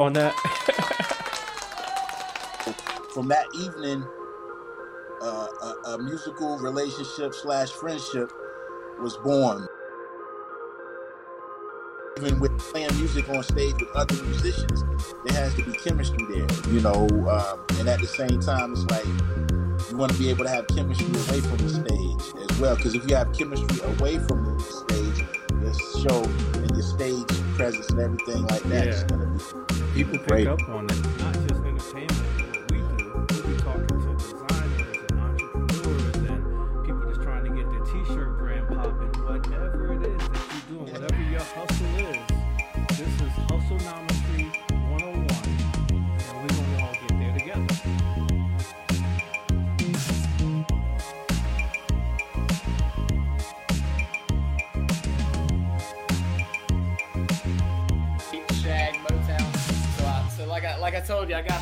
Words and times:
on 0.00 0.14
that. 0.14 0.34
From 3.14 3.28
that 3.28 3.46
evening, 3.54 4.04
uh, 5.22 5.46
a, 5.62 5.74
a 5.90 5.98
musical 5.98 6.58
relationship 6.58 7.34
slash 7.34 7.70
friendship 7.72 8.30
was 9.00 9.16
born. 9.18 9.66
Even 12.18 12.40
with 12.40 12.56
playing 12.58 12.94
music 12.96 13.28
on 13.28 13.42
stage 13.42 13.74
with 13.80 13.90
other 13.94 14.14
musicians, 14.24 14.84
there 15.24 15.36
has 15.36 15.54
to 15.54 15.64
be 15.64 15.72
chemistry 15.72 16.24
there, 16.30 16.46
you 16.72 16.80
know. 16.80 17.06
Um, 17.28 17.64
and 17.78 17.88
at 17.88 18.00
the 18.00 18.06
same 18.06 18.40
time, 18.40 18.72
it's 18.72 18.84
like 18.86 19.04
you 19.90 19.96
want 19.96 20.12
to 20.12 20.18
be 20.18 20.28
able 20.30 20.44
to 20.44 20.50
have 20.50 20.66
chemistry 20.68 21.06
away 21.08 21.40
from 21.40 21.56
the 21.58 21.70
stage 21.70 22.50
as 22.50 22.58
well. 22.60 22.76
Because 22.76 22.94
if 22.94 23.08
you 23.08 23.16
have 23.16 23.32
chemistry 23.32 23.80
away 23.82 24.18
from 24.18 24.44
the 24.44 24.60
stage, 24.60 25.26
your 25.60 25.74
show 26.02 26.24
and 26.54 26.70
your 26.72 26.82
stage 26.82 27.39
presence 27.60 27.90
and 27.90 28.00
everything 28.00 28.42
like 28.46 28.62
that 28.62 28.86
Yeah. 28.86 29.04
going 29.06 29.38
to 29.38 29.54
be 29.66 29.92
People 29.94 30.18
pick 30.18 30.28
Great. 30.28 30.46
up 30.46 30.66
on 30.70 30.86
it. 30.86 31.39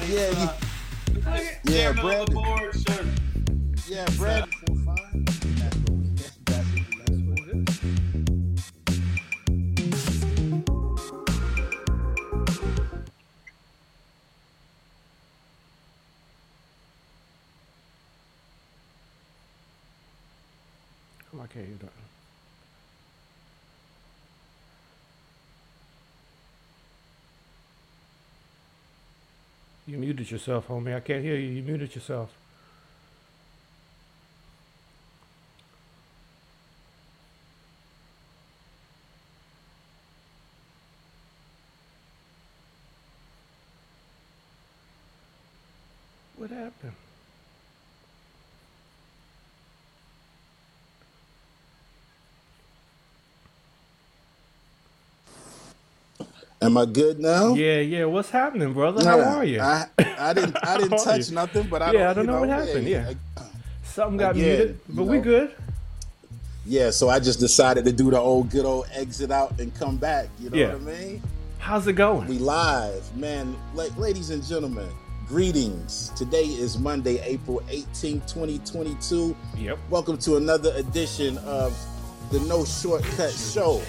Yeah, 0.09 0.33
uh, 0.37 0.57
look 1.15 1.27
at- 1.27 1.61
Yeah, 1.65 1.93
Jamming 1.93 2.03
Brandon. 2.03 2.35
board, 2.35 2.75
sure. 2.75 3.05
Yeah, 3.89 4.06
Brad. 4.17 4.45
That's 4.45 4.70
what 4.70 5.91
we- 5.91 6.15
that's- 6.15 6.39
that's 6.47 6.67
what 7.11 7.39
it 7.39 7.69
is. 7.69 8.89
Come 21.31 21.41
on, 21.41 21.45
I 21.50 21.53
can't 21.53 21.67
hear 21.67 21.77
that. 21.81 21.93
You 29.89 29.97
muted 29.97 30.31
yourself, 30.31 30.69
homie. 30.69 30.94
I 30.94 31.00
can't 31.00 31.25
hear 31.25 31.34
you. 31.34 31.48
You 31.48 31.62
muted 31.62 31.94
yourself. 31.94 32.31
What 46.36 46.50
happened? 46.50 46.92
Am 56.69 56.77
I 56.77 56.84
good 56.84 57.19
now? 57.19 57.55
Yeah, 57.55 57.78
yeah. 57.80 58.05
What's 58.05 58.28
happening, 58.28 58.74
brother? 58.74 59.02
How 59.02 59.19
are 59.20 59.42
you? 59.42 59.58
I, 59.58 59.86
I 60.19 60.34
didn't 60.34 60.55
I 60.62 60.77
didn't 60.77 60.98
touch 61.02 61.30
you? 61.30 61.34
nothing, 61.34 61.66
but 61.66 61.80
I 61.80 61.92
Yeah, 61.92 61.92
don't, 61.92 62.02
I 62.10 62.12
don't 62.12 62.25
you 62.27 62.30
know 62.30 62.41
what 62.41 62.48
happened, 62.50 62.86
yeah. 62.86 63.12
I- 63.38 63.42
Something 63.84 64.19
got 64.19 64.36
Again, 64.36 64.44
muted, 64.58 64.80
but 64.91 65.05
we 65.05 65.16
know. 65.16 65.22
good. 65.25 65.55
yeah. 66.66 66.91
So 66.91 67.09
I 67.09 67.20
just 67.20 67.41
decided 67.41 67.87
to 67.87 67.93
do 67.93 68.10
the 68.10 68.19
old 68.20 68.50
good 68.50 68.66
old 68.66 68.87
exit 68.94 69.31
out 69.31 69.59
and 69.59 69.75
come 69.76 69.97
back. 69.97 70.28
You 70.38 70.50
know 70.50 70.56
Yeah. 70.59 70.75
what 70.75 70.93
I 70.94 70.98
mean? 70.98 71.22
How's 71.59 71.87
it 71.87 71.94
going? 71.94 72.28
We 72.28 72.38
live, 72.38 73.16
man. 73.16 73.56
Like, 73.75 73.97
ladies 73.97 74.28
and 74.28 74.44
gentlemen, 74.44 74.88
greetings. 75.26 76.10
Today 76.19 76.44
is 76.44 76.78
Monday, 76.78 77.19
April 77.25 77.62
18, 77.70 78.20
2022. 78.26 79.34
Yep. 79.56 79.78
Welcome 79.88 80.19
to 80.19 80.37
another 80.37 80.75
edition 80.76 81.38
of 81.38 81.75
the 82.31 82.41
No 82.41 82.66
Shortcut 82.66 83.32
Show. 83.32 83.81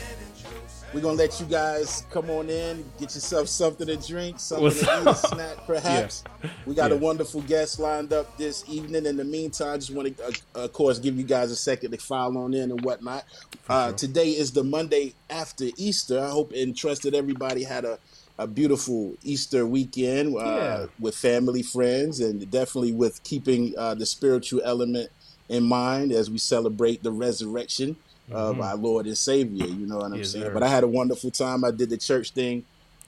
We're 0.91 1.01
gonna 1.01 1.17
let 1.17 1.39
you 1.39 1.45
guys 1.45 2.03
come 2.09 2.31
on 2.31 2.49
in, 2.49 2.83
get 2.99 3.13
yourself 3.13 3.47
something 3.47 3.85
to 3.85 3.95
drink, 3.95 4.39
something 4.39 4.65
What's 4.65 4.79
to 4.81 5.01
eat, 5.01 5.07
a 5.07 5.15
snack, 5.15 5.57
perhaps. 5.67 6.23
We 6.65 6.73
got 6.73 6.91
a 6.91 6.95
wonderful 6.95 7.41
guest 7.41 7.79
lined 7.79 8.11
up 8.11 8.35
this 8.39 8.63
evening. 8.67 9.05
In 9.05 9.15
the 9.15 9.23
meantime, 9.23 9.73
I 9.75 9.77
just 9.77 9.93
want 9.93 10.17
to, 10.17 10.23
uh, 10.25 10.31
of 10.63 10.73
course, 10.73 10.97
give 10.97 11.15
you 11.15 11.23
guys 11.23 11.51
a 11.51 11.55
second 11.55 11.91
to 11.91 11.97
file 11.97 12.35
on 12.39 12.55
in 12.55 12.71
and 12.71 12.81
whatnot. 12.83 13.23
Uh, 13.69 13.89
sure. 13.89 13.97
Today 13.97 14.29
is 14.31 14.51
the 14.51 14.63
Monday 14.63 15.13
after 15.29 15.65
Easter. 15.77 16.19
I 16.19 16.29
hope 16.29 16.53
and 16.53 16.75
trust 16.75 17.03
that 17.03 17.13
everybody 17.13 17.63
had 17.63 17.85
a, 17.85 17.99
a 18.39 18.47
beautiful 18.47 19.15
Easter 19.23 19.67
weekend 19.67 20.35
uh, 20.35 20.39
Yeah. 20.39 20.85
with 20.99 21.15
family, 21.15 21.61
friends, 21.61 22.19
and 22.19 22.49
definitely 22.49 22.93
with 22.93 23.23
keeping 23.23 23.75
uh, 23.77 23.93
the 23.93 24.07
spiritual 24.07 24.61
element 24.65 25.11
in 25.49 25.63
mind 25.63 26.11
as 26.11 26.31
we 26.31 26.39
celebrate 26.39 27.03
the 27.03 27.11
resurrection 27.11 27.95
of 28.31 28.59
our 28.61 28.75
Lord 28.75 29.05
and 29.07 29.17
Savior. 29.17 29.67
You 29.67 29.85
know 29.87 29.97
what 29.97 30.05
I'm 30.05 30.11
Mm-hmm. 30.11 30.19
Yes, 30.19 30.31
saying? 30.31 30.45
sir. 30.45 30.53
But 30.53 30.63
I 30.63 30.67
had 30.69 30.83
a 30.83 30.87
wonderful 30.87 31.31
time. 31.31 31.63
I 31.63 31.71
did 31.71 31.89
the 31.89 31.97
church 31.97 32.31
thing 32.31 32.63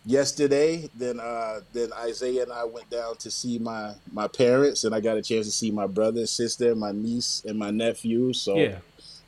yesterday. 0.06 0.90
Then 0.96 1.20
uh, 1.20 1.60
then 1.74 1.90
Isaiah 1.94 2.44
and 2.44 2.54
I 2.54 2.66
went 2.66 2.90
down 2.90 3.18
to 3.18 3.32
see 3.32 3.60
my 3.60 3.94
my 4.12 4.28
parents, 4.28 4.84
and 4.84 4.94
I 4.96 5.00
got 5.00 5.18
a 5.18 5.22
chance 5.22 5.46
to 5.48 5.52
see 5.52 5.72
my 5.72 5.88
brother, 5.88 6.20
and 6.20 6.30
sister, 6.30 6.76
my 6.76 6.92
niece, 6.92 7.44
and 7.46 7.58
my 7.58 7.72
nephew. 7.72 8.34
So 8.34 8.58
Yeah. 8.58 8.78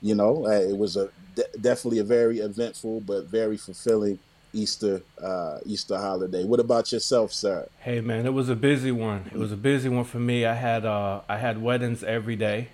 you 0.02 0.16
know, 0.16 0.46
uh, 0.46 0.52
it 0.52 0.78
was 0.78 0.98
a 0.98 1.10
de- 1.36 1.58
definitely 1.60 2.00
a 2.00 2.04
very 2.04 2.40
eventful 2.40 3.02
but 3.02 3.26
very 3.26 3.58
fulfilling 3.58 4.20
Easter 4.54 5.02
uh, 5.22 5.58
Easter 5.66 5.98
holiday. 5.98 6.44
What 6.44 6.60
about 6.60 6.92
yourself, 6.92 7.34
sir? 7.34 7.68
Hey 7.80 8.02
man, 8.02 8.26
it 8.26 8.34
was 8.34 8.50
a 8.50 8.56
busy 8.56 8.92
one. 8.92 9.30
It 9.34 9.38
was 9.38 9.52
a 9.52 9.58
busy 9.58 9.90
one 9.90 10.04
for 10.06 10.20
me. 10.20 10.46
I 10.46 10.54
had 10.54 10.86
uh 10.86 11.22
I 11.28 11.38
had 11.38 11.62
weddings 11.62 12.04
every 12.04 12.36
day. 12.36 12.70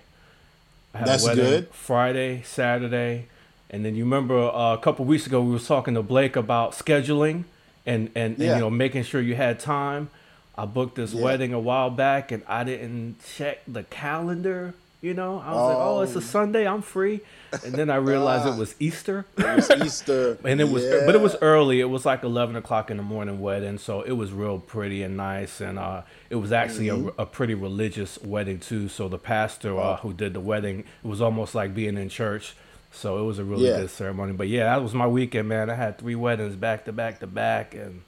I 0.94 0.98
had 0.98 1.06
That's 1.08 1.24
a 1.24 1.28
wedding 1.28 1.44
good. 1.44 1.68
Friday, 1.72 2.42
Saturday, 2.42 3.26
and 3.70 3.84
then 3.84 3.94
you 3.94 4.04
remember 4.04 4.36
uh, 4.38 4.74
a 4.74 4.78
couple 4.78 5.04
weeks 5.04 5.26
ago 5.26 5.40
we 5.40 5.52
was 5.52 5.66
talking 5.66 5.94
to 5.94 6.02
Blake 6.02 6.36
about 6.36 6.72
scheduling 6.72 7.44
and 7.86 8.08
and, 8.14 8.34
and 8.34 8.38
Yeah. 8.38 8.54
you 8.54 8.60
know 8.60 8.70
making 8.70 9.04
sure 9.04 9.20
you 9.20 9.36
had 9.36 9.60
time. 9.60 10.10
I 10.58 10.64
booked 10.66 10.96
this 10.96 11.12
Yeah. 11.12 11.22
wedding 11.22 11.52
a 11.52 11.60
while 11.60 11.90
back 11.90 12.32
and 12.32 12.42
I 12.48 12.64
didn't 12.64 13.16
check 13.36 13.60
the 13.68 13.84
calendar. 13.84 14.74
You 15.00 15.14
know, 15.14 15.38
I 15.46 15.52
was 15.52 15.68
like, 15.68 15.76
"Oh, 15.78 16.00
it's 16.02 16.14
Oh. 16.16 16.18
a 16.18 16.22
Sunday. 16.22 16.66
I'm 16.66 16.82
free," 16.82 17.20
and 17.64 17.74
then 17.74 17.90
I 17.90 17.96
realized 17.96 18.46
Ah. 18.46 18.54
it 18.54 18.58
was 18.58 18.74
Easter. 18.78 19.24
It 19.36 19.44
was 19.56 19.70
Easter, 19.70 20.38
and 20.44 20.60
it 20.60 20.68
was 20.68 20.84
but 21.06 21.14
it 21.14 21.20
was 21.20 21.36
early 21.42 21.80
it 21.80 21.90
was 21.90 22.04
like 22.06 22.22
11 22.22 22.56
o'clock 22.56 22.90
in 22.90 22.96
the 22.96 23.02
morning 23.02 23.40
wedding 23.40 23.78
so 23.78 24.02
it 24.02 24.12
was 24.12 24.32
real 24.32 24.58
pretty 24.58 25.02
and 25.02 25.16
nice 25.16 25.60
and 25.60 25.78
uh 25.78 26.02
it 26.30 26.36
was 26.36 26.52
actually 26.52 26.86
Mm-hmm. 26.86 27.08
a, 27.18 27.22
a 27.22 27.26
pretty 27.26 27.54
religious 27.54 28.18
wedding 28.22 28.58
too 28.60 28.88
so 28.88 29.08
the 29.08 29.18
pastor 29.18 29.78
uh, 29.78 29.96
who 29.96 30.12
did 30.12 30.32
the 30.34 30.40
wedding 30.40 30.80
it 30.80 31.08
was 31.08 31.20
almost 31.20 31.54
like 31.54 31.74
being 31.74 31.96
in 31.98 32.08
church 32.08 32.54
so 32.92 33.18
it 33.18 33.24
was 33.24 33.38
a 33.38 33.44
really 33.44 33.68
Yeah. 33.68 33.78
good 33.80 33.90
ceremony 33.90 34.32
but 34.32 34.48
yeah 34.48 34.64
that 34.64 34.82
was 34.82 34.94
my 34.94 35.06
weekend 35.06 35.48
man 35.48 35.70
i 35.70 35.74
had 35.74 35.98
three 35.98 36.14
weddings 36.16 36.56
back 36.56 36.84
to 36.86 36.92
back 36.92 37.20
to 37.20 37.26
back 37.26 37.74
and 37.74 38.02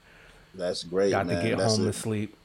That's 0.55 0.83
great, 0.83 1.11
got 1.11 1.25
man. 1.27 1.37
to 1.41 1.49
get 1.49 1.57
That's 1.57 1.73
home 1.75 1.83
a- 1.83 1.87
and 1.87 1.95
sleep 1.95 2.35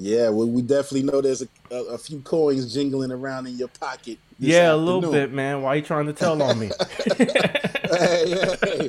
Yeah, 0.00 0.28
well, 0.28 0.48
we 0.48 0.62
definitely 0.62 1.02
know 1.02 1.20
there's 1.20 1.42
a, 1.42 1.48
a, 1.72 1.84
a 1.94 1.98
few 1.98 2.20
coins 2.20 2.72
jingling 2.72 3.10
around 3.10 3.48
in 3.48 3.56
your 3.58 3.68
pocket. 3.68 4.18
yeah 4.38 4.72
a 4.72 4.76
little 4.76 5.10
bit 5.10 5.32
man 5.32 5.62
why 5.62 5.70
are 5.72 5.76
you 5.76 5.82
trying 5.82 6.06
to 6.06 6.12
tell 6.12 6.40
on 6.40 6.56
me 6.60 6.70
hey, 7.90 8.34
hey, 8.62 8.88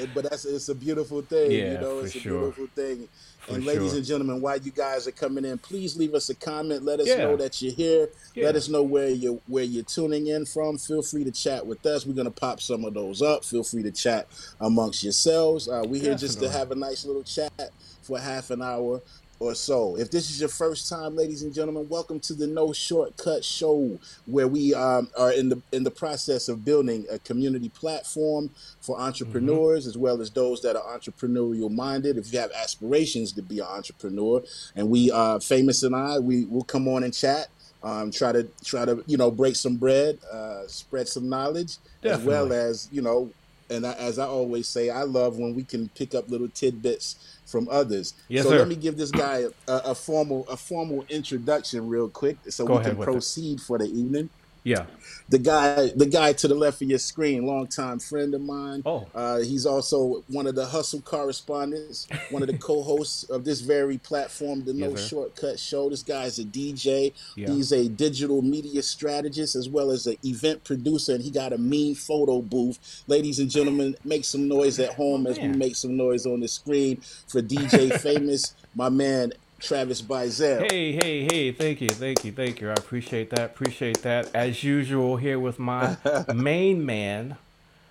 yeah, 0.00 0.06
but 0.14 0.28
that's 0.28 0.44
it's 0.44 0.68
a 0.68 0.74
beautiful 0.74 1.22
thing. 1.22 1.50
you 1.52 1.58
Yeah, 1.58 1.80
know, 1.80 2.00
for 2.00 2.06
it's 2.06 2.14
a 2.16 2.18
sure. 2.20 2.38
beautiful 2.40 2.66
thing. 2.74 3.08
For 3.40 3.54
and 3.54 3.64
ladies 3.64 3.90
sure. 3.90 3.98
and 3.98 4.06
gentlemen, 4.06 4.40
while 4.40 4.58
you 4.58 4.70
guys 4.72 5.06
are 5.08 5.12
coming 5.12 5.44
in, 5.44 5.58
please 5.58 5.96
leave 5.96 6.14
us 6.14 6.28
a 6.30 6.34
comment. 6.34 6.84
Let 6.84 7.00
us 7.00 7.08
Yeah. 7.08 7.18
know 7.18 7.36
that 7.36 7.60
you're 7.62 7.72
here. 7.72 8.08
Yeah. 8.34 8.46
Let 8.46 8.56
us 8.56 8.68
know 8.68 8.82
where 8.82 9.08
you 9.10 9.40
where 9.46 9.64
you're 9.64 9.84
tuning 9.84 10.26
in 10.28 10.44
from. 10.46 10.78
Feel 10.78 11.02
free 11.02 11.24
to 11.24 11.30
chat 11.32 11.66
with 11.66 11.84
us. 11.86 12.06
We're 12.06 12.14
gonna 12.14 12.30
pop 12.30 12.60
some 12.60 12.84
of 12.84 12.94
those 12.94 13.22
up. 13.22 13.44
Feel 13.44 13.64
free 13.64 13.82
to 13.84 13.90
chat 13.92 14.26
amongst 14.60 15.02
yourselves. 15.04 15.68
Uh, 15.68 15.82
we're 15.86 16.00
here 16.02 16.14
just 16.16 16.40
to 16.40 16.50
have 16.50 16.70
a 16.70 16.74
nice 16.74 17.04
little 17.04 17.24
chat 17.24 17.70
for 18.02 18.18
half 18.18 18.50
an 18.50 18.62
hour 18.62 19.00
or 19.42 19.54
so. 19.56 19.96
If 19.96 20.10
this 20.10 20.30
is 20.30 20.38
your 20.38 20.48
first 20.48 20.88
time, 20.88 21.16
ladies 21.16 21.42
and 21.42 21.52
gentlemen, 21.52 21.88
welcome 21.88 22.20
to 22.20 22.34
the 22.34 22.46
No 22.46 22.72
Shortcut 22.72 23.44
Show, 23.44 23.98
where 24.26 24.46
we 24.46 24.72
um, 24.72 25.10
are 25.18 25.32
in 25.32 25.48
the 25.48 25.60
in 25.72 25.82
the 25.82 25.90
process 25.90 26.48
of 26.48 26.64
building 26.64 27.06
a 27.10 27.18
community 27.18 27.68
platform 27.68 28.50
for 28.80 29.00
entrepreneurs 29.00 29.86
as 29.88 29.98
well 29.98 30.20
as 30.20 30.30
those 30.30 30.62
that 30.62 30.76
are 30.76 30.96
entrepreneurial 30.96 31.70
minded. 31.70 32.16
If 32.16 32.32
you 32.32 32.38
have 32.38 32.52
aspirations 32.52 33.32
to 33.32 33.42
be 33.42 33.58
an 33.58 33.66
entrepreneur, 33.66 34.44
and 34.76 34.88
we, 34.88 35.10
uh, 35.10 35.40
famous 35.40 35.82
and 35.82 35.96
I, 35.96 36.20
we 36.20 36.44
will 36.44 36.64
come 36.64 36.86
on 36.86 37.02
and 37.02 37.12
chat. 37.12 37.48
Um, 37.82 38.12
try 38.12 38.30
to 38.30 38.44
try 38.64 38.84
to 38.84 39.02
you 39.08 39.16
know 39.16 39.32
break 39.32 39.56
some 39.56 39.76
bread, 39.76 40.20
uh, 40.32 40.68
spread 40.68 41.08
some 41.08 41.28
knowledge, 41.28 41.78
as 42.04 42.20
well 42.22 42.52
as 42.52 42.88
you 42.92 43.02
know 43.02 43.32
and 43.72 43.86
I, 43.86 43.92
as 43.94 44.18
I 44.18 44.26
always 44.26 44.68
say, 44.68 44.90
I 44.90 45.02
love 45.02 45.38
when 45.38 45.54
we 45.54 45.64
can 45.64 45.88
pick 45.90 46.14
up 46.14 46.28
little 46.28 46.48
tidbits 46.48 47.16
from 47.52 47.68
others. 47.70 48.14
Yes, 48.28 48.44
so 48.44 48.50
sir. 48.50 48.58
let 48.58 48.68
me 48.68 48.74
give 48.74 48.96
this 48.96 49.12
guy 49.12 49.44
a, 49.68 49.72
a 49.92 49.94
formal 49.94 50.48
a 50.48 50.56
formal 50.56 51.04
introduction 51.08 51.86
real 51.86 52.08
quick, 52.08 52.38
so 52.48 52.66
Go 52.66 52.78
we 52.78 52.84
can 52.84 52.96
proceed 52.96 53.60
for 53.60 53.78
the 53.78 53.84
evening. 53.84 54.30
Yeah. 54.64 54.86
The 55.28 55.38
guy, 55.38 55.90
the 55.96 56.06
guy 56.06 56.34
to 56.34 56.48
the 56.48 56.54
left 56.54 56.82
of 56.82 56.88
your 56.88 56.98
screen, 56.98 57.46
longtime 57.46 57.98
friend 57.98 58.34
of 58.34 58.42
mine. 58.42 58.82
Oh. 58.84 59.08
Uh, 59.14 59.38
he's 59.38 59.66
also 59.66 60.24
one 60.28 60.46
of 60.46 60.54
the 60.54 60.66
hustle 60.66 61.00
correspondents, 61.00 62.06
one 62.30 62.42
of 62.42 62.48
the 62.48 62.58
co-hosts 62.58 63.24
of 63.24 63.44
this 63.44 63.60
very 63.60 63.98
platform, 63.98 64.64
the 64.64 64.72
No 64.72 64.94
sir. 64.94 65.08
Shortcut 65.08 65.58
Show. 65.58 65.90
This 65.90 66.02
guy's 66.02 66.38
a 66.38 66.44
DJ. 66.44 67.12
Yeah. 67.34 67.48
He's 67.48 67.72
a 67.72 67.88
digital 67.88 68.42
media 68.42 68.82
strategist 68.82 69.56
as 69.56 69.68
well 69.68 69.90
as 69.90 70.06
an 70.06 70.16
event 70.24 70.64
producer, 70.64 71.14
and 71.14 71.24
he 71.24 71.30
got 71.30 71.52
a 71.52 71.58
mean 71.58 71.94
photo 71.94 72.40
booth. 72.40 73.02
Ladies 73.06 73.38
and 73.38 73.50
gentlemen, 73.50 73.96
make 74.04 74.24
some 74.24 74.48
noise 74.48 74.78
at 74.78 74.94
home 74.94 75.26
as 75.26 75.38
we 75.38 75.48
make 75.48 75.76
some 75.76 75.96
noise 75.96 76.26
on 76.26 76.40
the 76.40 76.48
screen 76.48 77.00
for 77.26 77.40
DJ 77.42 77.98
Famous, 78.00 78.54
my 78.74 78.88
man 78.88 79.32
Travis 79.62 80.02
Bizel. 80.02 80.66
Hey, 80.70 80.92
hey, 80.92 81.22
hey, 81.30 81.52
thank 81.52 81.80
you, 81.80 81.88
thank 81.88 82.24
you, 82.24 82.32
thank 82.32 82.60
you. 82.60 82.68
I 82.70 82.72
appreciate 82.72 83.30
that, 83.30 83.40
appreciate 83.52 84.02
that. 84.02 84.34
As 84.34 84.64
usual, 84.64 85.16
here 85.16 85.38
with 85.38 85.58
my 85.58 85.96
main 86.34 86.84
man, 86.84 87.36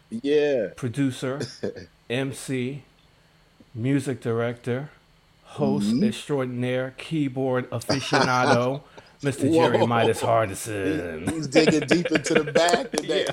Yeah. 0.10 0.68
producer, 0.76 1.40
MC, 2.10 2.84
music 3.74 4.20
director, 4.22 4.90
host 5.44 5.88
Mm-hmm. 5.88 6.04
extraordinaire, 6.04 6.94
keyboard 6.98 7.70
aficionado, 7.70 8.82
Mr. 9.24 9.54
Jerry 9.54 9.86
Midas 9.88 10.22
Hardison. 10.22 11.32
He's 11.32 11.48
digging 11.48 11.88
deep 11.88 12.12
into 12.12 12.34
the 12.34 12.52
bag 12.52 12.92
today. 12.92 13.28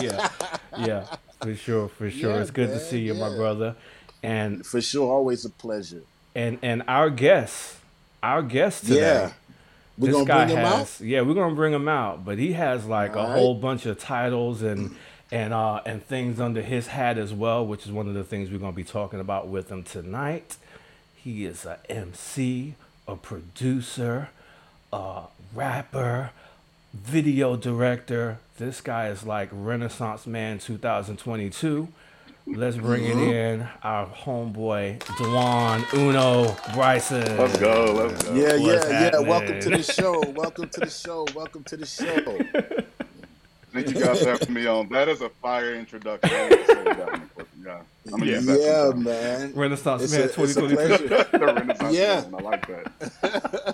yeah, 0.00 0.30
yeah, 0.78 1.06
for 1.40 1.54
sure, 1.54 1.88
for 1.88 2.10
sure. 2.10 2.30
Yeah, 2.34 2.40
it's 2.40 2.50
good 2.50 2.70
to 2.70 2.80
see 2.80 3.00
you, 3.00 3.14
my 3.14 3.28
brother. 3.36 3.76
And 4.22 4.64
For 4.66 4.80
sure, 4.80 5.12
always 5.12 5.44
a 5.44 5.50
pleasure. 5.50 6.02
and 6.34 6.58
and 6.62 6.82
our 6.88 7.10
guest, 7.10 7.76
our 8.24 8.42
guest 8.42 8.86
today. 8.86 9.00
Yeah. 9.00 9.32
We're 9.96 10.06
this 10.08 10.14
gonna 10.16 10.26
guy 10.26 10.44
bring 10.46 10.56
him 10.58 10.64
has, 10.64 11.00
Yeah, 11.00 11.20
we're 11.20 11.34
gonna 11.34 11.54
bring 11.54 11.72
him 11.72 11.88
out, 11.88 12.24
but 12.24 12.38
he 12.38 12.52
has 12.54 12.84
like 12.86 13.14
a 13.14 13.20
All 13.20 13.28
right. 13.28 13.38
whole 13.38 13.54
bunch 13.54 13.86
of 13.86 13.98
titles 13.98 14.62
and 14.62 14.96
and 15.30 15.54
uh 15.54 15.80
and 15.86 16.04
things 16.04 16.40
under 16.40 16.62
his 16.62 16.88
hat 16.88 17.16
as 17.16 17.32
well, 17.32 17.64
which 17.66 17.86
is 17.86 17.92
one 17.92 18.08
of 18.08 18.14
the 18.14 18.24
things 18.24 18.50
we're 18.50 18.58
gonna 18.58 18.72
be 18.72 18.84
talking 18.84 19.20
about 19.20 19.48
with 19.48 19.68
him 19.70 19.82
tonight. 19.84 20.56
He 21.14 21.44
is 21.44 21.64
a 21.64 21.78
MC, 21.88 22.74
a 23.06 23.16
producer, 23.16 24.30
a 24.92 25.22
rapper, 25.54 26.30
video 26.92 27.56
director. 27.56 28.38
This 28.58 28.80
guy 28.80 29.08
is 29.08 29.24
like 29.24 29.48
Renaissance 29.52 30.26
Man 30.26 30.58
2022. 30.58 31.88
Let's 32.46 32.76
bring 32.76 33.02
Mm-hmm. 33.04 33.20
it 33.20 33.34
in, 33.34 33.68
our 33.82 34.06
homeboy 34.06 34.98
Dajuan 35.00 35.94
Uno 35.94 36.54
Bryson. 36.74 37.38
Let's 37.38 37.58
go. 37.58 37.94
Let's 38.08 38.22
go. 38.22 38.34
Yeah, 38.34 38.56
What's 38.58 38.90
yeah, 38.90 39.10
yeah. 39.14 39.18
Welcome 39.20 39.60
to 39.60 39.70
the 39.70 39.82
show. 39.94 40.20
Welcome 40.32 40.68
to 40.68 40.80
the 40.80 40.90
show. 40.90 41.26
Welcome 41.34 41.64
to 41.64 41.76
the 41.78 41.86
show. 41.86 42.38
Thank 43.72 43.88
you 43.88 43.94
guys 44.00 44.22
for 44.22 44.30
having 44.30 44.52
me 44.52 44.66
on. 44.66 44.88
That 44.90 45.08
is 45.08 45.22
a 45.22 45.30
fire 45.30 45.74
introduction. 45.74 46.30
I 46.32 46.48
would. 46.48 47.46
Yeah, 47.64 47.80
I'm 48.12 48.18
gonna 48.20 48.26
use 48.26 48.44
that 48.46 48.60
Yeah, 48.60 49.00
man. 49.02 49.52
Renaissance 49.54 50.02
It's 50.02 50.12
Man 50.12 50.20
a, 50.20 50.24
it's 50.24 50.36
a 50.56 50.60
2022. 50.60 51.08
pleasure. 51.08 51.28
the 51.38 51.38
Renaissance 51.54 51.94
Yeah. 51.96 52.20
man, 52.30 52.34
I 52.34 52.42
like 52.42 52.66
that. 52.68 53.73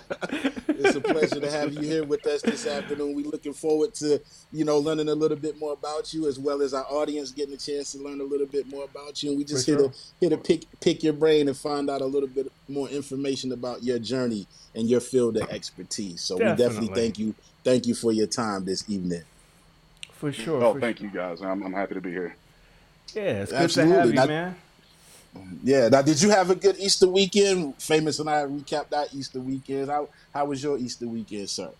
It's 1.31 1.37
a 1.37 1.39
pleasure 1.39 1.51
to 1.51 1.59
have 1.59 1.73
you 1.83 1.89
here 1.89 2.03
with 2.03 2.25
us 2.27 2.41
this 2.41 2.67
afternoon. 2.67 3.15
We're 3.15 3.25
looking 3.27 3.53
forward 3.53 3.93
to, 3.95 4.19
you 4.51 4.65
know, 4.65 4.77
learning 4.79 5.07
a 5.09 5.15
little 5.15 5.37
bit 5.37 5.57
more 5.59 5.73
about 5.73 6.13
you, 6.13 6.27
as 6.27 6.37
well 6.37 6.61
as 6.61 6.73
our 6.73 6.85
audience 6.89 7.31
getting 7.31 7.53
a 7.53 7.57
chance 7.57 7.93
to 7.93 7.99
learn 7.99 8.19
a 8.19 8.23
little 8.23 8.47
bit 8.47 8.67
more 8.67 8.83
about 8.83 9.23
you. 9.23 9.29
And 9.29 9.37
we 9.37 9.45
just 9.45 9.65
For 9.65 9.71
here 9.71 9.79
sure. 9.79 9.89
to 9.89 9.95
here 10.19 10.29
to 10.31 10.37
pick 10.37 10.65
pick 10.81 11.03
your 11.03 11.13
brain 11.13 11.47
and 11.47 11.55
find 11.55 11.89
out 11.89 12.01
a 12.01 12.05
little 12.05 12.27
bit 12.27 12.51
more 12.67 12.89
information 12.89 13.51
about 13.53 13.83
your 13.83 13.99
journey 13.99 14.45
and 14.75 14.89
your 14.89 14.99
field 14.99 15.37
of 15.37 15.49
expertise. 15.49 16.21
So 16.21 16.35
we 16.35 16.41
definitely 16.43 16.65
Definitely. 16.87 17.01
thank 17.01 17.19
you, 17.19 17.35
thank 17.63 17.85
you 17.87 17.95
for 17.95 18.11
your 18.11 18.27
time 18.27 18.65
this 18.65 18.83
evening. 18.89 19.23
For 20.13 20.31
sure. 20.31 20.63
Oh, 20.63 20.73
for 20.73 20.79
thank 20.81 21.01
you 21.01 21.09
guys. 21.09 21.41
I'm, 21.41 21.63
I'm 21.63 21.73
happy 21.73 21.95
to 21.95 22.01
be 22.01 22.11
here. 22.11 22.35
Yeah, 23.13 23.43
it's 23.43 23.51
good 23.51 23.69
to 23.71 23.85
have 23.87 24.05
you, 24.07 24.13
That- 24.13 24.27
man. 24.27 24.55
Yeah. 25.63 25.89
Now, 25.89 26.01
did 26.01 26.21
you 26.21 26.29
have 26.29 26.49
a 26.49 26.55
good 26.55 26.77
Easter 26.79 27.07
weekend? 27.07 27.81
Famous 27.81 28.19
and 28.19 28.29
I 28.29 28.43
recapped 28.43 28.89
that 28.89 29.13
Easter 29.13 29.39
weekend. 29.39 29.89
How 29.89 30.09
how 30.33 30.45
was 30.45 30.61
your 30.63 30.77
Easter 30.77 31.07
weekend, 31.07 31.49
sir? 31.49 31.71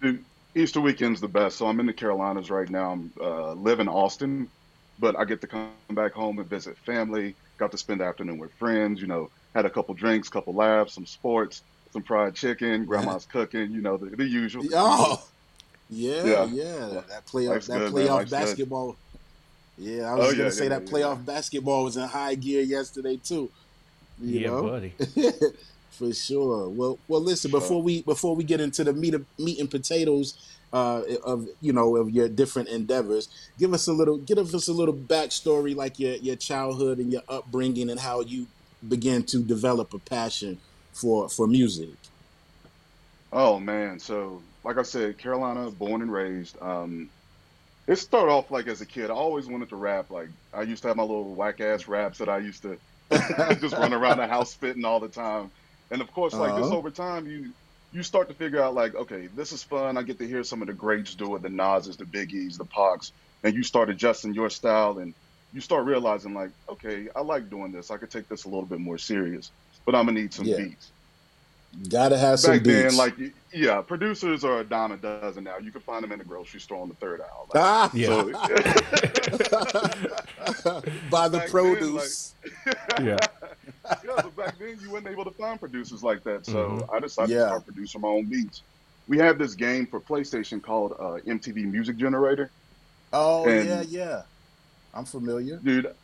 Dude, 0.00 0.24
Easter 0.54 0.80
weekend's 0.80 1.20
the 1.20 1.28
best. 1.28 1.56
So 1.56 1.66
I'm 1.66 1.80
in 1.80 1.86
the 1.86 1.92
Carolinas 1.92 2.50
right 2.50 2.68
now. 2.68 2.92
I'm 2.92 3.12
uh, 3.20 3.52
live 3.52 3.80
in 3.80 3.88
Austin, 3.88 4.48
but 4.98 5.18
I 5.18 5.24
get 5.24 5.40
to 5.42 5.46
come 5.46 5.70
back 5.90 6.12
home 6.12 6.38
and 6.38 6.48
visit 6.48 6.76
family. 6.78 7.34
Got 7.58 7.72
to 7.72 7.78
spend 7.78 8.00
the 8.00 8.04
afternoon 8.04 8.38
with 8.38 8.52
friends. 8.54 9.00
You 9.00 9.06
know, 9.06 9.30
had 9.54 9.66
a 9.66 9.70
couple 9.70 9.94
drinks, 9.94 10.28
couple 10.28 10.54
laughs, 10.54 10.94
some 10.94 11.06
sports, 11.06 11.62
some 11.92 12.02
fried 12.02 12.34
chicken. 12.34 12.84
Grandma's 12.84 13.26
cooking. 13.30 13.70
You 13.72 13.82
know, 13.82 13.96
the, 13.96 14.16
the 14.16 14.24
usual. 14.24 14.64
Oh, 14.74 15.22
yeah, 15.90 16.24
yeah. 16.24 16.44
Yeah. 16.46 17.00
That 17.08 17.26
playoff, 17.26 17.48
Life's 17.50 17.66
that 17.68 17.78
good, 17.78 17.92
playoff 17.92 18.30
Life's 18.32 18.54
good. 18.54 18.96
Basketball. 19.78 19.96
Yeah, 19.98 20.12
I 20.12 20.14
was 20.16 20.32
Oh, 20.32 20.36
gonna 20.36 20.50
yeah, 20.50 20.50
say 20.50 20.68
yeah, 20.68 20.70
that 20.70 20.82
yeah, 20.88 20.88
playoff 20.90 21.24
basketball 21.24 21.84
was 21.84 21.96
in 21.96 22.08
high 22.08 22.34
gear 22.36 22.62
yesterday 22.62 23.16
too. 23.16 23.50
You 24.20 24.40
yeah, 24.40 24.48
know? 24.48 24.62
buddy. 24.62 24.94
for 25.90 26.12
sure. 26.12 26.68
Well, 26.70 26.98
well, 27.08 27.20
listen. 27.20 27.50
Sure. 27.50 27.60
Before 27.60 27.82
we 27.82 28.02
before 28.02 28.36
we 28.36 28.44
get 28.44 28.60
into 28.60 28.84
the 28.84 28.92
meat 28.92 29.14
of, 29.14 29.26
meat 29.38 29.58
and 29.58 29.70
potatoes 29.70 30.34
uh, 30.72 31.02
of 31.24 31.48
you 31.60 31.72
know 31.72 31.96
of 31.96 32.10
your 32.10 32.28
different 32.28 32.68
endeavors, 32.68 33.28
give 33.58 33.72
us 33.74 33.86
a 33.88 33.92
little 33.92 34.18
give 34.18 34.38
us 34.38 34.68
a 34.68 34.72
little 34.72 34.94
backstory, 34.94 35.74
like 35.76 35.98
your 35.98 36.14
your 36.16 36.36
childhood 36.36 36.98
and 36.98 37.12
your 37.12 37.22
upbringing, 37.28 37.90
and 37.90 38.00
how 38.00 38.20
you 38.20 38.46
began 38.86 39.22
to 39.24 39.38
develop 39.42 39.92
a 39.94 39.98
passion 39.98 40.58
for 40.92 41.28
for 41.28 41.46
music. 41.46 41.96
Oh 43.32 43.58
man, 43.60 43.98
so 43.98 44.42
like 44.64 44.78
I 44.78 44.82
said, 44.82 45.18
Carolina, 45.18 45.70
born 45.70 46.02
and 46.02 46.12
raised. 46.12 46.60
Um, 46.62 47.10
it 47.86 47.96
started 47.96 48.32
off 48.32 48.50
like 48.50 48.66
as 48.66 48.80
a 48.80 48.86
kid. 48.86 49.10
I 49.10 49.14
always 49.14 49.46
wanted 49.46 49.68
to 49.70 49.76
rap. 49.76 50.10
Like 50.10 50.28
I 50.52 50.62
used 50.62 50.82
to 50.82 50.88
have 50.88 50.96
my 50.96 51.02
little 51.04 51.34
whack 51.34 51.60
ass 51.60 51.86
raps 51.88 52.18
that 52.18 52.28
I 52.28 52.38
used 52.38 52.62
to 52.62 52.78
just 53.60 53.76
run 53.76 53.92
around 53.92 54.18
the 54.18 54.26
house 54.26 54.52
spitting 54.52 54.84
all 54.84 55.00
the 55.00 55.08
time. 55.08 55.52
And 55.90 56.00
of 56.02 56.10
course, 56.10 56.38
like 56.38 56.56
Uh-huh. 56.56 56.66
over 56.70 56.90
time, 56.90 57.26
you 57.26 57.54
you 57.92 58.02
start 58.02 58.28
to 58.28 58.34
figure 58.34 58.62
out 58.62 58.74
like, 58.74 58.94
okay, 58.94 59.28
this 59.32 59.52
is 59.52 59.62
fun. 59.62 59.96
I 59.96 60.02
get 60.02 60.18
to 60.18 60.26
hear 60.26 60.42
some 60.42 60.60
of 60.62 60.68
the 60.68 60.74
greats 60.74 61.14
do 61.14 61.36
it, 61.36 61.42
the 61.42 61.48
Nas's, 61.48 61.96
the 61.96 62.04
Biggies, 62.04 62.58
the 62.58 62.66
Pacs, 62.66 63.12
and 63.44 63.54
you 63.54 63.62
start 63.62 63.88
adjusting 63.88 64.34
your 64.34 64.50
style, 64.50 64.98
and 64.98 65.14
you 65.52 65.60
start 65.60 65.86
realizing 65.86 66.34
like, 66.34 66.50
okay, 66.70 67.06
I 67.14 67.20
like 67.22 67.48
doing 67.48 67.70
this. 67.72 67.90
I 67.90 67.98
could 67.98 68.10
take 68.10 68.28
this 68.28 68.44
a 68.44 68.48
little 68.48 68.66
bit 68.66 68.80
more 68.80 68.98
serious, 68.98 69.52
but 69.86 69.94
I'm 69.94 70.06
gonna 70.06 70.20
need 70.20 70.34
some 70.34 70.48
Yeah. 70.48 70.56
beats 70.56 70.92
Gotta 71.90 72.16
have 72.16 72.40
some 72.40 72.54
back 72.56 72.62
then, 72.64 72.96
like 72.96 73.14
yeah, 73.52 73.82
producers 73.82 74.44
are 74.44 74.60
a 74.60 74.64
dime 74.64 74.92
a 74.92 74.96
dozen 74.96 75.44
now. 75.44 75.58
You 75.58 75.70
can 75.70 75.82
find 75.82 76.02
them 76.02 76.10
in 76.12 76.18
the 76.18 76.24
grocery 76.24 76.60
store 76.60 76.80
on 76.82 76.88
the 76.88 76.94
third 76.94 77.20
aisle. 77.20 77.48
Like, 77.52 77.62
ah, 77.62 77.90
Yeah. 77.92 78.22
by 81.10 81.28
the 81.28 81.38
Back 81.38 81.40
then, 81.46 81.48
produce. 81.50 82.34
Yeah. 83.00 83.16
yeah, 84.04 84.12
but 84.16 84.34
back 84.36 84.58
then 84.58 84.78
you 84.82 84.90
weren't 84.90 85.06
able 85.06 85.24
to 85.24 85.30
find 85.32 85.60
producers 85.60 86.02
like 86.02 86.24
that. 86.24 86.46
So 86.46 86.70
Mhm. 86.70 86.94
I 86.94 87.00
decided 87.00 87.30
Yeah. 87.32 87.40
to 87.40 87.46
start 87.48 87.66
producing 87.66 88.00
my 88.00 88.08
own 88.08 88.24
beats. 88.24 88.62
We 89.08 89.18
have 89.18 89.38
this 89.38 89.54
game 89.54 89.86
for 89.86 90.00
PlayStation 90.00 90.62
called 90.62 90.92
uh, 90.98 91.18
MTV 91.26 91.70
Music 91.70 91.96
Generator. 91.96 92.50
oh 93.12 93.46
and- 93.46 93.68
yeah, 93.68 93.82
yeah. 93.82 94.22
I'm 94.94 95.04
familiar. 95.04 95.56
Dude, 95.58 95.94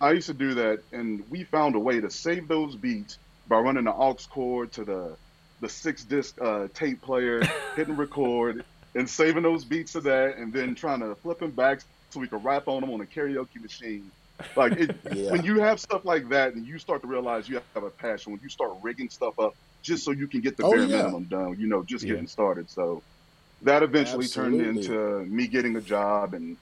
I 0.00 0.12
used 0.12 0.26
to 0.26 0.34
do 0.34 0.52
that, 0.54 0.80
and 0.92 1.24
we 1.30 1.44
found 1.44 1.74
a 1.74 1.78
way 1.78 2.00
to 2.00 2.10
save 2.10 2.48
those 2.48 2.76
beats 2.76 3.16
by 3.46 3.58
running 3.58 3.84
the 3.84 3.92
aux 3.92 4.16
cord 4.32 4.72
to 4.72 4.84
the 4.84 5.16
the 5.60 5.68
six 5.68 6.04
disc 6.04 6.34
uh, 6.42 6.66
tape 6.74 7.02
player, 7.02 7.52
hitting 7.76 7.96
record, 7.96 8.64
and 8.94 9.08
saving 9.08 9.44
those 9.44 9.64
beats 9.64 9.92
to 9.92 10.00
that, 10.02 10.36
and 10.38 10.52
then 10.52 10.74
trying 10.74 11.00
to 11.00 11.14
flip 11.22 11.38
them 11.38 11.54
back 11.54 11.80
so 12.12 12.20
we 12.20 12.28
could 12.28 12.42
rap 12.44 12.64
on 12.68 12.80
them 12.82 12.90
on 12.90 13.00
a 13.00 13.06
karaoke 13.06 13.60
machine. 13.60 14.12
Like 14.56 14.74
it, 14.76 14.92
Yeah. 15.10 15.28
when 15.28 15.44
you 15.44 15.60
have 15.60 15.80
stuff 15.80 16.02
like 16.04 16.28
that, 16.30 16.54
and 16.54 16.66
you 16.66 16.78
start 16.78 17.02
to 17.02 17.08
realize 17.08 17.48
you 17.48 17.60
have 17.74 17.84
a 17.84 17.90
passion, 18.00 18.32
when 18.32 18.40
you 18.42 18.48
start 18.50 18.72
rigging 18.82 19.08
stuff 19.10 19.34
up 19.40 19.52
just 19.84 20.04
so 20.04 20.12
you 20.12 20.28
can 20.28 20.40
get 20.40 20.56
the 20.56 20.64
Oh, 20.64 20.74
bare 20.74 20.88
yeah. 20.88 20.88
minimum 20.88 21.26
done, 21.28 21.56
you 21.58 21.68
know, 21.68 21.84
just 21.88 22.06
Yeah. 22.06 22.08
getting 22.08 22.26
started. 22.26 22.70
So 22.70 23.04
that 23.62 23.82
eventually 23.82 24.28
turned 24.28 24.60
into 24.60 25.24
me 25.28 25.48
getting 25.48 25.76
a 25.76 25.82
job 25.82 26.34
and 26.34 26.58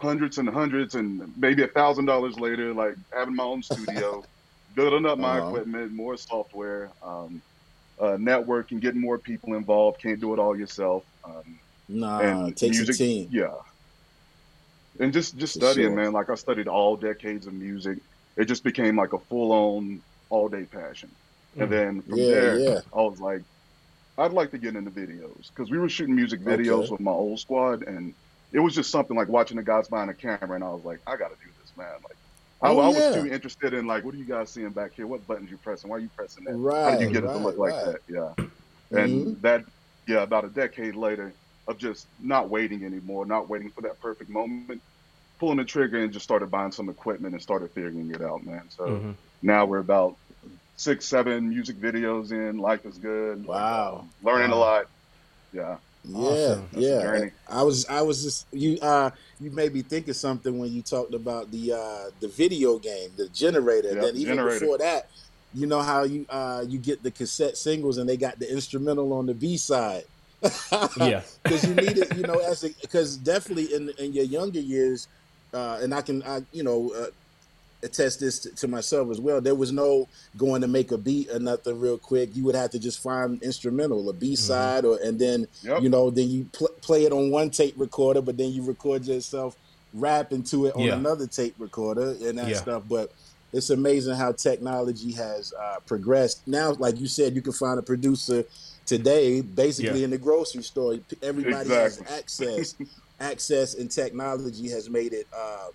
hundreds 0.00 0.38
and 0.38 0.48
hundreds 0.48 0.94
and 0.94 1.22
maybe 1.36 1.62
a 1.64 1.68
thousand 1.68 2.06
dollars 2.06 2.38
later, 2.38 2.74
like 2.74 2.94
having 3.14 3.36
my 3.36 3.44
own 3.44 3.62
studio, 3.62 4.26
building 4.74 5.06
up 5.06 5.18
my 5.18 5.38
Uh-huh. 5.38 5.38
equipment, 5.38 5.92
more 5.92 6.16
software, 6.16 6.92
um, 7.02 7.42
uh, 8.00 8.16
networking, 8.18 8.80
getting 8.80 9.00
more 9.00 9.18
people 9.20 9.54
involved. 9.54 10.00
Can't 10.02 10.20
do 10.20 10.32
it 10.34 10.38
all 10.40 10.58
yourself. 10.58 11.04
Um, 11.24 11.60
Nah, 11.88 12.48
and 12.48 12.48
it 12.48 12.56
takes 12.56 12.78
music, 12.78 12.96
a 12.96 12.98
team. 12.98 13.30
Yeah. 13.30 13.54
And 15.00 15.12
just 15.12 15.36
just 15.36 15.54
For 15.54 15.60
studying, 15.60 15.94
sure. 15.94 15.94
man. 15.94 16.12
Like 16.12 16.30
I 16.30 16.34
studied 16.34 16.68
all 16.68 16.96
decades 16.96 17.46
of 17.46 17.54
music. 17.54 17.98
It 18.36 18.46
just 18.46 18.64
became 18.64 18.96
like 18.96 19.12
a 19.12 19.18
full 19.28 19.52
on 19.52 20.02
all 20.30 20.48
day 20.48 20.66
passion. 20.66 21.16
And 21.58 21.70
Mhm. 21.70 21.72
then 21.72 22.02
from 22.08 22.26
Yeah, 22.26 22.26
there, 22.26 22.60
yeah. 22.60 22.80
I 22.92 22.98
was 23.02 23.18
like, 23.20 23.42
I'd 24.18 24.32
like 24.32 24.50
to 24.52 24.58
get 24.58 24.76
into 24.76 24.90
videos 24.90 25.48
because 25.54 25.70
we 25.70 25.78
were 25.78 25.88
shooting 25.88 26.14
music 26.14 26.42
videos 26.42 26.90
Okay. 26.90 26.90
with 26.90 27.00
my 27.00 27.12
old 27.12 27.40
squad, 27.40 27.82
and 27.84 28.14
it 28.52 28.60
was 28.60 28.74
just 28.74 28.90
something 28.90 29.16
like 29.16 29.28
watching 29.28 29.56
the 29.56 29.62
guys 29.64 29.88
behind 29.88 30.10
the 30.10 30.14
camera, 30.14 30.54
and 30.56 30.64
I 30.64 30.70
was 30.70 30.84
like, 30.84 31.00
I 31.06 31.16
got 31.16 31.28
to 31.28 31.36
do 31.44 31.52
this, 31.58 31.72
man. 31.76 31.88
Like, 31.88 32.18
I, 32.23 32.23
Oh, 32.64 32.78
I 32.78 32.88
was 32.88 32.96
yeah. 32.96 33.22
too 33.22 33.26
interested 33.26 33.74
in 33.74 33.86
like, 33.86 34.04
what 34.04 34.14
are 34.14 34.18
you 34.18 34.26
guys 34.26 34.52
seeing 34.52 34.72
back 34.72 34.92
here? 34.96 35.06
What 35.06 35.26
buttons 35.26 35.50
you 35.50 35.58
pressing? 35.58 35.90
Why 35.90 35.96
are 35.96 36.00
you 36.00 36.10
pressing 36.16 36.44
that? 36.44 36.58
How 36.84 36.90
did 36.92 37.00
you 37.02 37.12
get 37.12 37.24
it 37.24 37.28
to 37.28 37.38
look 37.38 37.58
like 37.58 37.72
right. 37.72 37.84
that? 37.86 38.00
Yeah. 38.08 38.98
And 38.98 39.26
Mhm. 39.26 39.40
that, 39.42 39.64
yeah, 40.06 40.22
about 40.22 40.44
a 40.44 40.50
decade 40.50 40.96
later 40.96 41.34
of 41.68 41.78
just 41.78 42.08
not 42.18 42.50
waiting 42.50 42.84
anymore, 42.84 43.26
not 43.26 43.48
waiting 43.48 43.70
for 43.70 43.82
that 43.82 44.00
perfect 44.00 44.30
moment, 44.30 44.82
pulling 45.40 45.58
the 45.58 45.64
trigger 45.64 46.02
and 46.02 46.12
just 46.12 46.24
started 46.24 46.50
buying 46.50 46.72
some 46.72 46.88
equipment 46.88 47.34
and 47.34 47.42
started 47.42 47.70
figuring 47.74 48.10
it 48.10 48.22
out, 48.22 48.44
man. 48.44 48.70
So 48.70 48.84
Mhm. 48.84 49.16
now 49.42 49.66
we're 49.66 49.78
about 49.78 50.16
six, 50.76 51.06
seven 51.06 51.48
music 51.48 51.78
videos 51.80 52.32
in. 52.32 52.56
Life 52.58 52.84
is 52.84 52.98
good. 52.98 53.44
Wow. 53.44 54.08
Learning 54.22 54.50
Wow. 54.50 54.56
a 54.56 54.58
lot. 54.58 54.86
Yeah. 55.52 55.76
Yeah, 56.06 56.18
Awesome. 56.18 56.68
Yeah. 56.72 57.28
I 57.48 57.62
was, 57.62 57.86
I 57.86 58.02
was 58.02 58.22
just 58.22 58.46
you. 58.52 58.78
Uh, 58.80 59.10
you 59.40 59.50
made 59.50 59.72
me 59.72 59.82
think 59.82 60.08
of 60.08 60.16
something 60.16 60.58
when 60.58 60.72
you 60.72 60.82
talked 60.82 61.14
about 61.14 61.50
the 61.50 61.72
uh, 61.72 62.10
the 62.20 62.28
video 62.28 62.78
game, 62.78 63.10
the 63.16 63.28
generator. 63.28 63.94
Yeah, 63.94 64.02
then 64.02 64.16
even 64.16 64.36
generator. 64.36 64.60
before 64.60 64.78
that, 64.78 65.08
you 65.54 65.66
know 65.66 65.80
how 65.80 66.04
you 66.04 66.26
uh, 66.28 66.64
you 66.66 66.78
get 66.78 67.02
the 67.02 67.10
cassette 67.10 67.56
singles 67.56 67.98
and 67.98 68.08
they 68.08 68.16
got 68.16 68.38
the 68.38 68.50
instrumental 68.50 69.12
on 69.12 69.26
the 69.26 69.34
B 69.34 69.56
side. 69.56 70.04
Yeah. 70.98 71.22
because 71.42 71.64
you 71.64 71.74
need 71.74 71.96
it, 71.96 72.14
you 72.16 72.22
know, 72.22 72.38
as 72.38 72.62
because 72.62 73.16
definitely 73.16 73.74
in 73.74 73.90
in 73.98 74.12
your 74.12 74.24
younger 74.24 74.60
years, 74.60 75.08
uh, 75.54 75.78
and 75.80 75.94
I 75.94 76.02
can, 76.02 76.22
I 76.24 76.42
you 76.52 76.62
know, 76.62 76.92
uh, 76.94 77.06
attest 77.84 78.20
this 78.20 78.38
to, 78.40 78.50
to 78.56 78.66
myself 78.68 79.10
as 79.10 79.20
well. 79.20 79.40
There 79.40 79.54
was 79.54 79.70
no 79.72 80.08
going 80.36 80.62
to 80.62 80.68
make 80.68 80.90
a 80.90 80.98
beat 80.98 81.30
or 81.30 81.38
nothing 81.38 81.78
real 81.78 81.98
quick. 81.98 82.34
You 82.34 82.44
would 82.44 82.54
have 82.54 82.70
to 82.70 82.78
just 82.78 83.00
find 83.02 83.42
instrumental, 83.42 84.08
a 84.08 84.12
B 84.12 84.34
side, 84.36 84.84
or 84.84 84.98
and 85.04 85.18
then 85.18 85.46
Yep. 85.62 85.82
you 85.82 85.88
know, 85.88 86.10
then 86.10 86.30
you 86.30 86.46
pl- 86.52 86.74
play 86.80 87.04
it 87.04 87.12
on 87.12 87.30
one 87.30 87.50
tape 87.50 87.74
recorder, 87.76 88.20
but 88.22 88.36
then 88.36 88.50
you 88.52 88.62
record 88.62 89.04
yourself 89.04 89.56
rapping 89.92 90.42
to 90.44 90.66
it 90.66 90.74
on 90.74 90.82
Yeah. 90.82 90.96
another 90.96 91.26
tape 91.26 91.54
recorder 91.58 92.16
and 92.22 92.38
that 92.38 92.48
Yeah. 92.48 92.56
stuff. 92.56 92.82
But 92.88 93.12
it's 93.52 93.70
amazing 93.70 94.14
how 94.16 94.32
technology 94.32 95.12
has 95.12 95.52
uh, 95.52 95.76
progressed. 95.86 96.42
Now, 96.46 96.72
like 96.72 96.98
you 96.98 97.06
said, 97.06 97.34
you 97.36 97.42
can 97.42 97.52
find 97.52 97.78
a 97.78 97.82
producer 97.82 98.44
today 98.86 99.40
basically 99.40 100.00
Yeah. 100.00 100.04
in 100.06 100.10
the 100.10 100.18
grocery 100.18 100.62
store. 100.62 100.98
Everybody 101.22 101.54
Exactly. 101.62 101.76
has 101.76 102.02
access. 102.18 102.74
access 103.20 103.74
and 103.74 103.88
technology 103.90 104.68
has 104.68 104.90
made 104.90 105.12
it 105.12 105.26
uh, 105.32 105.68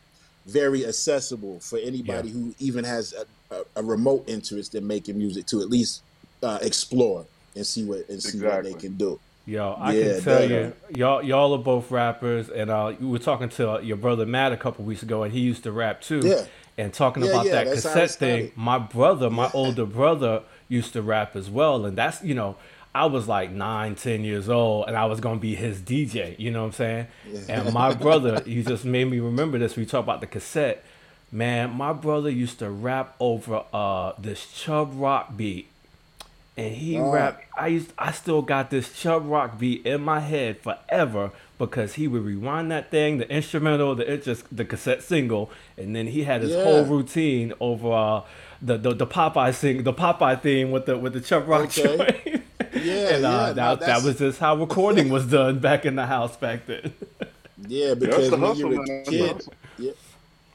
very 0.53 0.85
accessible 0.85 1.59
for 1.61 1.79
anybody 1.79 2.29
who 2.29 2.53
even 2.59 2.83
has 2.83 3.13
a, 3.13 3.55
a, 3.55 3.63
a 3.77 3.83
remote 3.83 4.23
interest 4.27 4.75
in 4.75 4.85
making 4.85 5.17
music 5.17 5.45
to 5.47 5.61
at 5.61 5.69
least 5.69 6.03
uh, 6.43 6.59
explore 6.61 7.27
and 7.55 7.65
see 7.65 7.83
what 7.85 8.07
and 8.09 8.21
see 8.21 8.39
what 8.41 8.63
they 8.63 8.73
can 8.73 8.95
do. 8.97 9.19
Yo, 9.45 9.75
I 9.79 9.93
Yeah, 9.93 10.13
can 10.13 10.23
tell 10.23 10.39
that- 10.41 10.49
you, 10.49 10.73
y'all, 10.99 11.23
y'all 11.23 11.53
are 11.53 11.63
both 11.63 11.89
rappers, 11.89 12.49
and 12.49 12.69
uh, 12.69 12.93
we 12.99 13.07
were 13.07 13.17
talking 13.19 13.49
to 13.49 13.71
uh, 13.71 13.79
your 13.79 13.97
brother 13.97 14.25
Matt 14.25 14.51
a 14.51 14.57
couple 14.57 14.85
weeks 14.85 15.01
ago, 15.01 15.23
and 15.23 15.33
he 15.33 15.39
used 15.39 15.63
to 15.63 15.71
rap 15.71 16.01
too. 16.01 16.21
Yeah. 16.27 16.45
And 16.77 16.93
talking 16.93 17.23
Yeah, 17.23 17.29
about 17.29 17.45
yeah, 17.47 17.51
that 17.51 17.65
that's 17.65 17.81
cassette 17.81 18.11
thing, 18.11 18.51
my 18.55 18.77
brother, 18.77 19.29
my 19.29 19.49
older 19.53 19.85
brother, 19.85 20.43
used 20.69 20.93
to 20.93 21.01
rap 21.01 21.35
as 21.35 21.49
well, 21.49 21.85
and 21.85 21.97
that's 21.97 22.23
you 22.23 22.33
know, 22.35 22.55
I 22.93 23.05
was 23.05 23.27
like 23.27 23.51
nine, 23.51 23.95
ten 23.95 24.23
years 24.23 24.49
old, 24.49 24.87
and 24.87 24.97
I 24.97 25.05
was 25.05 25.19
gonna 25.19 25.39
be 25.39 25.55
his 25.55 25.79
DJ. 25.79 26.37
You 26.39 26.51
know 26.51 26.61
what 26.61 26.67
I'm 26.67 26.71
saying? 26.73 27.07
And 27.47 27.73
my 27.73 27.93
brother, 27.93 28.41
you 28.45 28.63
just 28.63 28.83
made 28.85 29.05
me 29.05 29.19
remember 29.19 29.57
this. 29.59 29.75
We 29.75 29.85
talk 29.85 30.03
about 30.03 30.21
the 30.21 30.27
cassette, 30.27 30.83
man. 31.31 31.71
My 31.75 31.93
brother 31.93 32.29
used 32.29 32.59
to 32.59 32.69
rap 32.69 33.15
over 33.19 33.63
uh 33.73 34.13
this 34.17 34.51
Chubb 34.53 34.91
Rock 34.95 35.37
beat 35.37 35.67
and 36.57 36.73
he 36.75 36.97
Oh. 36.97 37.09
rapped. 37.11 37.43
I 37.57 37.67
used, 37.67 37.93
I 37.97 38.11
still 38.11 38.41
got 38.41 38.69
this 38.69 38.99
Chubb 38.99 39.23
Rock 39.25 39.59
beat 39.59 39.85
in 39.85 40.01
my 40.01 40.19
head 40.19 40.57
forever 40.59 41.31
because 41.57 41.93
he 41.93 42.07
would 42.07 42.23
rewind 42.23 42.71
that 42.71 42.89
thing, 42.89 43.17
the 43.19 43.29
instrumental, 43.29 43.93
the 43.95 44.11
it 44.13 44.23
just 44.23 44.43
the 44.55 44.65
cassette 44.65 45.03
single, 45.03 45.51
and 45.77 45.95
then 45.95 46.07
he 46.07 46.23
had 46.23 46.41
his 46.41 46.51
Yeah. 46.55 46.63
whole 46.63 46.85
routine 46.85 47.53
over 47.59 47.91
uh, 47.93 48.21
the, 48.61 48.77
the 48.77 48.93
the 48.95 49.07
Popeye 49.07 49.53
sing, 49.53 49.83
the 49.83 49.93
Popeye 49.93 50.41
theme 50.41 50.71
with 50.71 50.85
the 50.87 50.97
with 50.97 51.13
the 51.13 51.21
Chubb 51.21 51.47
Rock 51.47 51.65
Okay. 51.65 52.21
joint. 52.25 52.43
Yeah, 52.73 53.15
and 53.15 53.25
uh, 53.25 53.29
yeah, 53.29 53.53
that, 53.53 53.79
no, 53.79 53.85
that 53.85 54.03
was 54.03 54.17
just 54.19 54.39
how 54.39 54.55
recording 54.55 55.09
was 55.09 55.27
done 55.27 55.59
back 55.59 55.85
in 55.85 55.95
the 55.95 56.05
house 56.05 56.35
back 56.37 56.65
then. 56.65 56.93
Yeah, 57.67 57.93
because 57.93 58.29
the 58.29 58.37
when 58.37 58.41
hustle, 58.47 58.71
you're 58.73 58.81
a 58.83 58.85
That's 58.87 59.09
kid, 59.09 59.47
yeah, 59.77 59.91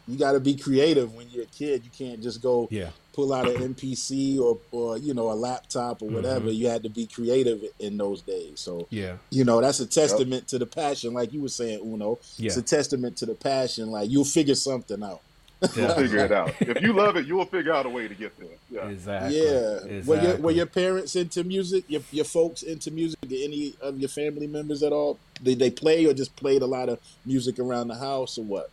you 0.09 0.19
got 0.19 0.33
to 0.33 0.41
be 0.41 0.57
creative 0.57 1.13
when 1.15 1.29
you're 1.29 1.45
a 1.45 1.47
kid. 1.47 1.85
You 1.85 1.91
can't 1.91 2.23
just 2.23 2.41
go 2.41 2.67
Yeah. 2.71 2.89
pull 3.13 3.35
out 3.35 3.47
an 3.47 3.75
MPC 3.75 4.39
or 4.41 4.59
or 4.73 4.97
you 4.97 5.13
know 5.13 5.31
a 5.31 5.35
laptop 5.35 6.01
or 6.01 6.09
whatever. 6.09 6.51
You 6.51 6.69
had 6.69 6.83
to 6.85 6.89
be 6.89 7.07
creative 7.07 7.61
in 7.79 7.99
those 7.99 8.23
days. 8.23 8.61
So 8.61 8.87
yeah, 8.89 9.17
you 9.31 9.45
know 9.45 9.61
that's 9.61 9.81
a 9.81 9.87
testament 9.87 10.49
to 10.49 10.59
the 10.59 10.65
passion, 10.67 11.13
like 11.13 11.33
you 11.35 11.43
were 11.43 11.49
saying, 11.49 11.81
Uno. 11.85 12.19
It's 12.39 12.57
a 12.57 12.63
testament 12.63 13.19
to 13.19 13.27
the 13.27 13.35
passion. 13.35 13.91
Like 13.91 14.11
you'll 14.11 14.25
figure 14.25 14.55
something 14.55 15.03
out. 15.03 15.21
You'll 15.77 15.95
figure 15.95 16.19
it 16.19 16.33
out. 16.33 16.53
If 16.61 16.83
you 16.83 16.93
love 16.93 17.17
it, 17.17 17.27
you 17.27 17.37
will 17.37 17.47
figure 17.47 17.73
out 17.73 17.87
a 17.87 17.89
way 17.89 18.07
to 18.09 18.15
get 18.15 18.37
there. 18.39 18.49
Yeah. 18.71 18.89
exactly. 18.89 19.39
Yeah. 19.43 20.03
Were 20.05 20.21
your 20.23 20.37
were 20.39 20.51
your 20.51 20.67
parents 20.67 21.17
into 21.17 21.43
music? 21.45 21.85
Your 21.89 22.03
your 22.11 22.25
folks 22.27 22.63
into 22.63 22.91
music? 22.91 23.19
Did 23.23 23.43
any 23.45 23.75
of 23.81 23.99
your 23.99 24.09
family 24.11 24.47
members 24.47 24.83
at 24.83 24.93
all? 24.93 25.19
Did 25.43 25.59
they 25.59 25.71
play 25.71 26.05
or 26.07 26.13
just 26.13 26.37
played 26.37 26.63
a 26.63 26.67
lot 26.67 26.89
of 26.89 26.99
music 27.25 27.59
around 27.59 27.89
the 27.89 27.95
house 27.95 28.37
or 28.37 28.45
what? 28.45 28.71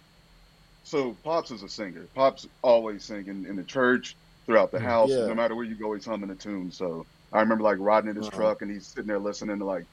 So 0.83 1.15
Pops 1.23 1.51
is 1.51 1.63
a 1.63 1.69
singer. 1.69 2.05
Pops 2.15 2.47
always 2.61 3.03
singing 3.05 3.45
in 3.47 3.55
the 3.55 3.63
church, 3.63 4.15
throughout 4.45 4.71
the 4.71 4.79
house, 4.79 5.09
Yeah. 5.09 5.27
no 5.27 5.35
matter 5.35 5.55
where 5.55 5.63
you 5.65 5.75
go, 5.75 5.93
he's 5.93 6.05
humming 6.05 6.29
a 6.31 6.35
tune. 6.35 6.71
So 6.71 7.05
I 7.31 7.39
remember 7.39 7.63
like 7.63 7.77
riding 7.79 8.09
in 8.09 8.15
his 8.17 8.27
Uh-huh. 8.27 8.35
truck 8.37 8.61
and 8.63 8.71
he's 8.71 8.87
sitting 8.87 9.07
there 9.07 9.19
listening 9.19 9.59
to 9.59 9.65
like 9.65 9.85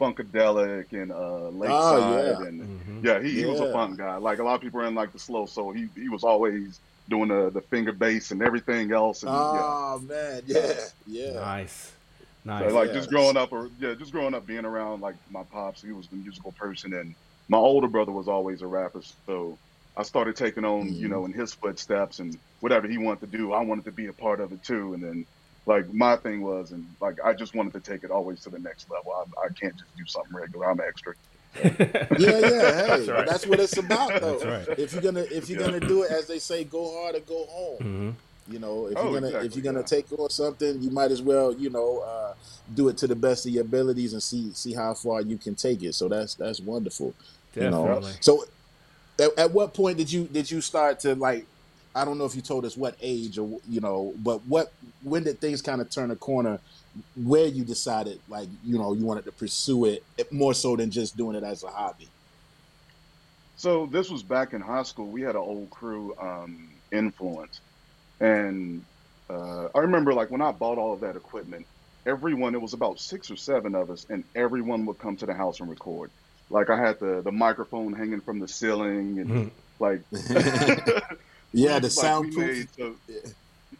Funkadelic 0.00 0.92
and 0.92 1.12
uh, 1.12 1.48
Lakeside, 1.50 2.04
Oh, 2.04 2.40
yeah. 2.40 2.46
and 2.46 2.68
Mhm. 2.68 3.02
yeah, 3.02 3.22
he, 3.22 3.32
he 3.36 3.46
was 3.46 3.60
a 3.60 3.66
funk 3.66 3.98
guy. 3.98 4.16
Like 4.16 4.38
a 4.38 4.44
lot 4.44 4.54
of 4.56 4.60
people 4.60 4.80
are 4.80 4.86
in 4.86 4.94
like 4.94 5.12
the 5.12 5.18
slow 5.18 5.46
soul. 5.46 5.72
He 5.74 5.88
he 5.96 6.08
was 6.08 6.24
always 6.24 6.80
doing 7.08 7.28
the 7.28 7.50
the 7.50 7.62
finger 7.70 7.92
bass 7.92 8.30
and 8.30 8.42
everything 8.42 8.92
else. 8.92 9.22
And 9.22 9.46
yeah, 9.50 9.72
Oh 9.72 9.98
man, 10.00 10.42
yeah, 10.46 10.88
yeah. 11.04 11.48
Nice, 11.54 11.98
So, 12.58 12.66
nice. 12.66 12.74
like 12.74 12.92
yeah. 12.92 12.92
just 12.92 13.10
growing 13.10 13.36
up, 13.36 13.52
or 13.52 13.70
yeah, 13.78 13.94
just 13.94 14.12
growing 14.12 14.34
up 14.34 14.46
being 14.46 14.64
around 14.64 15.00
like 15.00 15.16
my 15.28 15.42
pops, 15.50 15.82
he 15.82 15.92
was 15.92 16.08
the 16.08 16.16
musical 16.16 16.52
person, 16.58 16.92
and 16.94 17.14
my 17.48 17.58
older 17.58 17.88
brother 17.88 18.12
was 18.12 18.28
always 18.28 18.62
a 18.62 18.66
rapper. 18.66 19.02
So 19.28 19.60
I 19.96 20.02
started 20.02 20.36
taking 20.36 20.64
on, 20.64 20.96
you 20.98 21.08
Mhm. 21.08 21.08
know, 21.08 21.24
in 21.26 21.32
his 21.32 21.54
footsteps, 21.54 22.18
and 22.18 22.38
whatever 22.60 22.88
he 22.88 22.98
wanted 22.98 23.20
to 23.30 23.38
do, 23.38 23.52
I 23.52 23.62
wanted 23.62 23.84
to 23.86 23.92
be 23.92 24.06
a 24.06 24.12
part 24.14 24.40
of 24.40 24.52
it 24.52 24.62
too. 24.62 24.94
And 24.94 25.02
then, 25.02 25.26
like 25.66 25.92
my 25.92 26.16
thing 26.16 26.42
was, 26.42 26.72
and 26.72 26.86
like 27.00 27.16
I 27.24 27.34
just 27.34 27.54
wanted 27.54 27.72
to 27.74 27.80
take 27.80 28.04
it 28.04 28.10
always 28.10 28.40
to 28.42 28.50
the 28.50 28.58
next 28.58 28.88
level. 28.90 29.12
I, 29.16 29.46
I 29.46 29.48
can't 29.60 29.76
just 29.76 29.94
do 29.96 30.04
something 30.06 30.34
regular. 30.34 30.70
I'm 30.70 30.80
extra. 30.80 31.14
Yeah, 32.18 32.38
yeah. 32.38 32.86
Hey, 32.86 33.06
That's 33.06 33.26
that's, 33.26 33.46
what 33.46 33.60
it's 33.60 33.76
about, 33.76 34.20
though. 34.20 34.38
That's 34.38 34.68
right. 34.68 34.78
If 34.78 34.92
you're 34.92 35.02
gonna 35.02 35.26
if 35.30 35.48
you're 35.48 35.58
Yeah. 35.58 35.66
gonna 35.66 35.80
do 35.80 36.02
it, 36.02 36.10
as 36.10 36.26
they 36.26 36.38
say, 36.38 36.64
go 36.64 37.00
hard 37.02 37.16
or 37.16 37.20
go 37.20 37.46
home. 37.48 37.78
hmm 37.82 38.10
You 38.52 38.58
know, 38.60 38.86
if 38.86 38.96
Oh, 38.96 39.04
you're 39.04 39.20
gonna 39.20 39.26
exactly, 39.26 39.46
if 39.48 39.56
you're 39.56 39.64
gonna 39.64 39.80
yeah. 39.80 39.84
take 39.86 40.12
on 40.18 40.30
something, 40.30 40.82
you 40.82 40.90
might 40.90 41.10
as 41.10 41.22
well, 41.22 41.52
you 41.54 41.70
know, 41.70 41.98
uh, 42.00 42.34
do 42.74 42.88
it 42.88 42.96
to 42.98 43.06
the 43.06 43.16
best 43.16 43.46
of 43.46 43.52
your 43.52 43.62
abilities 43.62 44.12
and 44.12 44.22
see 44.22 44.52
see 44.52 44.72
how 44.72 44.94
far 44.94 45.20
you 45.22 45.36
can 45.36 45.54
take 45.56 45.82
it. 45.82 45.94
So 45.94 46.08
that's 46.08 46.34
that's 46.36 46.60
wonderful. 46.60 47.14
You 47.58 47.70
know. 47.70 47.86
Definitely. 47.86 48.12
So, 48.20 48.44
at, 49.18 49.30
at 49.38 49.50
what 49.52 49.74
point 49.74 49.98
did 49.98 50.12
you 50.12 50.24
did 50.28 50.50
you 50.50 50.60
start 50.60 51.00
to 51.00 51.14
like? 51.14 51.46
I 51.96 52.04
don't 52.04 52.18
know 52.18 52.26
if 52.26 52.36
you 52.36 52.42
told 52.42 52.66
us 52.66 52.76
what 52.76 52.94
age 53.00 53.38
or 53.38 53.58
you 53.66 53.80
know, 53.80 54.14
but 54.18 54.44
what 54.46 54.68
when 55.02 55.24
did 55.24 55.40
things 55.40 55.62
kind 55.62 55.80
of 55.80 55.88
turn 55.90 56.10
a 56.10 56.16
corner? 56.16 56.60
Where 57.14 57.46
you 57.46 57.64
decided 57.64 58.18
like 58.28 58.48
you 58.62 58.78
know 58.78 58.92
you 58.92 59.06
wanted 59.06 59.24
to 59.24 59.32
pursue 59.32 59.86
it 59.86 60.02
more 60.30 60.52
so 60.54 60.76
than 60.76 60.90
just 60.90 61.16
doing 61.16 61.36
it 61.36 61.42
as 61.42 61.62
a 61.62 61.68
hobby. 61.68 62.12
So 63.56 63.88
this 63.90 64.10
was 64.10 64.22
back 64.22 64.52
in 64.52 64.60
high 64.60 64.82
school. 64.82 65.10
We 65.10 65.22
had 65.22 65.34
an 65.34 65.40
old 65.42 65.70
crew, 65.70 66.14
um, 66.20 66.82
Influence, 66.92 67.60
and 68.20 68.82
uh, 69.30 69.68
I 69.74 69.78
remember 69.80 70.12
like 70.12 70.30
when 70.30 70.42
I 70.42 70.52
bought 70.52 70.78
all 70.78 70.92
of 70.94 71.00
that 71.00 71.16
equipment, 71.16 71.66
everyone 72.06 72.54
it 72.54 72.60
was 72.60 72.74
about 72.74 72.98
six 72.98 73.30
or 73.30 73.36
seven 73.36 73.74
of 73.74 73.90
us, 73.90 74.04
and 74.10 74.24
everyone 74.34 74.84
would 74.86 74.98
come 74.98 75.16
to 75.16 75.26
the 75.26 75.34
house 75.34 75.60
and 75.60 75.70
record. 75.70 76.10
Like 76.50 76.68
I 76.68 76.76
had 76.78 77.00
the 77.00 77.22
the 77.24 77.32
microphone 77.32 77.94
hanging 77.94 78.20
from 78.20 78.38
the 78.40 78.48
ceiling, 78.48 79.18
and 79.18 79.30
Mhm. 79.30 79.50
like 79.80 80.02
Yeah, 81.56 81.78
the 81.78 81.90
like, 81.96 82.18
we 82.20 82.30
soundproof. 82.30 82.46
made, 82.56 82.66
so, 82.78 82.96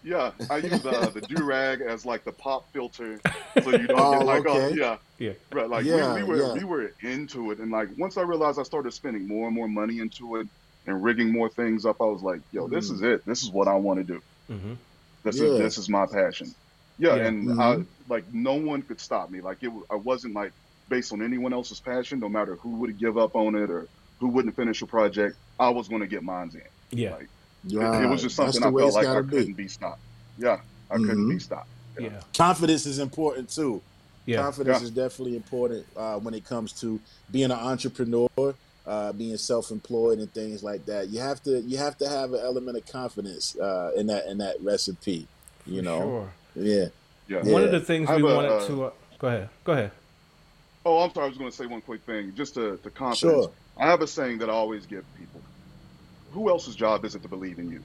yeah, 0.02 0.32
I 0.50 0.58
use 0.58 0.84
uh, 0.84 1.10
the 1.10 1.20
do 1.28 1.42
rag 1.42 1.80
as 1.80 2.04
like 2.04 2.24
the 2.24 2.32
pop 2.32 2.66
filter, 2.72 3.20
so 3.60 3.70
you 3.70 3.88
don't 3.88 4.00
Oh, 4.00 4.12
get 4.12 4.24
like 4.26 4.46
oh 4.46 4.68
yeah 4.74 4.96
Yeah. 5.18 5.32
right 5.52 5.68
like 5.70 5.84
Yeah, 5.84 6.14
we, 6.14 6.22
we 6.22 6.28
were 6.28 6.36
yeah. 6.38 6.54
we 6.54 6.64
were 6.64 6.90
into 7.02 7.50
it 7.52 7.58
and 7.60 7.70
like 7.70 7.88
once 7.98 8.16
I 8.16 8.22
realized 8.22 8.58
I 8.58 8.64
started 8.64 8.92
spending 8.92 9.28
more 9.28 9.46
and 9.46 9.54
more 9.56 9.68
money 9.68 9.98
into 9.98 10.36
it 10.36 10.48
and 10.86 11.02
rigging 11.02 11.32
more 11.32 11.50
things 11.50 11.84
up, 11.86 11.96
I 12.00 12.04
was 12.04 12.22
like 12.22 12.40
yo 12.52 12.68
this 12.68 12.90
Mhm. 12.90 12.94
is 12.96 13.02
it 13.02 13.20
this 13.26 13.42
is 13.42 13.50
what 13.52 13.68
I 13.68 13.74
want 13.74 13.98
to 14.00 14.04
do 14.04 14.20
hmm 14.48 14.74
this 15.24 15.36
Yeah. 15.36 15.46
is 15.48 15.58
this 15.58 15.78
is 15.78 15.88
my 15.88 16.06
passion 16.12 16.54
yeah, 16.98 17.16
Yeah. 17.16 17.28
and 17.28 17.50
I 17.60 17.76
Mhm. 17.76 17.86
like 18.08 18.24
no 18.30 18.54
one 18.54 18.82
could 18.82 19.00
stop 19.00 19.30
me 19.30 19.40
like 19.40 19.58
it 19.62 19.70
I 19.90 19.96
wasn't 19.96 20.34
like 20.34 20.52
based 20.88 21.12
on 21.12 21.22
anyone 21.22 21.52
else's 21.52 21.80
passion 21.80 22.20
no 22.20 22.28
matter 22.28 22.56
who 22.62 22.80
would 22.80 22.98
give 22.98 23.18
up 23.18 23.34
on 23.34 23.54
it 23.56 23.70
or 23.70 23.88
who 24.20 24.28
wouldn't 24.30 24.56
finish 24.56 24.82
a 24.82 24.86
project 24.86 25.36
I 25.58 25.70
was 25.70 25.88
going 25.88 26.02
to 26.02 26.06
get 26.08 26.22
mine 26.22 26.50
in 26.54 26.60
Yeah. 26.90 27.10
like 27.10 27.28
it, 27.66 27.72
Yeah, 27.72 28.02
it 28.04 28.08
was 28.08 28.22
just 28.22 28.36
something 28.36 28.62
I 28.62 28.70
felt 28.70 28.94
like 28.94 29.06
I 29.06 29.20
be. 29.22 29.28
couldn't 29.30 29.52
be 29.54 29.68
stopped 29.68 30.00
yeah 30.38 30.60
I 30.90 30.96
couldn't 30.96 31.26
Mhm. 31.26 31.30
be 31.30 31.38
stopped 31.38 31.68
Yeah. 31.98 32.20
Confidence 32.36 32.84
is 32.86 32.98
important 32.98 33.48
too. 33.50 33.80
Yeah. 34.26 34.42
Confidence 34.42 34.80
Yeah. 34.80 34.84
is 34.84 34.90
definitely 34.90 35.34
important 35.36 35.86
uh, 35.96 36.18
when 36.18 36.34
it 36.34 36.44
comes 36.44 36.72
to 36.80 37.00
being 37.30 37.46
an 37.46 37.52
entrepreneur. 37.52 38.28
uh, 38.86 39.12
being 39.14 39.36
self-employed 39.36 40.20
and 40.20 40.32
things 40.32 40.62
like 40.62 40.86
that. 40.86 41.08
You 41.08 41.18
have 41.18 41.42
to 41.42 41.60
you 41.62 41.76
have 41.76 41.98
to 41.98 42.08
have 42.08 42.32
an 42.34 42.38
element 42.40 42.76
of 42.76 42.86
confidence 42.86 43.56
uh, 43.58 43.90
in 43.96 44.06
that 44.06 44.26
in 44.26 44.38
that 44.38 44.62
recipe. 44.62 45.26
You 45.66 45.82
know, 45.82 45.98
Sure. 45.98 46.32
yeah, 46.54 46.86
Yeah. 47.26 47.40
Yeah. 47.42 47.52
One 47.52 47.64
of 47.64 47.72
the 47.72 47.80
things 47.80 48.08
we 48.08 48.22
a, 48.22 48.24
wanted 48.24 48.52
uh, 48.52 48.66
to. 48.68 48.84
Uh, 48.84 48.90
go 49.18 49.26
ahead. 49.26 49.48
Go 49.64 49.72
ahead. 49.72 49.90
Oh, 50.84 51.00
I'm 51.02 51.12
sorry. 51.12 51.24
I 51.24 51.28
was 51.30 51.36
going 51.38 51.50
to 51.50 51.56
say 51.56 51.66
one 51.66 51.80
quick 51.80 52.02
thing, 52.02 52.32
just 52.36 52.54
to, 52.54 52.76
to 52.84 52.90
confidence. 52.90 53.18
Sure. 53.46 53.50
I 53.76 53.86
have 53.86 54.02
a 54.02 54.06
saying 54.06 54.38
that 54.38 54.48
I 54.48 54.52
always 54.52 54.86
give 54.86 55.04
people: 55.18 55.35
Who 56.36 56.50
else's 56.50 56.76
job 56.76 57.04
is 57.06 57.14
it 57.14 57.22
to 57.22 57.28
believe 57.28 57.58
in 57.58 57.70
you? 57.72 57.80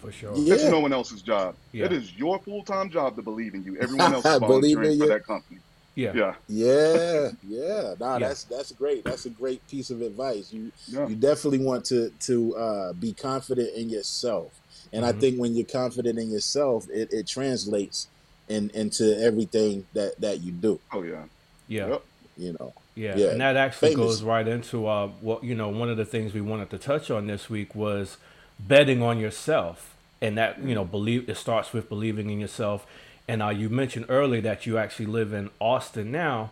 For 0.00 0.12
sure. 0.12 0.36
Yeah. 0.36 0.54
It's 0.54 0.64
no 0.64 0.80
one 0.80 0.92
else's 0.92 1.22
job. 1.22 1.54
Yeah. 1.72 1.86
It 1.86 1.92
is 1.92 2.12
your 2.14 2.38
full 2.40 2.62
time 2.64 2.90
job 2.90 3.16
to 3.16 3.22
believe 3.22 3.54
in 3.54 3.64
you. 3.64 3.78
Everyone 3.78 4.12
else 4.16 4.26
is 4.26 4.38
volunteering 4.38 4.92
in 4.92 4.98
for 4.98 5.04
you. 5.04 5.10
that 5.10 5.24
company. 5.24 5.60
Yeah. 5.94 6.12
Yeah. 6.14 6.34
yeah, 6.48 7.30
yeah. 7.48 7.94
Nah, 7.98 8.18
Yeah. 8.18 8.28
that's 8.28 8.44
that's 8.44 8.72
great. 8.72 9.04
That's 9.04 9.24
a 9.24 9.30
great 9.30 9.66
piece 9.68 9.88
of 9.90 10.02
advice. 10.02 10.52
You 10.52 10.70
Yeah. 10.86 11.08
you 11.08 11.16
definitely 11.16 11.60
want 11.64 11.86
to 11.86 12.10
to 12.28 12.56
uh, 12.56 12.92
be 12.92 13.12
confident 13.14 13.74
in 13.74 13.88
yourself, 13.88 14.52
and 14.92 15.04
I 15.06 15.12
Mhm. 15.12 15.20
think 15.20 15.38
when 15.40 15.54
you're 15.54 15.66
confident 15.66 16.18
in 16.18 16.30
yourself, 16.30 16.88
it, 16.90 17.10
it 17.12 17.26
translates 17.26 18.08
in 18.48 18.70
into 18.74 19.18
everything 19.22 19.86
that 19.94 20.20
that 20.20 20.42
you 20.42 20.52
do. 20.52 20.78
Oh 20.92 21.02
yeah. 21.02 21.24
Yeah. 21.68 21.88
Yep. 21.88 22.02
You 22.36 22.56
know. 22.60 22.72
Yeah, 22.94 23.16
Yeah, 23.16 23.28
and 23.28 23.40
that 23.40 23.56
actually 23.56 23.90
famous. 23.90 23.96
goes 23.96 24.22
right 24.22 24.46
into 24.46 24.86
uh, 24.86 25.08
what 25.20 25.44
you 25.44 25.54
know. 25.54 25.68
One 25.68 25.88
of 25.88 25.96
the 25.96 26.04
things 26.04 26.34
we 26.34 26.40
wanted 26.42 26.70
to 26.70 26.78
touch 26.78 27.10
on 27.10 27.26
this 27.26 27.48
week 27.50 27.74
was 27.74 28.18
betting 28.60 29.02
on 29.02 29.18
yourself, 29.18 29.94
and 30.20 30.36
that 30.38 30.62
you 30.62 30.74
know, 30.74 30.84
believe 30.84 31.28
it 31.28 31.36
starts 31.36 31.72
with 31.72 31.88
believing 31.88 32.30
in 32.30 32.40
yourself. 32.40 32.86
And 33.28 33.42
uh, 33.42 33.48
you 33.50 33.68
mentioned 33.70 34.06
earlier 34.08 34.42
that 34.42 34.66
you 34.66 34.78
actually 34.78 35.06
live 35.06 35.32
in 35.32 35.50
Austin 35.60 36.10
now. 36.12 36.50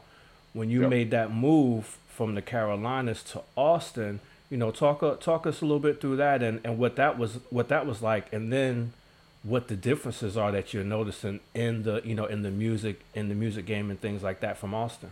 When 0.55 0.71
you 0.71 0.81
Yep. 0.83 0.91
made 0.91 1.11
that 1.13 1.33
move 1.33 1.99
from 2.09 2.35
the 2.35 2.43
Carolinas 2.43 3.23
to 3.25 3.43
Austin, 3.57 4.21
you 4.51 4.57
know, 4.57 4.71
talk 4.71 5.03
uh, 5.03 5.17
talk 5.17 5.47
us 5.47 5.61
a 5.61 5.65
little 5.65 5.79
bit 5.81 6.01
through 6.01 6.17
that 6.17 6.43
and, 6.43 6.61
and 6.65 6.79
what 6.79 6.97
that 6.97 7.19
was 7.19 7.39
what 7.51 7.69
that 7.69 7.87
was 7.87 8.03
like, 8.03 8.33
and 8.33 8.53
then 8.53 8.93
what 9.43 9.69
the 9.69 9.77
differences 9.77 10.37
are 10.37 10.53
that 10.53 10.75
you're 10.75 10.85
noticing 10.85 11.41
in 11.55 11.83
the 11.85 12.01
you 12.05 12.15
know 12.15 12.27
in 12.27 12.43
the 12.43 12.51
music 12.51 13.01
in 13.15 13.29
the 13.29 13.35
music 13.35 13.67
game 13.67 13.91
and 13.91 14.01
things 14.01 14.23
like 14.23 14.41
that 14.41 14.57
from 14.59 14.75
Austin. 14.75 15.11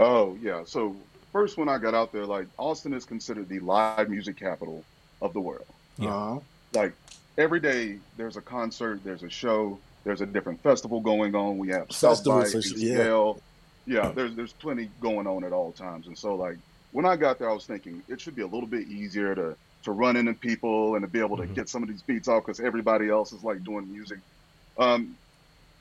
Oh 0.00 0.36
yeah. 0.42 0.62
So 0.64 0.96
first, 1.30 1.58
when 1.58 1.68
I 1.68 1.78
got 1.78 1.94
out 1.94 2.10
there, 2.12 2.24
like 2.26 2.46
Austin 2.58 2.92
is 2.94 3.04
considered 3.04 3.48
the 3.48 3.60
live 3.60 4.08
music 4.08 4.36
capital 4.38 4.82
of 5.20 5.32
the 5.34 5.40
world. 5.40 5.66
Yeah. 5.98 6.08
Uh-huh. 6.08 6.40
Like 6.72 6.94
every 7.36 7.60
day, 7.60 7.98
there's 8.16 8.36
a 8.36 8.40
concert, 8.40 9.00
there's 9.04 9.22
a 9.22 9.28
show, 9.30 9.78
there's 10.04 10.22
a 10.22 10.26
different 10.26 10.62
festival 10.62 11.00
going 11.00 11.34
on. 11.34 11.58
We 11.58 11.68
have 11.68 11.92
South 11.92 12.24
by 12.24 12.42
Festivals, 12.42 12.52
for 12.52 12.62
sure, 12.62 12.78
yeah. 12.78 12.96
ACL. 13.04 13.40
Yeah, 13.86 14.12
there's 14.12 14.34
there's 14.34 14.52
plenty 14.54 14.88
going 15.00 15.26
on 15.26 15.44
at 15.44 15.52
all 15.52 15.72
times. 15.72 16.06
And 16.06 16.16
so 16.16 16.34
like 16.34 16.56
when 16.92 17.04
I 17.04 17.16
got 17.16 17.38
there, 17.38 17.50
I 17.50 17.52
was 17.52 17.66
thinking 17.66 18.02
it 18.08 18.20
should 18.20 18.34
be 18.36 18.42
a 18.42 18.46
little 18.46 18.68
bit 18.68 18.86
easier 18.88 19.34
to 19.34 19.54
to 19.84 19.92
run 19.92 20.16
into 20.16 20.34
people 20.34 20.94
and 20.94 21.02
to 21.02 21.08
be 21.08 21.20
able 21.20 21.36
to 21.38 21.44
Mhm. 21.44 21.54
get 21.54 21.68
some 21.68 21.82
of 21.82 21.88
these 21.88 22.02
beats 22.02 22.28
off 22.28 22.44
because 22.44 22.60
everybody 22.60 23.08
else 23.08 23.32
is 23.32 23.42
like 23.42 23.62
doing 23.64 23.90
music. 23.90 24.18
Um, 24.78 25.16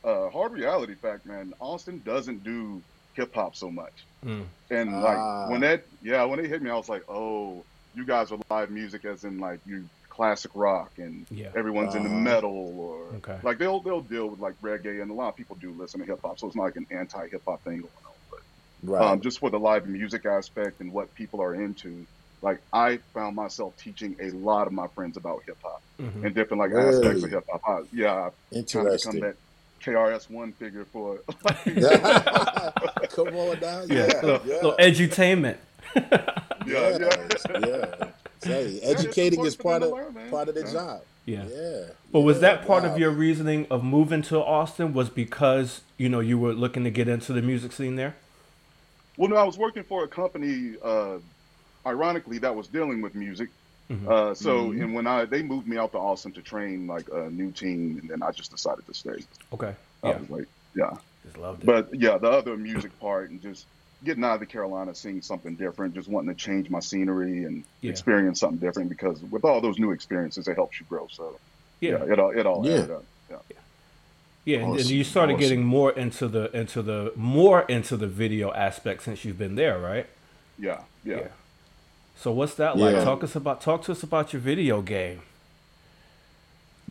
uh, 0.04 0.30
hard 0.30 0.54
reality 0.54 0.96
fact, 0.96 1.26
man, 1.26 1.54
Austin 1.60 2.02
doesn't 2.06 2.44
do 2.44 2.82
hip 3.20 3.34
hop 3.36 3.56
so 3.56 3.70
much. 3.70 4.08
Mm. 4.26 4.46
And 4.72 4.90
Ah. 4.96 5.02
like 5.10 5.52
when 5.52 5.62
that, 5.62 5.84
yeah, 6.02 6.24
when 6.24 6.40
it 6.40 6.46
hit 6.48 6.62
me, 6.62 6.70
I 6.70 6.76
was 6.76 6.90
like, 6.90 7.04
oh, 7.10 7.66
you 7.94 8.06
guys 8.06 8.32
are 8.32 8.40
live 8.50 8.70
music, 8.72 9.04
as 9.06 9.24
in 9.24 9.38
like 9.40 9.60
you 9.66 9.90
classic 10.10 10.52
rock, 10.56 10.92
and 10.98 11.26
Yeah. 11.30 11.52
everyone's 11.56 11.96
into 11.96 12.10
Uh-huh. 12.10 12.20
metal, 12.20 12.76
or 12.80 13.16
Okay. 13.18 13.40
like 13.44 13.58
they'll 13.60 13.82
they'll 13.84 14.02
deal 14.16 14.28
with 14.30 14.40
like 14.40 14.56
reggae, 14.64 15.02
and 15.02 15.12
a 15.12 15.14
lot 15.14 15.30
of 15.30 15.36
people 15.36 15.56
do 15.60 15.76
listen 15.78 16.00
to 16.00 16.06
hip 16.06 16.20
hop, 16.24 16.40
so 16.40 16.48
it's 16.48 16.56
not 16.56 16.64
like 16.64 16.76
an 16.78 16.88
anti 16.92 17.24
hip 17.32 17.42
hop 17.48 17.64
thing 17.64 17.80
going 17.82 18.06
on. 18.12 18.18
But 18.32 18.40
Right. 18.92 19.12
um, 19.12 19.22
just 19.22 19.40
for 19.40 19.50
the 19.50 19.60
live 19.60 19.86
music 19.88 20.26
aspect 20.26 20.80
and 20.80 20.92
what 20.94 21.14
people 21.16 21.42
are 21.42 21.56
into, 21.56 22.08
like 22.42 22.60
I 22.74 23.00
found 23.14 23.36
myself 23.36 23.76
teaching 23.78 24.16
a 24.22 24.30
lot 24.32 24.68
of 24.68 24.74
my 24.74 24.88
friends 24.96 25.18
about 25.18 25.40
hip 25.48 25.58
hop 25.64 25.82
Mhm. 26.00 26.26
and 26.26 26.36
different 26.36 26.60
like 26.62 26.72
Really? 26.72 26.90
aspects 26.96 27.24
of 27.24 27.30
hip 27.32 27.44
hop. 27.66 27.84
Yeah, 27.92 28.14
I've 28.28 28.34
kind 28.54 28.88
of 28.88 28.94
become 28.94 29.18
Interesting. 29.18 29.22
that 29.22 29.36
KRS 29.80 30.30
One 30.30 30.52
figure 30.54 30.86
for. 30.86 31.18
Come 33.10 33.28
on 33.36 33.60
now. 33.60 33.82
Yeah, 33.84 33.88
Yeah. 33.88 34.06
little, 34.22 34.42
yeah. 34.46 34.56
little 34.56 34.76
edutainment. 34.80 35.58
yeah, 35.96 36.02
yeah. 36.66 36.98
Yes, 37.00 37.46
yeah. 37.50 38.08
Say, 38.42 38.64
it's 38.66 38.86
educating 38.86 39.46
is 39.46 39.56
part 39.56 39.84
of 39.84 39.92
learn, 39.92 40.14
part 40.30 40.50
of 40.50 40.56
the 40.56 40.62
Yeah. 40.62 40.72
job. 40.72 41.02
Yeah. 41.26 41.44
Yeah. 41.48 41.82
But 42.12 42.22
was 42.22 42.38
yeah, 42.38 42.42
that 42.42 42.66
part 42.68 42.84
wow. 42.84 42.92
of 42.94 42.98
your 43.00 43.12
reasoning 43.12 43.68
of 43.70 43.84
moving 43.84 44.22
to 44.24 44.42
Austin? 44.44 44.94
Was 44.94 45.10
because 45.10 45.82
you 45.98 46.10
know 46.10 46.20
you 46.20 46.38
were 46.40 46.54
looking 46.54 46.84
to 46.86 46.92
get 46.92 47.08
into 47.08 47.34
the 47.34 47.42
music 47.42 47.72
scene 47.72 47.96
there? 47.96 48.16
Well, 49.18 49.30
no, 49.30 49.36
I 49.36 49.44
was 49.44 49.58
working 49.58 49.84
for 49.84 50.04
a 50.06 50.08
company, 50.08 50.76
uh, 50.82 51.18
ironically, 51.86 52.38
that 52.38 52.56
was 52.56 52.68
dealing 52.68 53.02
with 53.02 53.16
music. 53.16 53.50
Mhm. 53.90 54.08
Uh, 54.08 54.34
so, 54.36 54.70
Mhm. 54.70 54.84
and 54.84 54.94
when 54.94 55.08
I 55.08 55.26
they 55.26 55.42
moved 55.42 55.68
me 55.68 55.78
out 55.78 55.92
to 55.94 55.98
Austin 55.98 56.32
to 56.34 56.42
train 56.42 56.86
like 56.88 57.08
a 57.12 57.30
new 57.30 57.52
team, 57.52 57.98
and 58.00 58.10
then 58.10 58.22
I 58.22 58.32
just 58.32 58.52
decided 58.52 58.86
to 58.86 58.94
stay. 58.94 59.24
Okay. 59.54 59.74
I 60.04 60.10
Yeah. 60.10 60.18
was 60.20 60.30
like, 60.30 60.46
yeah. 60.76 60.98
Just 61.24 61.38
loved 61.38 61.64
it. 61.64 61.66
But 61.66 61.90
yeah, 61.94 62.18
the 62.18 62.30
other 62.30 62.56
music 62.56 62.98
part 63.00 63.30
and 63.32 63.42
just 63.42 63.66
getting 64.06 64.24
out 64.24 64.36
of 64.36 64.40
the 64.40 64.46
Carolina, 64.46 64.96
seeing 64.96 65.22
something 65.22 65.56
different, 65.56 65.94
just 65.94 66.08
wanting 66.08 66.34
to 66.34 66.40
change 66.40 66.70
my 66.70 66.80
scenery 66.80 67.44
and 67.44 67.64
Yeah. 67.82 67.92
experience 67.92 68.40
something 68.40 68.60
different 68.60 68.90
because 68.90 69.22
with 69.24 69.44
all 69.44 69.60
those 69.60 69.78
new 69.80 69.92
experiences, 69.92 70.48
it 70.48 70.56
helps 70.56 70.80
you 70.80 70.86
grow. 70.88 71.08
So 71.12 71.38
yeah. 71.82 71.98
yeah, 72.06 72.14
it 72.14 72.20
all 72.20 72.30
it 72.30 72.46
all 72.46 72.66
Yeah. 72.66 72.74
added 72.76 72.92
up. 72.92 73.06
Yeah. 73.30 73.38
Yeah, 74.46 74.58
and, 74.60 74.80
and 74.80 74.90
you 74.90 75.04
started 75.04 75.34
awesome. 75.34 75.42
getting 75.42 75.64
more 75.66 75.92
into 75.92 76.28
the 76.28 76.50
into 76.58 76.82
the 76.82 77.12
more 77.16 77.64
into 77.64 77.98
the 77.98 78.08
video 78.08 78.52
aspect 78.54 79.04
since 79.04 79.26
you've 79.26 79.38
been 79.38 79.56
there, 79.56 79.80
right? 79.80 80.08
Yeah. 80.58 80.82
Yeah. 81.04 81.28
So 82.20 82.34
what's 82.34 82.56
that 82.56 82.78
like? 82.78 82.96
Yeah. 82.96 83.04
Talk 83.06 83.24
us 83.24 83.36
about 83.38 83.62
talk 83.62 83.84
to 83.84 83.94
us 83.94 84.04
about 84.04 84.34
your 84.34 84.42
video 84.42 84.82
game. 84.82 85.22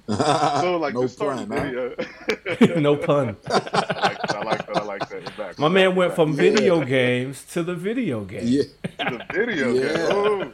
So 0.08 0.78
like 0.78 0.94
no 0.94 1.02
to 1.02 1.08
start 1.08 1.36
pun, 1.36 1.48
the 1.50 1.54
huh? 1.54 2.54
video. 2.56 2.80
no 2.80 2.96
pun. 2.96 3.36
I 3.50 3.52
like 3.54 4.22
that. 4.22 4.36
I 4.36 4.42
like 4.42 4.66
that. 4.66 4.76
I 4.76 4.84
like 4.84 5.08
that. 5.10 5.18
Exactly. 5.18 5.62
My 5.62 5.68
man 5.68 5.94
went 5.94 6.14
from 6.14 6.30
Yeah. 6.30 6.36
video 6.36 6.82
games 6.84 7.44
to 7.52 7.62
the 7.62 7.74
video 7.74 8.24
game. 8.24 8.40
Yeah. 8.46 8.62
the 8.98 9.22
video 9.34 9.74
Yeah. 9.74 9.92
game. 9.94 10.16
Ooh. 10.16 10.52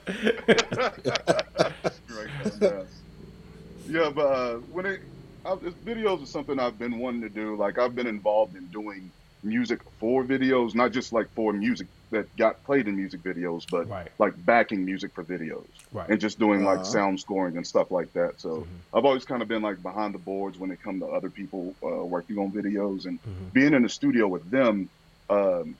Yeah, 3.88 4.10
but 4.10 4.26
uh, 4.26 4.54
when 4.72 4.86
it 4.86 5.00
I, 5.44 5.54
videos 5.86 6.22
is 6.22 6.30
something 6.30 6.58
I've 6.58 6.78
been 6.78 6.98
wanting 6.98 7.20
to 7.20 7.28
do. 7.28 7.54
Like 7.56 7.78
I've 7.78 7.94
been 7.94 8.08
involved 8.08 8.56
in 8.56 8.66
doing 8.68 9.12
music 9.44 9.80
for 10.00 10.24
videos, 10.24 10.74
not 10.74 10.92
just 10.92 11.12
like 11.12 11.28
for 11.34 11.52
music 11.52 11.88
that 12.10 12.26
got 12.36 12.62
played 12.64 12.88
in 12.88 12.96
music 12.96 13.22
videos, 13.22 13.62
but 13.68 13.88
Right. 13.88 14.10
like 14.18 14.34
backing 14.44 14.84
music 14.84 15.12
for 15.14 15.24
videos 15.24 15.66
Right. 15.92 16.08
and 16.10 16.20
just 16.20 16.38
doing 16.38 16.64
like 16.64 16.76
Uh-huh. 16.76 16.84
sound 16.84 17.20
scoring 17.20 17.56
and 17.56 17.66
stuff 17.66 17.90
like 17.90 18.12
that. 18.14 18.40
So 18.40 18.50
Mhm. 18.64 18.80
I've 18.94 19.04
always 19.04 19.24
kind 19.24 19.42
of 19.42 19.48
been 19.48 19.62
like 19.62 19.82
behind 19.82 20.14
the 20.14 20.18
boards 20.18 20.58
when 20.58 20.70
it 20.70 20.80
come 20.82 21.00
to 21.00 21.06
other 21.06 21.30
people 21.30 21.76
uh, 21.82 22.04
working 22.06 22.38
on 22.38 22.52
videos 22.52 23.06
and 23.06 23.18
Mhm. 23.20 23.52
being 23.52 23.74
in 23.74 23.82
the 23.82 23.88
studio 23.88 24.28
with 24.28 24.48
them. 24.50 24.90
Um, 25.28 25.78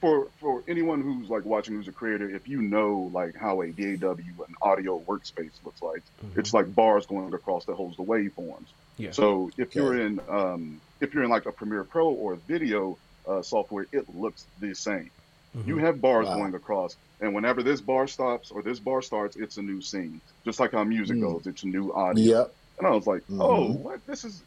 for 0.00 0.30
for 0.38 0.62
anyone 0.68 1.00
who's 1.00 1.28
like 1.28 1.44
watching 1.44 1.74
who's 1.74 1.88
a 1.88 1.92
creator, 1.92 2.28
if 2.28 2.46
you 2.46 2.60
know 2.60 3.10
like 3.12 3.32
how 3.40 3.62
a 3.62 3.72
DAW 3.72 4.10
an 4.12 4.54
audio 4.62 5.02
workspace 5.08 5.62
looks 5.64 5.80
like, 5.82 6.02
Mhm. 6.22 6.38
it's 6.38 6.52
like 6.52 6.74
bars 6.74 7.06
going 7.06 7.32
across 7.32 7.64
that 7.66 7.74
holds 7.74 7.96
the 7.96 8.04
waveforms. 8.04 8.68
Yeah. 8.98 9.12
So 9.12 9.50
if 9.56 9.74
you're 9.74 9.98
in 10.00 10.20
um, 10.28 10.82
if 11.04 11.14
you're 11.14 11.22
in 11.22 11.30
like 11.30 11.46
a 11.46 11.52
Premiere 11.52 11.84
Pro 11.84 12.08
or 12.08 12.34
video 12.34 12.98
uh, 13.28 13.42
software, 13.42 13.86
it 13.92 14.04
looks 14.14 14.44
the 14.60 14.74
same. 14.74 15.10
Mhm. 15.56 15.66
You 15.68 15.78
have 15.78 16.00
bars 16.00 16.26
Wow. 16.26 16.36
going 16.38 16.54
across, 16.54 16.96
and 17.20 17.34
whenever 17.34 17.62
this 17.62 17.80
bar 17.80 18.06
stops 18.08 18.50
or 18.50 18.60
this 18.62 18.80
bar 18.80 19.00
starts, 19.02 19.36
it's 19.36 19.56
a 19.56 19.62
new 19.62 19.80
scene. 19.80 20.20
Just 20.44 20.58
like 20.60 20.72
how 20.72 20.82
music 20.84 21.16
Mm. 21.16 21.20
goes, 21.22 21.46
it's 21.46 21.62
a 21.62 21.66
new 21.68 21.92
audio. 21.92 22.38
Yep. 22.38 22.54
And 22.78 22.86
I 22.88 22.90
was 22.90 23.06
like, 23.06 23.22
oh, 23.30 23.68
Mhm. 23.68 23.78
what? 23.80 24.04
This 24.06 24.24
is 24.24 24.42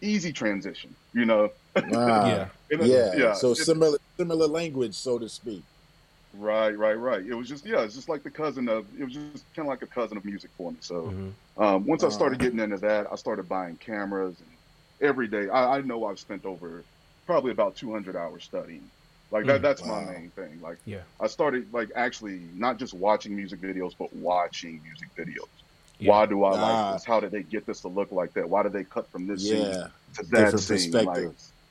easy 0.00 0.32
transition, 0.32 0.94
you 1.12 1.24
know? 1.24 1.50
Wow. 1.76 1.82
yeah. 2.26 2.48
And 2.70 2.80
it- 2.82 3.18
Yeah. 3.18 3.34
So 3.34 3.50
it- 3.50 3.56
similar 3.56 3.98
similar 4.16 4.46
language, 4.46 4.94
so 4.94 5.18
to 5.18 5.28
speak. 5.28 5.64
Right, 6.34 6.76
right, 6.76 6.98
right. 6.98 7.24
It 7.24 7.34
was 7.34 7.48
just 7.48 7.64
yeah, 7.66 7.80
it's 7.82 7.94
just 7.94 8.08
like 8.08 8.22
the 8.22 8.30
cousin 8.30 8.68
of 8.68 8.86
it 8.98 9.04
was 9.04 9.12
just 9.12 9.44
kind 9.54 9.66
of 9.66 9.70
like 9.70 9.82
a 9.82 9.86
cousin 9.86 10.16
of 10.16 10.24
music 10.24 10.50
for 10.56 10.70
me. 10.72 10.78
So 10.80 10.94
Mhm. 11.12 11.32
um, 11.62 11.86
once 11.86 12.02
I 12.04 12.08
started 12.08 12.38
getting 12.38 12.58
into 12.60 12.78
that, 12.78 13.06
I 13.12 13.16
started 13.16 13.48
buying 13.48 13.76
cameras 13.76 14.36
and 14.40 14.48
every 15.04 15.28
day. 15.28 15.48
I, 15.52 15.78
I 15.78 15.80
know 15.82 16.04
I've 16.06 16.18
spent 16.18 16.44
over 16.44 16.86
probably 17.26 17.52
about 17.52 17.76
200 17.76 18.16
hours 18.16 18.44
studying. 18.44 18.90
Like 19.30 19.46
that, 19.46 19.60
Mm. 19.60 19.62
that's 19.62 19.84
my 19.84 20.00
main 20.00 20.32
thing. 20.36 20.60
Like 20.60 20.78
Yeah. 20.84 21.02
I 21.20 21.26
started 21.28 21.72
like 21.72 21.88
actually 21.96 22.50
not 22.54 22.78
just 22.78 22.94
watching 22.94 23.34
music 23.36 23.60
videos, 23.60 23.92
but 23.98 24.08
watching 24.12 24.80
music 24.82 25.08
videos. 25.18 25.48
Yeah. 25.98 26.10
Why 26.10 26.26
do 26.26 26.44
I 26.44 26.56
Ah. 26.56 26.62
like 26.62 26.92
this? 26.92 27.04
How 27.06 27.20
did 27.20 27.32
they 27.32 27.42
get 27.42 27.66
this 27.66 27.80
to 27.82 27.88
look 27.88 28.12
like 28.12 28.32
that? 28.34 28.48
Why 28.48 28.62
did 28.62 28.72
they 28.72 28.84
cut 28.84 29.10
from 29.10 29.26
this 29.26 29.48
scene 29.48 29.70
to 30.14 30.24
that 30.30 30.44
Different 30.52 30.60
scene? 30.60 30.92
Like, 31.04 31.24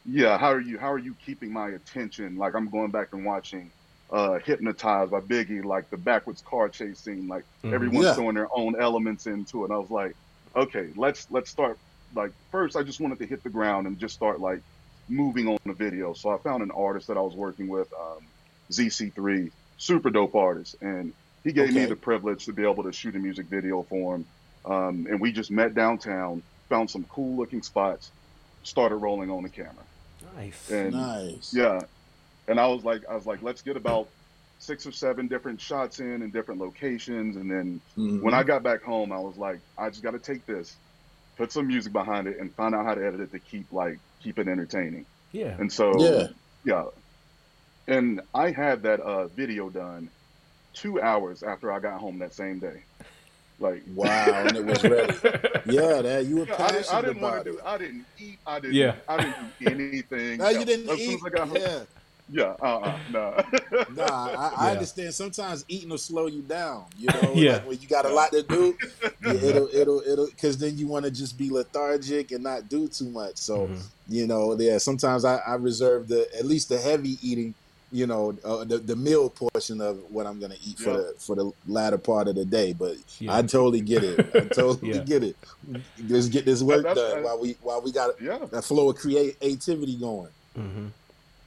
yeah 0.05 0.37
how 0.37 0.51
are 0.51 0.61
you 0.61 0.77
how 0.77 0.91
are 0.91 0.99
you 0.99 1.15
keeping 1.25 1.53
my 1.53 1.69
attention 1.69 2.35
like 2.35 2.53
i'm 2.55 2.69
going 2.69 2.91
back 2.91 3.07
and 3.13 3.23
watching 3.25 3.71
uh 4.11 4.37
hypnotized 4.43 5.11
by 5.11 5.21
biggie 5.21 5.63
like 5.63 5.85
the 5.91 5.97
backwards 5.97 6.43
car 6.49 6.67
chase 6.67 7.03
scene 7.03 7.25
like 7.29 7.43
Mhm. 7.63 7.73
everyone's 7.73 8.05
Yeah. 8.05 8.13
throwing 8.13 8.35
their 8.35 8.49
own 8.53 8.73
elements 8.81 9.27
into 9.27 9.61
it 9.63 9.65
and 9.69 9.73
i 9.73 9.77
was 9.77 9.89
like 9.89 10.11
okay 10.57 10.89
let's 10.97 11.25
let's 11.29 11.49
start 11.49 11.79
like 12.15 12.31
first 12.51 12.75
i 12.75 12.83
just 12.83 12.99
wanted 12.99 13.19
to 13.19 13.25
hit 13.25 13.43
the 13.43 13.49
ground 13.49 13.87
and 13.87 13.97
just 13.97 14.13
start 14.15 14.39
like 14.39 14.61
moving 15.09 15.47
on 15.47 15.57
the 15.65 15.73
video 15.73 16.13
so 16.13 16.29
i 16.29 16.37
found 16.43 16.63
an 16.63 16.71
artist 16.75 17.07
that 17.07 17.17
i 17.17 17.21
was 17.21 17.35
working 17.35 17.67
with 17.67 17.87
um 17.99 18.19
zc3 18.71 19.49
super 19.77 20.09
dope 20.09 20.35
artist, 20.35 20.77
and 20.81 21.11
he 21.43 21.51
gave 21.51 21.73
me 21.73 21.85
the 21.85 21.95
privilege 21.95 22.45
to 22.45 22.53
be 22.53 22.63
able 22.63 22.83
to 22.83 22.91
shoot 22.93 23.15
a 23.15 23.19
music 23.19 23.47
video 23.49 23.83
for 23.89 24.15
him. 24.15 24.25
Um, 24.63 25.05
and 25.09 25.19
we 25.19 25.33
just 25.33 25.51
met 25.51 25.73
downtown, 25.73 26.41
found 26.69 26.89
some 26.89 27.03
cool 27.05 27.35
looking 27.35 27.61
spots, 27.61 28.11
started 28.61 28.95
rolling 28.95 29.29
on 29.29 29.43
the 29.43 29.49
camera. 29.49 29.85
Nice. 30.35 30.69
And 30.69 30.93
Nice. 30.93 31.51
yeah, 31.53 31.81
and 32.47 32.59
I 32.59 32.67
was 32.67 32.83
like, 32.83 33.01
I 33.11 33.15
was 33.15 33.25
like, 33.25 33.41
let's 33.41 33.61
get 33.61 33.75
about 33.75 34.07
six 34.59 34.85
or 34.85 34.91
seven 34.93 35.27
different 35.27 35.59
shots 35.59 35.99
in 35.99 36.21
in 36.21 36.31
different 36.31 36.61
locations, 36.61 37.35
and 37.35 37.51
then 37.51 37.81
Mhm. 37.97 38.21
when 38.21 38.33
I 38.33 38.43
got 38.43 38.63
back 38.63 38.83
home, 38.83 39.11
I 39.11 39.19
was 39.19 39.35
like, 39.37 39.59
I 39.77 39.89
just 39.89 40.03
got 40.03 40.11
to 40.11 40.19
take 40.19 40.45
this, 40.45 40.79
put 41.37 41.51
some 41.51 41.67
music 41.67 41.91
behind 41.93 42.27
it, 42.27 42.39
and 42.39 42.53
find 42.55 42.73
out 42.75 42.85
how 42.85 42.93
to 42.95 43.05
edit 43.05 43.19
it 43.21 43.31
to 43.31 43.39
keep 43.39 43.71
like 43.71 43.99
keep 44.21 44.39
it 44.39 44.47
entertaining. 44.47 45.05
yeah. 45.31 45.55
And 45.59 45.71
so 45.71 45.99
Yeah. 45.99 46.27
yeah, 46.63 46.85
and 47.87 48.21
I 48.33 48.51
had 48.51 48.83
that 48.83 48.99
uh, 48.99 49.27
video 49.27 49.69
done 49.69 50.09
two 50.73 51.01
hours 51.01 51.43
after 51.43 51.71
I 51.71 51.79
got 51.79 51.99
home 51.99 52.19
that 52.19 52.33
same 52.33 52.59
day. 52.59 52.83
Like 53.59 53.83
Wow, 53.93 54.07
and 54.47 54.57
it 54.57 54.65
was 54.65 54.83
ready. 54.83 55.13
Yeah, 55.65 56.01
that 56.01 56.25
you 56.25 56.37
were 56.37 56.45
Yeah, 56.45 56.55
I, 56.63 56.71
didn't, 56.71 56.93
I 56.93 57.01
didn't 57.01 57.21
want 57.21 57.33
about 57.35 57.45
to 57.45 57.51
do. 57.51 57.59
I 57.65 57.77
didn't 57.77 58.05
eat. 58.19 58.39
I 58.47 58.59
didn't. 58.59 58.75
Yeah. 58.75 58.95
I 59.07 59.17
didn't 59.17 59.59
do 59.59 59.67
anything. 59.67 60.37
No, 60.43 60.49
you 60.49 60.65
didn't 60.65 60.89
as 60.89 60.97
soon 60.99 61.09
eat. 61.11 61.15
As 61.15 61.23
I 61.25 61.29
got 61.29 61.47
home, 61.49 61.57
Yeah. 61.57 61.79
Yeah. 62.29 62.55
Uh. 62.61 62.77
uh 62.79 62.99
no. 63.11 63.43
Nah, 63.95 64.03
I, 64.05 64.53
I 64.55 64.65
Yeah. 64.67 64.71
understand. 64.73 65.13
Sometimes 65.13 65.65
eating 65.67 65.89
will 65.89 65.97
slow 65.97 66.27
you 66.27 66.41
down. 66.41 66.85
You 66.97 67.07
know, 67.07 67.31
Yeah. 67.35 67.53
like 67.53 67.67
when 67.67 67.81
you 67.81 67.87
got 67.87 68.05
a 68.05 68.09
lot 68.13 68.31
to 68.31 68.43
do, 68.43 68.77
yeah, 69.25 69.33
it'll 69.33 69.67
it'll 69.73 70.01
it'll 70.01 70.27
because 70.27 70.57
then 70.57 70.77
you 70.77 70.87
want 70.87 71.05
to 71.05 71.11
just 71.11 71.37
be 71.37 71.49
lethargic 71.49 72.31
and 72.31 72.43
not 72.43 72.69
do 72.69 72.87
too 72.87 73.09
much. 73.09 73.37
So 73.37 73.67
Mhm. 73.67 73.81
you 74.09 74.27
know, 74.27 74.57
yeah. 74.59 74.77
Sometimes 74.77 75.25
I, 75.25 75.37
I 75.37 75.55
reserve 75.55 76.07
the 76.07 76.27
at 76.37 76.45
least 76.45 76.69
the 76.69 76.79
heavy 76.79 77.17
eating. 77.21 77.53
You 77.91 78.07
know, 78.07 78.35
uh, 78.43 78.63
the 78.63 78.79
the 78.79 78.95
meal 78.95 79.29
portion 79.29 79.79
of 79.79 79.99
what 80.11 80.25
I'm 80.25 80.39
gonna 80.39 80.55
eat 80.65 80.79
for 80.79 80.93
the 80.93 81.13
for 81.19 81.35
the 81.35 81.51
latter 81.67 81.99
part 81.99 82.27
of 82.27 82.33
the 82.33 82.43
day. 82.45 82.73
But 82.73 82.97
Yeah. 83.19 83.35
I 83.37 83.43
totally 83.43 83.81
get 83.81 84.03
it. 84.03 84.19
I 84.35 84.39
totally 84.47 84.93
Yeah. 84.93 85.03
get 85.03 85.23
it. 85.23 85.35
Let's 86.09 86.27
get 86.27 86.43
this 86.45 86.63
work 86.63 86.81
That's- 86.83 86.97
done 87.13 87.21
while 87.23 87.37
we 87.39 87.55
while 87.61 87.81
we 87.81 87.91
got 87.91 88.19
yeah. 88.19 88.39
a 88.51 88.63
flow 88.63 88.89
of 88.89 88.95
creativity 88.97 89.95
going. 89.95 90.29
Mhm. 90.57 90.89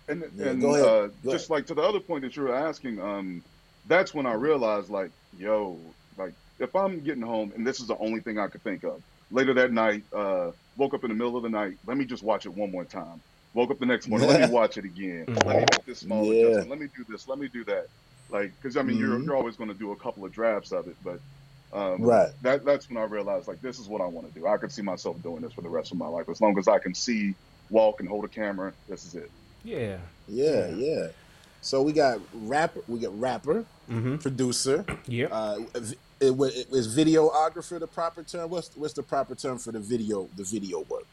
And 0.08 0.24
Yeah, 0.32 0.54
and. 0.54 0.64
Uh, 0.80 1.08
just 1.28 1.50
like 1.50 1.66
to 1.66 1.74
the 1.74 1.82
other 1.82 2.00
point 2.00 2.22
that 2.24 2.36
you 2.36 2.42
were 2.44 2.54
asking, 2.54 3.00
um, 3.00 3.44
that's 3.86 4.14
when 4.14 4.26
I 4.26 4.34
realized, 4.34 4.90
like, 4.90 5.12
yo, 5.32 5.96
like 6.16 6.34
if 6.58 6.74
I'm 6.76 7.02
getting 7.02 7.22
home 7.22 7.52
and 7.54 7.66
this 7.66 7.80
is 7.80 7.88
the 7.88 7.98
only 7.98 8.20
thing 8.20 8.38
I 8.38 8.48
could 8.48 8.62
think 8.64 8.84
of. 8.84 9.02
Later 9.30 9.54
that 9.54 9.72
night, 9.72 10.04
uh, 10.16 10.52
woke 10.76 10.94
up 10.94 11.04
in 11.04 11.10
the 11.10 11.16
middle 11.16 11.36
of 11.36 11.42
the 11.44 11.48
night. 11.50 11.74
Let 11.86 11.96
me 11.96 12.06
just 12.06 12.22
watch 12.24 12.46
it 12.46 12.54
one 12.54 12.70
more 12.72 12.84
time. 12.84 13.22
Woke 13.54 13.70
up 13.70 13.78
the 13.80 13.86
next 13.86 14.08
morning. 14.08 14.28
let 14.28 14.36
me 14.36 14.44
watch 14.46 14.76
it 14.78 14.84
again. 14.84 15.28
Let 15.44 15.56
me 15.56 15.66
make 15.66 15.84
this 15.86 16.00
small 16.02 16.30
Yeah. 16.30 16.30
adjustment. 16.32 16.70
Let 16.70 16.80
me 16.80 16.88
do 16.96 17.04
this. 17.08 17.26
Let 17.28 17.38
me 17.38 17.48
do 17.52 17.64
that. 17.66 17.86
Like, 18.30 18.52
because 18.52 18.76
I 18.76 18.82
mean, 18.82 18.98
you're 18.98 19.20
Mhm. 19.20 19.24
you're 19.24 19.36
always 19.36 19.56
going 19.56 19.68
to 19.70 19.74
do 19.76 19.92
a 19.92 19.98
couple 19.98 20.24
of 20.24 20.32
drafts 20.32 20.72
of 20.72 20.88
it, 20.88 20.96
but 21.02 21.20
um, 21.72 22.14
Right. 22.14 22.32
that 22.42 22.64
that's 22.64 22.88
when 22.90 22.98
I 22.98 23.04
realized 23.06 23.48
like 23.48 23.60
this 23.62 23.78
is 23.78 23.88
what 23.88 24.02
I 24.02 24.06
want 24.06 24.32
to 24.32 24.40
do. 24.40 24.46
I 24.46 24.58
could 24.58 24.72
see 24.72 24.82
myself 24.82 25.22
doing 25.22 25.42
this 25.42 25.54
for 25.54 25.62
the 25.62 25.70
rest 25.70 25.92
of 25.92 25.98
my 25.98 26.08
life 26.08 26.26
as 26.30 26.40
long 26.40 26.58
as 26.58 26.68
I 26.68 26.78
can 26.80 26.94
see, 26.94 27.36
walk, 27.70 27.96
and 28.00 28.08
hold 28.08 28.24
a 28.26 28.28
camera. 28.30 28.74
This 28.88 29.04
is 29.04 29.14
it. 29.16 29.30
Yeah. 29.66 29.98
Yeah, 30.28 30.68
yeah. 30.68 31.08
So 31.60 31.82
we 31.82 31.92
got 31.92 32.20
rapper, 32.32 32.80
we 32.88 33.00
got 33.00 33.18
rapper, 33.18 33.64
Mm-hmm. 33.90 34.16
producer. 34.16 34.84
Yeah. 35.06 35.26
Uh, 35.26 35.58
it, 35.74 35.96
it, 36.20 36.66
is 36.72 36.96
videographer 36.96 37.78
the 37.78 37.86
proper 37.86 38.22
term? 38.24 38.50
What's 38.50 38.74
what's 38.76 38.94
the 38.94 39.02
proper 39.04 39.34
term 39.36 39.58
for 39.58 39.70
the 39.72 39.78
video 39.78 40.28
the 40.36 40.42
video 40.42 40.80
work? 40.88 41.04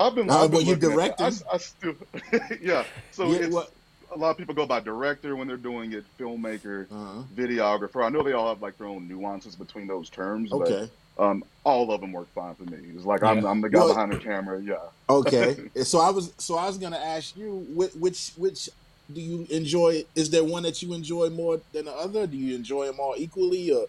I've 0.00 0.14
been. 0.14 0.30
Uh, 0.30 0.44
I've 0.44 0.52
well, 0.52 0.62
you 0.62 0.74
looking 0.76 0.92
at 0.92 1.16
that. 1.18 1.18
directing? 1.18 1.46
I, 1.50 1.54
I 1.54 1.58
still, 1.58 1.94
yeah. 2.62 2.84
So 3.12 3.26
Yeah, 3.30 3.38
it's, 3.38 3.54
what- 3.54 3.70
a 4.14 4.18
lot 4.18 4.30
of 4.30 4.36
people 4.38 4.54
go 4.54 4.64
by 4.64 4.78
director 4.80 5.34
when 5.36 5.48
they're 5.48 5.56
doing 5.56 5.92
it, 5.92 6.04
filmmaker, 6.18 6.86
Uh-huh. 6.90 7.22
videographer. 7.34 8.04
I 8.04 8.08
know 8.10 8.22
they 8.22 8.32
all 8.32 8.48
have 8.48 8.62
like 8.62 8.78
their 8.78 8.86
own 8.86 9.08
nuances 9.08 9.56
between 9.56 9.86
those 9.88 10.08
terms, 10.08 10.52
Okay, 10.52 10.80
but 10.82 10.90
um, 11.18 11.44
all 11.64 11.90
of 11.92 12.00
them 12.00 12.12
work 12.12 12.28
fine 12.34 12.54
for 12.54 12.64
me. 12.64 12.78
It's 12.94 13.04
like 13.04 13.22
I'm, 13.22 13.44
I'm 13.44 13.60
the 13.60 13.68
guy 13.70 13.78
Well- 13.78 13.88
behind 13.88 14.12
the 14.12 14.18
camera. 14.18 14.60
Yeah. 14.62 14.76
okay. 15.08 15.56
so 15.82 16.00
I 16.00 16.10
was 16.10 16.32
so 16.38 16.56
I 16.56 16.66
was 16.66 16.78
gonna 16.78 16.96
ask 16.98 17.36
you 17.36 17.66
which 17.70 17.92
which 17.94 18.32
which 18.36 18.68
do 19.12 19.20
you 19.20 19.46
enjoy? 19.50 20.04
Is 20.14 20.30
there 20.30 20.44
one 20.44 20.62
that 20.62 20.82
you 20.82 20.94
enjoy 20.94 21.28
more 21.30 21.60
than 21.72 21.84
the 21.84 21.92
other? 21.92 22.26
Do 22.26 22.36
you 22.36 22.54
enjoy 22.54 22.86
them 22.86 22.98
all 22.98 23.14
equally, 23.18 23.70
or 23.70 23.86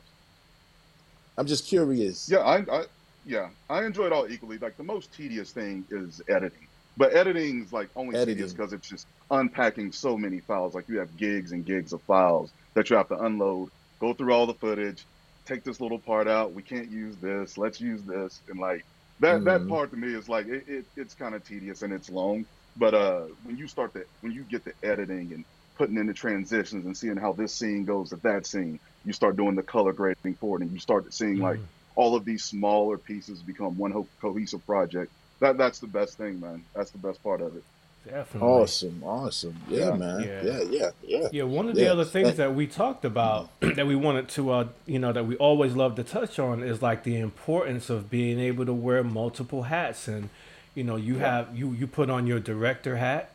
I'm 1.38 1.46
just 1.48 1.66
curious. 1.66 2.30
Yeah, 2.30 2.40
I, 2.40 2.58
I 2.72 2.84
yeah, 3.26 3.50
I 3.70 3.86
enjoy 3.86 4.06
it 4.08 4.14
all 4.14 4.30
equally. 4.30 4.58
Like 4.58 4.78
the 4.78 4.84
most 4.84 5.14
tedious 5.14 5.52
thing 5.52 5.86
is 5.90 6.22
editing, 6.28 6.68
but 6.98 7.14
editing's 7.14 7.74
like 7.74 7.90
only 7.96 8.16
Editing. 8.16 8.36
tedious 8.36 8.54
because 8.54 8.74
it's 8.74 8.90
just 8.90 9.08
unpacking 9.32 9.92
so 9.92 10.18
many 10.18 10.40
files. 10.40 10.76
Like 10.76 10.88
you 10.88 11.00
have 11.00 11.16
gigs 11.18 11.52
and 11.52 11.66
gigs 11.66 11.94
of 11.94 12.02
files 12.02 12.52
that 12.74 12.90
you 12.90 12.96
have 12.96 13.08
to 13.10 13.18
unload, 13.20 13.70
go 14.00 14.14
through 14.14 14.34
all 14.34 14.46
the 14.46 14.54
footage, 14.54 15.06
take 15.46 15.64
this 15.64 15.80
little 15.82 16.00
part 16.00 16.28
out. 16.28 16.54
We 16.54 16.64
can't 16.64 16.90
use 16.92 17.18
this. 17.18 17.58
Let's 17.58 17.80
use 17.80 18.04
this, 18.04 18.42
and 18.48 18.60
like 18.60 18.86
that 19.20 19.46
that 19.46 19.62
Mhm. 19.62 19.70
part 19.70 19.92
to 19.92 19.98
me 19.98 20.14
is 20.14 20.30
like 20.30 20.48
it, 20.48 20.64
it 20.68 20.86
it's 20.96 21.16
kind 21.16 21.36
of 21.36 21.44
tedious 21.44 21.82
and 21.82 21.94
it's 21.94 22.10
long. 22.10 22.46
But 22.76 22.94
uh, 22.94 23.28
when 23.44 23.58
you 23.58 23.68
start 23.68 23.94
to 23.96 24.04
when 24.22 24.34
you 24.34 24.46
get 24.46 24.66
to 24.66 24.74
editing 24.84 25.34
and 25.34 25.46
putting 25.78 25.98
in 25.98 26.08
the 26.08 26.14
transitions 26.14 26.86
and 26.86 26.96
seeing 26.98 27.18
how 27.18 27.34
this 27.34 27.58
scene 27.58 27.86
goes 27.86 28.10
to 28.10 28.18
that 28.24 28.46
scene, 28.48 28.80
you 29.04 29.14
start 29.14 29.38
doing 29.38 29.56
the 29.56 29.64
color 29.64 29.94
grading 29.94 30.38
for 30.40 30.58
it, 30.58 30.64
and 30.64 30.74
you 30.74 30.80
start 30.80 31.12
seeing 31.14 31.40
like 31.40 31.60
all 31.96 32.16
of 32.16 32.26
these 32.26 32.46
smaller 32.46 32.98
pieces 32.98 33.44
become 33.44 33.78
one 33.78 33.92
ho- 33.92 34.10
cohesive 34.22 34.66
project. 34.66 35.12
That 35.42 35.58
that's 35.58 35.80
the 35.80 35.88
best 35.88 36.18
thing, 36.18 36.40
man. 36.40 36.66
That's 36.76 36.92
the 36.92 36.98
best 37.00 37.22
part 37.24 37.42
of 37.42 37.56
it. 37.56 37.64
Definitely. 38.06 38.48
Awesome, 38.50 39.04
awesome. 39.04 39.56
Yeah, 39.68 39.90
Yeah. 39.90 39.96
man. 39.96 40.20
Yeah. 40.22 40.42
Yeah, 40.44 40.62
yeah, 40.70 40.90
yeah. 41.04 41.28
Yeah, 41.32 41.44
one 41.44 41.68
of 41.70 41.76
the 41.76 41.88
other 41.92 42.06
things 42.06 42.36
That- 42.36 42.54
we 42.56 42.68
talked 42.68 43.04
about 43.04 43.50
that 43.62 43.88
we 43.88 43.96
wanted 43.96 44.30
to, 44.30 44.52
uh, 44.52 44.68
you 44.86 45.00
know, 45.00 45.12
that 45.12 45.26
we 45.26 45.36
always 45.38 45.76
love 45.76 45.96
to 45.96 46.04
touch 46.04 46.38
on 46.40 46.62
is 46.64 46.82
like 46.82 47.04
the 47.04 47.18
importance 47.20 47.90
of 47.90 48.10
being 48.10 48.40
able 48.40 48.66
to 48.66 48.74
wear 48.74 49.04
multiple 49.04 49.64
hats, 49.64 50.08
and 50.08 50.30
you 50.76 50.84
know, 50.84 50.96
you 50.98 51.16
have 51.20 51.58
you 51.58 51.72
you 51.72 51.88
put 51.88 52.10
on 52.10 52.28
your 52.28 52.40
director 52.40 52.98
hat, 52.98 53.32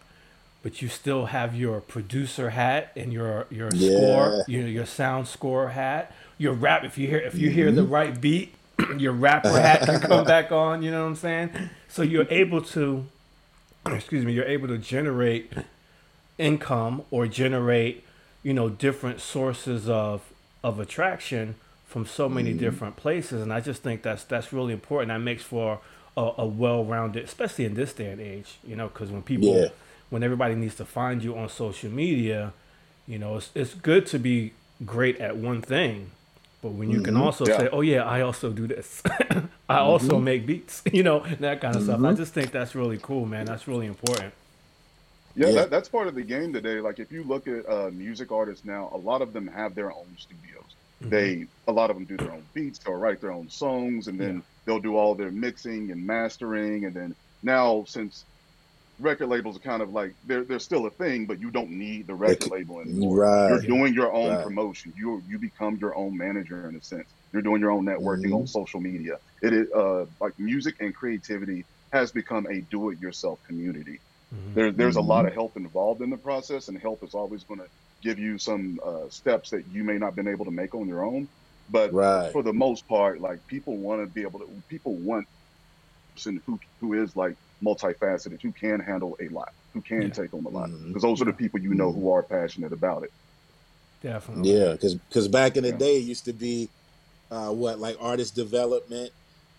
but 0.62 0.80
you 0.82 0.88
still 0.88 1.26
have 1.26 1.54
your 1.56 1.80
producer 1.80 2.50
hat 2.50 2.92
and 2.96 3.12
your 3.12 3.46
your 3.50 3.70
Yeah. 3.74 3.90
score, 3.96 4.44
your 4.46 4.66
your 4.68 4.86
sound 4.86 5.26
score 5.26 5.70
hat, 5.70 6.12
your 6.38 6.52
rap. 6.52 6.84
If 6.84 6.96
you 6.96 7.08
hear 7.08 7.18
if 7.18 7.34
you 7.34 7.50
hear 7.50 7.72
the 7.72 7.82
Mm-hmm. 7.82 7.92
right 7.92 8.20
beat, 8.20 8.54
your 8.98 9.12
rapper 9.12 9.50
hat 9.60 9.80
can 9.82 10.00
come 10.00 10.24
back 10.36 10.52
on. 10.52 10.82
You 10.82 10.90
know 10.92 11.02
what 11.02 11.08
I'm 11.10 11.16
saying? 11.16 11.50
So 11.88 12.02
you're 12.02 12.28
able 12.30 12.62
to, 12.62 13.04
excuse 13.86 14.24
me, 14.24 14.32
you're 14.32 14.44
able 14.44 14.68
to 14.68 14.78
generate 14.78 15.52
income 16.38 17.02
or 17.10 17.26
generate 17.26 18.04
you 18.42 18.54
know 18.54 18.68
different 18.68 19.20
sources 19.20 19.88
of 19.88 20.32
of 20.64 20.78
attraction 20.78 21.56
from 21.86 22.06
so 22.06 22.28
many 22.28 22.50
mm-hmm. 22.50 22.60
different 22.60 22.96
places. 22.96 23.42
And 23.42 23.52
i 23.52 23.60
just 23.60 23.82
think 23.82 24.02
that's 24.02 24.24
that's 24.24 24.52
really 24.52 24.72
important. 24.72 25.08
That 25.08 25.18
makes 25.18 25.42
for 25.42 25.80
a, 26.16 26.32
a 26.38 26.46
well-rounded 26.46 27.24
especially 27.24 27.64
in 27.64 27.74
this 27.74 27.92
day 27.92 28.10
and 28.10 28.20
age 28.20 28.58
you 28.66 28.76
know 28.76 28.88
because 28.88 29.10
when 29.10 29.22
people 29.22 29.48
Yeah. 29.48 29.68
when 30.10 30.22
everybody 30.22 30.54
needs 30.54 30.74
to 30.76 30.84
find 30.84 31.22
you 31.22 31.36
on 31.36 31.48
social 31.48 31.90
media 31.90 32.52
you 33.06 33.18
know 33.18 33.36
it's, 33.36 33.50
it's 33.54 33.74
good 33.74 34.06
to 34.06 34.18
be 34.18 34.52
great 34.84 35.20
at 35.20 35.36
one 35.36 35.62
thing. 35.62 36.10
But 36.62 36.72
when 36.72 36.90
you 36.90 37.00
can 37.00 37.14
mm-hmm. 37.14 37.22
also 37.22 37.46
Yeah. 37.46 37.58
say 37.58 37.68
oh 37.72 37.80
yeah 37.80 38.04
i 38.04 38.20
also 38.20 38.50
do 38.50 38.66
this 38.66 39.02
i 39.70 39.74
mm-hmm. 39.78 39.88
also 39.88 40.18
make 40.18 40.46
beats 40.46 40.82
you 40.92 41.02
know 41.02 41.20
that 41.38 41.60
kind 41.60 41.76
of 41.76 41.82
stuff 41.82 41.98
i 41.98 42.02
mm-hmm. 42.02 42.16
just 42.16 42.32
think 42.34 42.50
that's 42.50 42.74
really 42.74 42.98
cool 42.98 43.26
man 43.26 43.46
that's 43.46 43.66
really 43.68 43.86
important 43.86 44.32
Yeah, 45.34 45.46
Yeah. 45.46 45.52
That, 45.54 45.70
that's 45.70 45.88
part 45.88 46.08
of 46.08 46.14
the 46.14 46.22
game 46.22 46.52
today. 46.52 46.80
Like 46.80 46.98
if 46.98 47.12
you 47.12 47.22
look 47.22 47.46
at 47.46 47.68
uh, 47.68 47.90
music 47.92 48.32
artists 48.32 48.64
now, 48.64 48.90
a 48.92 48.98
lot 48.98 49.22
of 49.22 49.32
them 49.32 49.46
have 49.46 49.74
their 49.74 49.92
own 49.92 50.08
studios. 50.18 50.70
Mm-hmm. 51.00 51.10
They 51.10 51.46
a 51.68 51.72
lot 51.72 51.90
of 51.90 51.96
them 51.96 52.04
do 52.04 52.16
their 52.16 52.32
own 52.32 52.44
beats 52.52 52.80
or 52.86 52.98
write 52.98 53.20
their 53.20 53.32
own 53.32 53.48
songs, 53.48 54.08
and 54.08 54.18
then 54.18 54.34
Yeah. 54.36 54.40
they'll 54.64 54.80
do 54.80 54.96
all 54.96 55.14
their 55.14 55.30
mixing 55.30 55.90
and 55.92 56.04
mastering. 56.06 56.84
And 56.84 56.94
then 56.94 57.14
now, 57.42 57.84
since 57.86 58.24
record 58.98 59.28
labels 59.28 59.56
are 59.56 59.60
kind 59.60 59.82
of 59.82 59.92
like 59.92 60.14
they're 60.26 60.44
they're 60.44 60.58
still 60.58 60.86
a 60.86 60.90
thing, 60.90 61.26
but 61.26 61.40
you 61.40 61.50
don't 61.50 61.70
need 61.70 62.06
the 62.06 62.14
record 62.14 62.50
label 62.50 62.80
anymore. 62.80 63.16
Right. 63.16 63.48
You're 63.50 63.62
doing 63.62 63.94
your 63.94 64.12
own 64.12 64.34
Right. 64.34 64.44
promotion. 64.44 64.92
You 64.96 65.22
you 65.28 65.38
become 65.38 65.76
your 65.76 65.94
own 65.96 66.16
manager 66.16 66.68
in 66.68 66.74
a 66.76 66.82
sense. 66.82 67.08
You're 67.32 67.42
doing 67.42 67.60
your 67.60 67.70
own 67.70 67.86
networking 67.86 68.32
Mhm. 68.32 68.38
on 68.38 68.46
social 68.46 68.80
media. 68.80 69.14
It 69.42 69.52
is 69.52 69.66
uh, 69.76 70.06
like 70.20 70.32
music 70.38 70.74
and 70.80 70.94
creativity 70.94 71.66
has 71.92 72.12
become 72.12 72.46
a 72.46 72.62
do-it-yourself 72.70 73.40
community. 73.46 74.00
Mhm. 74.30 74.56
There, 74.56 74.72
there's 74.72 74.96
a 74.96 75.00
lot 75.02 75.26
of 75.26 75.32
help 75.34 75.52
involved 75.56 76.02
in 76.02 76.10
the 76.10 76.18
process, 76.18 76.68
and 76.68 76.80
help 76.80 77.00
is 77.04 77.14
always 77.14 77.44
going 77.44 77.60
to 77.60 77.68
give 78.02 78.18
you 78.18 78.38
some 78.38 78.78
uh, 78.84 79.08
steps 79.10 79.50
that 79.50 79.64
you 79.68 79.84
may 79.84 79.98
not 79.98 80.08
have 80.08 80.16
been 80.16 80.28
able 80.28 80.44
to 80.46 80.50
make 80.50 80.74
on 80.74 80.88
your 80.88 81.04
own. 81.04 81.28
But 81.68 81.92
Right. 81.92 82.32
for 82.32 82.42
the 82.42 82.52
most 82.52 82.86
part, 82.88 83.20
like 83.20 83.40
people 83.48 83.78
want 83.80 84.02
to 84.02 84.08
be 84.08 84.22
able 84.22 84.40
to, 84.40 84.62
people 84.68 84.98
want 84.98 85.24
a 85.24 86.14
person 86.14 86.40
who 86.46 86.58
who 86.80 86.94
is 87.02 87.14
like 87.16 87.34
multifaceted, 87.66 88.38
who 88.42 88.52
can 88.60 88.80
handle 88.80 89.16
a 89.22 89.28
lot, 89.32 89.48
who 89.74 89.82
can 89.82 90.10
Yeah. 90.10 90.12
take 90.12 90.34
on 90.34 90.44
a 90.46 90.50
lot, 90.50 90.70
because 90.92 91.02
those 91.02 91.22
are 91.22 91.26
the 91.26 91.34
people 91.34 91.60
you 91.60 91.74
know 91.74 91.92
who 91.92 92.10
are 92.10 92.24
passionate 92.24 92.72
about 92.72 93.04
it. 93.04 93.10
definitely 94.00 94.52
Yeah, 94.52 94.72
because 94.72 95.28
back 95.28 95.56
in 95.56 95.64
the 95.64 95.72
Yeah. 95.72 95.78
day, 95.78 95.96
it 95.98 96.04
used 96.04 96.24
to 96.26 96.32
be 96.32 96.70
uh, 97.30 97.50
what 97.50 97.78
like 97.78 97.96
artist 98.00 98.34
development, 98.34 99.10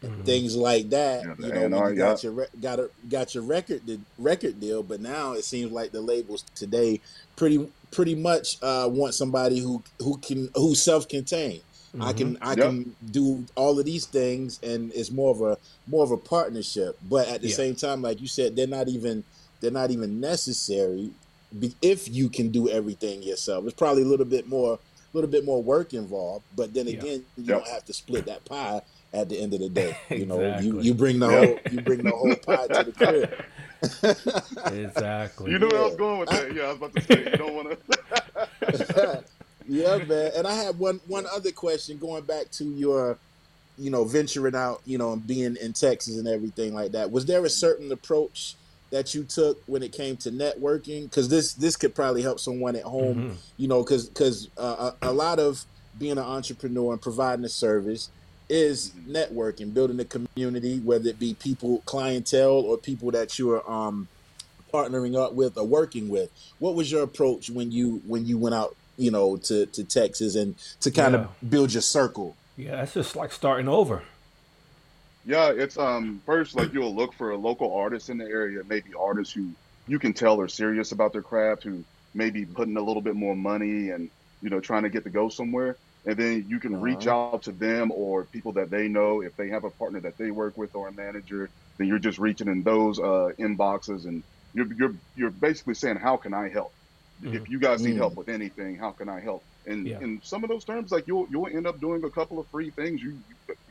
mm-hmm. 0.03 0.21
things 0.23 0.55
like 0.55 0.89
that. 0.89 1.23
Yeah, 1.23 1.47
you 1.47 1.69
know, 1.69 1.81
when 1.81 1.93
you 1.93 1.97
got 1.97 2.23
your 2.23 2.47
got 2.61 2.79
a 2.79 2.89
got 3.09 3.35
your 3.35 3.43
record 3.43 3.85
the 3.85 3.99
record 4.17 4.59
deal, 4.59 4.83
but 4.83 5.01
now 5.01 5.33
it 5.33 5.45
seems 5.45 5.71
like 5.71 5.91
the 5.91 6.01
labels 6.01 6.43
today 6.55 6.99
pretty 7.35 7.69
pretty 7.91 8.15
much 8.15 8.57
uh, 8.61 8.87
want 8.91 9.13
somebody 9.13 9.59
who 9.59 9.83
who 9.99 10.17
can 10.17 10.49
who's 10.55 10.81
self 10.81 11.07
contained. 11.07 11.61
Mm-hmm. 11.93 12.01
I 12.03 12.13
can 12.13 12.37
I 12.41 12.49
yep. 12.51 12.57
can 12.57 12.95
do 13.11 13.45
all 13.55 13.77
of 13.77 13.85
these 13.85 14.05
things, 14.05 14.59
and 14.63 14.93
it's 14.93 15.11
more 15.11 15.31
of 15.31 15.41
a 15.41 15.57
more 15.87 16.03
of 16.03 16.11
a 16.11 16.17
partnership. 16.17 16.97
But 17.09 17.27
at 17.27 17.41
the 17.41 17.49
yeah. 17.49 17.55
same 17.55 17.75
time, 17.75 18.01
like 18.01 18.21
you 18.21 18.27
said, 18.27 18.55
they're 18.55 18.67
not 18.67 18.87
even 18.87 19.23
they're 19.59 19.71
not 19.71 19.91
even 19.91 20.19
necessary 20.19 21.11
if 21.81 22.07
you 22.09 22.29
can 22.29 22.49
do 22.49 22.69
everything 22.69 23.21
yourself. 23.21 23.65
It's 23.65 23.73
probably 23.73 24.03
a 24.03 24.05
little 24.05 24.25
bit 24.25 24.47
more 24.47 24.75
a 24.75 24.79
little 25.13 25.29
bit 25.29 25.45
more 25.45 25.61
work 25.61 25.93
involved, 25.93 26.45
but 26.55 26.73
then 26.73 26.87
again, 26.87 27.25
yeah. 27.35 27.43
you 27.43 27.43
yep. 27.43 27.57
don't 27.59 27.67
have 27.67 27.85
to 27.85 27.93
split 27.93 28.25
that 28.25 28.45
pie 28.45 28.81
at 29.13 29.29
the 29.29 29.39
end 29.39 29.53
of 29.53 29.59
the 29.59 29.69
day. 29.69 29.95
You 30.09 30.25
know, 30.25 30.39
exactly. 30.39 30.67
you, 30.67 30.81
you 30.81 30.93
bring 30.93 31.19
the 31.19 31.29
whole 31.29 31.59
you 31.71 31.81
bring 31.81 32.03
the 32.03 32.11
whole 32.11 32.35
pie 32.35 32.67
to 32.67 32.83
the 32.83 32.91
crib. 32.91 33.33
exactly. 34.73 35.51
You 35.51 35.59
know 35.59 35.67
yeah. 35.67 35.73
where 35.73 35.81
I 35.81 35.85
was 35.85 35.95
going 35.95 36.19
with 36.19 36.29
that. 36.29 36.53
Yeah, 36.53 36.63
I 36.63 36.67
was 36.67 36.77
about 36.77 36.95
to 36.95 37.01
say 37.01 37.23
you 37.23 37.37
don't 37.37 37.53
want 37.55 37.79
to. 38.89 39.23
yeah, 39.67 39.97
man. 39.97 40.31
And 40.35 40.47
I 40.47 40.53
had 40.53 40.77
one 40.77 40.99
one 41.07 41.25
other 41.33 41.51
question 41.51 41.97
going 41.97 42.23
back 42.23 42.51
to 42.51 42.65
your, 42.65 43.17
you 43.77 43.89
know, 43.89 44.03
venturing 44.03 44.55
out, 44.55 44.81
you 44.85 44.97
know, 44.97 45.13
and 45.13 45.25
being 45.25 45.55
in 45.61 45.73
Texas 45.73 46.17
and 46.17 46.27
everything 46.27 46.73
like 46.73 46.91
that. 46.91 47.09
Was 47.09 47.25
there 47.25 47.43
a 47.45 47.49
certain 47.49 47.91
approach 47.91 48.55
that 48.91 49.13
you 49.15 49.23
took 49.23 49.61
when 49.65 49.81
it 49.81 49.91
came 49.91 50.17
to 50.17 50.31
networking? 50.31 51.03
Because 51.03 51.29
this 51.29 51.53
this 51.53 51.75
could 51.75 51.95
probably 51.95 52.21
help 52.21 52.39
someone 52.39 52.75
at 52.75 52.83
home, 52.83 53.15
mm-hmm. 53.15 53.35
you 53.57 53.67
know, 53.67 53.83
because 53.83 54.07
because 54.07 54.49
uh, 54.57 54.91
a, 55.01 55.09
a 55.09 55.11
lot 55.11 55.39
of 55.39 55.65
being 55.97 56.13
an 56.13 56.19
entrepreneur 56.19 56.93
and 56.93 57.01
providing 57.01 57.43
a 57.45 57.49
service 57.49 58.09
is 58.49 58.91
networking, 59.07 59.73
building 59.73 59.99
a 59.99 60.05
community, 60.05 60.79
whether 60.79 61.09
it 61.09 61.19
be 61.19 61.33
people, 61.33 61.81
clientele, 61.85 62.51
or 62.51 62.77
people 62.77 63.09
that 63.11 63.39
you're 63.39 63.69
um, 63.71 64.07
partnering 64.73 65.17
up 65.17 65.33
with 65.33 65.57
or 65.57 65.65
working 65.65 66.09
with. 66.09 66.29
What 66.59 66.75
was 66.75 66.91
your 66.91 67.03
approach 67.03 67.49
when 67.49 67.71
you 67.71 68.01
when 68.05 68.25
you 68.25 68.37
went 68.37 68.55
out, 68.55 68.75
you 68.97 69.09
know, 69.09 69.37
to, 69.37 69.65
to 69.67 69.83
Texas 69.83 70.35
and 70.35 70.55
to 70.81 70.91
kind 70.91 71.13
yeah. 71.13 71.21
of 71.21 71.49
build 71.49 71.73
your 71.73 71.81
circle? 71.81 72.35
Yeah, 72.57 72.83
it's 72.83 72.93
just 72.93 73.15
like 73.15 73.31
starting 73.31 73.67
over. 73.67 74.03
Yeah, 75.25 75.51
it's 75.51 75.77
um 75.77 76.21
first 76.25 76.55
like 76.55 76.73
you'll 76.73 76.95
look 76.95 77.13
for 77.13 77.31
a 77.31 77.37
local 77.37 77.73
artist 77.75 78.09
in 78.09 78.17
the 78.17 78.25
area, 78.25 78.63
maybe 78.67 78.91
artists 78.99 79.33
who 79.33 79.51
you 79.87 79.99
can 79.99 80.13
tell 80.13 80.41
are 80.41 80.47
serious 80.47 80.91
about 80.91 81.13
their 81.13 81.21
craft, 81.21 81.63
who 81.63 81.83
maybe 82.13 82.45
putting 82.45 82.77
a 82.77 82.81
little 82.81 83.01
bit 83.01 83.15
more 83.15 83.35
money 83.35 83.89
and 83.89 84.09
you 84.41 84.49
know 84.49 84.59
trying 84.59 84.83
to 84.83 84.89
get 84.89 85.03
to 85.03 85.09
go 85.09 85.29
somewhere 85.29 85.77
and 86.05 86.17
then 86.17 86.45
you 86.47 86.59
can 86.59 86.75
uh-huh. 86.75 86.83
reach 86.83 87.07
out 87.07 87.43
to 87.43 87.51
them 87.51 87.91
or 87.91 88.23
people 88.23 88.53
that 88.53 88.69
they 88.69 88.87
know 88.87 89.21
if 89.21 89.35
they 89.35 89.49
have 89.49 89.63
a 89.63 89.69
partner 89.69 89.99
that 89.99 90.17
they 90.17 90.31
work 90.31 90.57
with 90.57 90.75
or 90.75 90.87
a 90.87 90.91
manager 90.91 91.49
then 91.77 91.87
you're 91.87 91.99
just 91.99 92.19
reaching 92.19 92.47
in 92.47 92.63
those 92.63 92.99
uh, 92.99 93.31
inboxes 93.39 94.05
and 94.05 94.23
you're, 94.53 94.71
you're 94.73 94.95
you're 95.15 95.31
basically 95.31 95.73
saying 95.73 95.97
how 95.97 96.17
can 96.17 96.33
i 96.33 96.49
help 96.49 96.73
mm-hmm. 97.21 97.35
if 97.35 97.49
you 97.49 97.59
guys 97.59 97.81
need 97.81 97.91
mm-hmm. 97.91 97.99
help 97.99 98.15
with 98.15 98.29
anything 98.29 98.75
how 98.75 98.91
can 98.91 99.07
i 99.07 99.19
help 99.19 99.43
and 99.65 99.87
yeah. 99.87 99.99
in 99.99 100.19
some 100.23 100.43
of 100.43 100.49
those 100.49 100.63
terms 100.63 100.91
like 100.91 101.07
you'll 101.07 101.27
you'll 101.29 101.47
end 101.47 101.67
up 101.67 101.79
doing 101.79 102.03
a 102.03 102.09
couple 102.09 102.39
of 102.39 102.47
free 102.47 102.69
things 102.69 103.01
you 103.01 103.17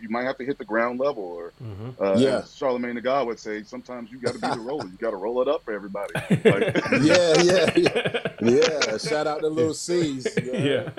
you 0.00 0.08
might 0.08 0.24
have 0.24 0.36
to 0.38 0.44
hit 0.44 0.58
the 0.58 0.64
ground 0.64 1.00
level 1.00 1.22
or 1.22 1.52
mm-hmm. 1.62 2.02
uh, 2.02 2.14
yeah 2.14 2.40
Charlamagne 2.42 2.94
tha 2.94 3.00
God 3.00 3.26
would 3.26 3.38
say 3.38 3.62
sometimes 3.62 4.10
you 4.10 4.18
got 4.18 4.34
to 4.34 4.40
be 4.40 4.48
the 4.48 4.60
roller 4.60 4.84
you 4.84 4.96
got 4.98 5.10
to 5.10 5.16
roll 5.16 5.42
it 5.42 5.48
up 5.48 5.64
for 5.64 5.72
everybody 5.72 6.12
like, 6.30 6.44
yeah, 7.02 7.42
yeah 7.42 7.70
yeah 7.76 8.20
yeah 8.42 8.98
shout 8.98 9.26
out 9.26 9.40
to 9.40 9.48
little 9.48 9.74
c's 9.74 10.26
yeah 10.42 10.52
yeah. 10.52 10.90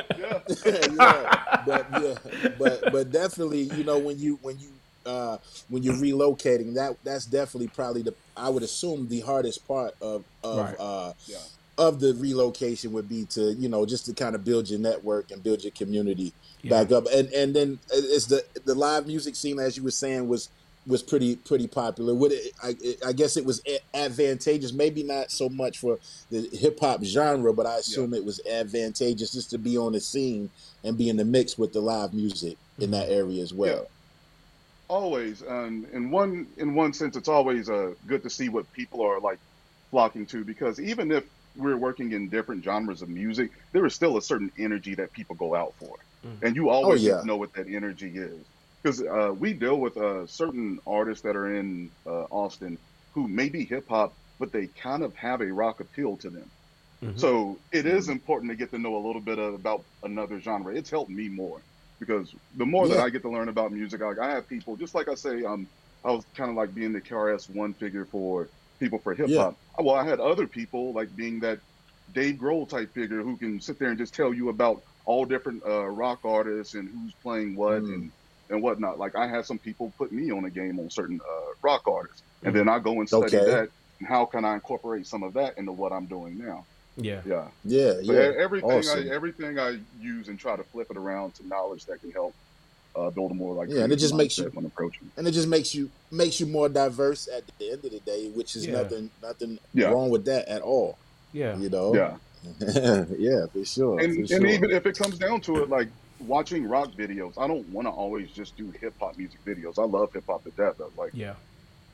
yeah 0.66 1.64
but 1.66 1.88
yeah 2.02 2.52
but 2.58 2.92
but 2.92 3.12
definitely 3.12 3.62
you 3.62 3.84
know 3.84 3.98
when 3.98 4.20
you 4.20 4.40
when 4.42 4.60
you 4.60 4.70
uh, 5.04 5.38
when 5.70 5.82
you're 5.82 5.96
relocating 5.96 6.76
that 6.76 6.96
that's 7.04 7.26
definitely 7.26 7.68
probably 7.68 8.04
the 8.04 8.14
I 8.38 8.50
would 8.50 8.62
assume 8.62 9.08
the 9.08 9.22
hardest 9.22 9.68
part 9.68 9.96
of 10.00 10.24
of 10.44 10.58
right. 10.58 10.76
uh, 10.80 11.14
yeah 11.26 11.38
of 11.82 12.00
the 12.00 12.14
relocation 12.14 12.92
would 12.94 13.10
be 13.10 13.26
to 13.26 13.54
you 13.54 13.68
know 13.68 13.88
just 13.88 14.06
to 14.06 14.14
kind 14.14 14.36
of 14.36 14.46
build 14.46 14.70
your 14.70 14.80
network 14.80 15.32
and 15.32 15.42
build 15.42 15.64
your 15.64 15.72
community 15.72 16.32
yeah. 16.62 16.70
back 16.70 16.92
up 16.92 17.06
and 17.12 17.28
and 17.34 17.56
then 17.56 17.80
it's 17.92 18.28
the 18.28 18.46
the 18.66 18.76
live 18.76 19.08
music 19.08 19.36
scene 19.36 19.60
as 19.60 19.76
you 19.76 19.84
were 19.84 19.90
saying 19.90 20.28
was 20.28 20.50
was 20.86 21.02
pretty 21.02 21.36
pretty 21.38 21.68
popular 21.68 22.14
would 22.14 22.32
it 22.32 22.54
I, 22.64 22.76
I 23.08 23.14
guess 23.14 23.36
it 23.36 23.44
was 23.44 23.64
advantageous 23.96 24.74
maybe 24.74 25.02
not 25.02 25.32
so 25.32 25.50
much 25.50 25.80
for 25.80 25.98
the 26.30 26.48
hip 26.54 26.80
hop 26.80 27.04
genre 27.04 27.52
but 27.52 27.66
I 27.66 27.78
assume 27.78 28.14
yeah. 28.14 28.20
it 28.20 28.26
was 28.26 28.40
advantageous 28.46 29.34
just 29.34 29.50
to 29.50 29.58
be 29.58 29.76
on 29.76 29.94
the 29.94 30.00
scene 30.00 30.52
and 30.84 30.96
be 30.96 31.10
in 31.10 31.18
the 31.18 31.26
mix 31.26 31.58
with 31.58 31.74
the 31.74 31.82
live 31.82 32.14
music 32.14 32.58
in 32.78 32.92
that 32.92 33.06
mm-hmm. 33.06 33.20
area 33.20 33.42
as 33.42 33.54
well 33.56 33.76
yeah. 33.76 34.88
always 34.88 35.42
um, 35.48 35.88
in 35.94 36.12
one 36.12 36.46
in 36.58 36.76
one 36.76 36.94
sense 36.94 37.16
it's 37.16 37.30
always 37.30 37.72
uh, 37.72 37.94
good 38.06 38.22
to 38.22 38.30
see 38.30 38.50
what 38.50 38.72
people 38.72 39.02
are 39.02 39.20
like 39.20 39.40
flocking 39.90 40.28
to 40.28 40.46
because 40.46 40.80
even 40.80 41.12
if 41.12 41.24
we're 41.56 41.78
working 41.78 42.12
in 42.12 42.30
different 42.30 42.64
genres 42.64 43.02
of 43.02 43.10
music, 43.10 43.52
there 43.72 43.86
is 43.86 43.94
still 43.94 44.18
a 44.18 44.22
certain 44.22 44.52
energy 44.58 44.96
that 44.96 45.12
people 45.12 45.36
go 45.36 45.56
out 45.56 45.74
for, 45.76 45.98
mm-hmm. 46.26 46.46
and 46.46 46.56
you 46.56 46.70
always 46.70 47.06
oh, 47.08 47.18
yeah. 47.18 47.24
know 47.24 47.38
what 47.38 47.54
that 47.54 47.68
energy 47.68 48.12
is. 48.16 48.40
Because 48.82 49.02
uh, 49.04 49.34
we 49.38 49.54
deal 49.54 49.80
with 49.80 49.96
uh, 49.98 50.26
certain 50.26 50.80
artists 50.88 51.22
that 51.24 51.36
are 51.36 51.56
in 51.56 51.92
uh, 52.08 52.24
Austin 52.32 52.80
who 53.14 53.28
may 53.28 53.50
be 53.50 53.64
hip 53.64 53.88
hop, 53.88 54.14
but 54.40 54.52
they 54.52 54.68
kind 54.68 55.04
of 55.04 55.16
have 55.16 55.42
a 55.42 55.52
rock 55.52 55.82
appeal 55.82 56.18
to 56.18 56.30
them. 56.30 56.50
Mm-hmm. 57.04 57.18
So 57.18 57.58
it 57.72 57.86
is 57.86 58.06
mm-hmm. 58.06 58.14
important 58.14 58.52
to 58.52 58.56
get 58.56 58.72
to 58.72 58.80
know 58.80 58.96
a 58.96 59.04
little 59.06 59.22
bit 59.22 59.40
of, 59.40 59.54
about 59.54 59.84
another 60.04 60.40
genre. 60.40 60.74
It's 60.74 60.90
helped 60.90 61.12
me 61.12 61.30
more 61.30 61.62
because 62.00 62.34
the 62.58 62.66
more 62.66 62.88
yeah. 62.88 62.96
that 62.96 63.04
I 63.04 63.10
get 63.10 63.22
to 63.24 63.30
learn 63.30 63.50
about 63.50 63.72
music, 63.72 64.02
I, 64.02 64.14
I 64.22 64.32
have 64.32 64.48
people 64.48 64.76
just 64.76 64.96
like 64.96 65.08
I 65.08 65.16
say, 65.16 65.44
um, 65.44 65.68
I 66.04 66.12
was 66.12 66.26
kind 66.36 66.50
of 66.50 66.56
like 66.56 66.74
being 66.74 66.94
the 66.94 67.02
KRS 67.02 67.50
One 67.50 67.74
figure 67.74 68.06
for 68.06 68.48
people 68.82 69.00
for 69.00 69.14
hip 69.14 69.30
hop. 69.30 69.56
Yeah. 69.78 69.84
Well, 69.86 69.96
I 69.96 70.04
had 70.04 70.20
other 70.20 70.46
people 70.46 70.92
like 70.92 71.16
being 71.16 71.40
that 71.40 71.60
Dave 72.14 72.36
Grohl 72.36 72.68
type 72.68 72.94
figure 72.94 73.22
who 73.22 73.38
can 73.38 73.62
sit 73.62 73.80
there 73.80 73.90
and 73.90 73.98
just 73.98 74.14
tell 74.14 74.34
you 74.34 74.50
about 74.50 74.84
all 75.06 75.24
different 75.24 75.64
uh, 75.66 75.88
rock 75.88 76.20
artists 76.26 76.74
and 76.74 76.90
who's 76.90 77.14
playing 77.24 77.56
what 77.56 77.84
mm. 77.84 77.94
and 77.94 78.12
and 78.50 78.62
whatnot. 78.62 79.00
Like 79.00 79.16
I 79.16 79.28
had 79.28 79.46
some 79.46 79.58
people 79.58 79.94
put 79.98 80.12
me 80.12 80.32
on 80.32 80.44
a 80.44 80.50
game 80.50 80.78
on 80.80 80.90
certain 80.90 81.22
uh, 81.22 81.54
rock 81.62 81.88
artists, 81.88 82.24
and 82.44 82.54
mm. 82.54 82.58
then 82.58 82.68
I 82.68 82.80
go 82.80 83.00
and 83.00 83.08
study 83.08 83.38
okay. 83.38 83.46
that. 83.46 83.70
And 84.00 84.08
how 84.08 84.26
can 84.26 84.44
I 84.44 84.56
incorporate 84.56 85.08
some 85.08 85.24
of 85.24 85.34
that 85.34 85.58
into 85.58 85.72
what 85.72 85.94
I'm 85.94 86.08
doing 86.08 86.38
now? 86.38 86.66
Yeah, 86.98 87.22
yeah, 87.26 87.48
yeah. 87.64 87.94
So 88.04 88.12
yeah. 88.12 88.34
everything 88.38 88.72
awesome. 88.72 89.08
I 89.08 89.14
everything 89.14 89.58
I 89.58 89.80
use 90.02 90.28
and 90.28 90.38
try 90.38 90.58
to 90.58 90.64
flip 90.64 90.88
it 90.92 90.98
around 90.98 91.36
to 91.36 91.48
knowledge 91.48 91.86
that 91.86 92.02
can 92.02 92.12
help 92.12 92.36
uh, 92.96 93.10
build 93.10 93.32
a 93.32 93.34
more 93.34 93.54
like 93.54 93.70
yeah, 93.70 93.84
and 93.84 93.94
it 93.94 93.98
just 93.98 94.16
makes 94.16 94.38
you 94.38 94.46
when 94.54 94.66
approaching, 94.66 95.10
and 95.18 95.28
it 95.28 95.32
just 95.32 95.48
makes 95.48 95.74
you 95.74 95.90
makes 96.12 96.40
you 96.40 96.46
more 96.46 96.70
diverse 96.70 97.28
at 97.28 97.44
the 97.58 97.72
end 97.72 97.86
of 97.86 97.92
the 97.92 98.00
day, 98.00 98.30
which 98.30 98.56
is 98.56 98.66
yeah. 98.66 98.74
nothing 98.74 99.10
nothing 99.22 99.60
yeah. 99.74 99.88
wrong 99.88 100.10
with 100.10 100.26
that 100.26 100.48
at 100.48 100.62
all. 100.62 100.98
Yeah, 101.34 101.58
you 101.58 101.70
know. 101.70 101.96
Yeah, 101.96 102.18
yeah, 103.18 103.46
for 103.48 103.66
sure. 103.66 104.00
And, 104.00 104.14
for 104.14 104.20
and 104.20 104.28
sure. 104.28 104.46
even 104.46 104.72
if 104.72 104.86
it 104.86 104.98
comes 104.98 105.18
down 105.18 105.42
to 105.42 105.64
it, 105.64 105.70
like 105.70 105.88
watching 106.20 106.68
rock 106.68 106.92
videos, 106.92 107.38
I 107.38 107.48
don't 107.48 107.68
want 107.70 107.88
to 107.88 107.92
always 107.92 108.30
just 108.32 108.58
do 108.58 108.72
hip 108.72 108.94
hop 109.00 109.18
music 109.18 109.44
videos. 109.46 109.80
I 109.80 109.86
love 109.86 110.14
hip 110.14 110.26
hop 110.28 110.44
to 110.44 110.52
death. 110.52 110.76
Though. 110.78 110.92
Like 110.98 111.12
yeah, 111.14 111.36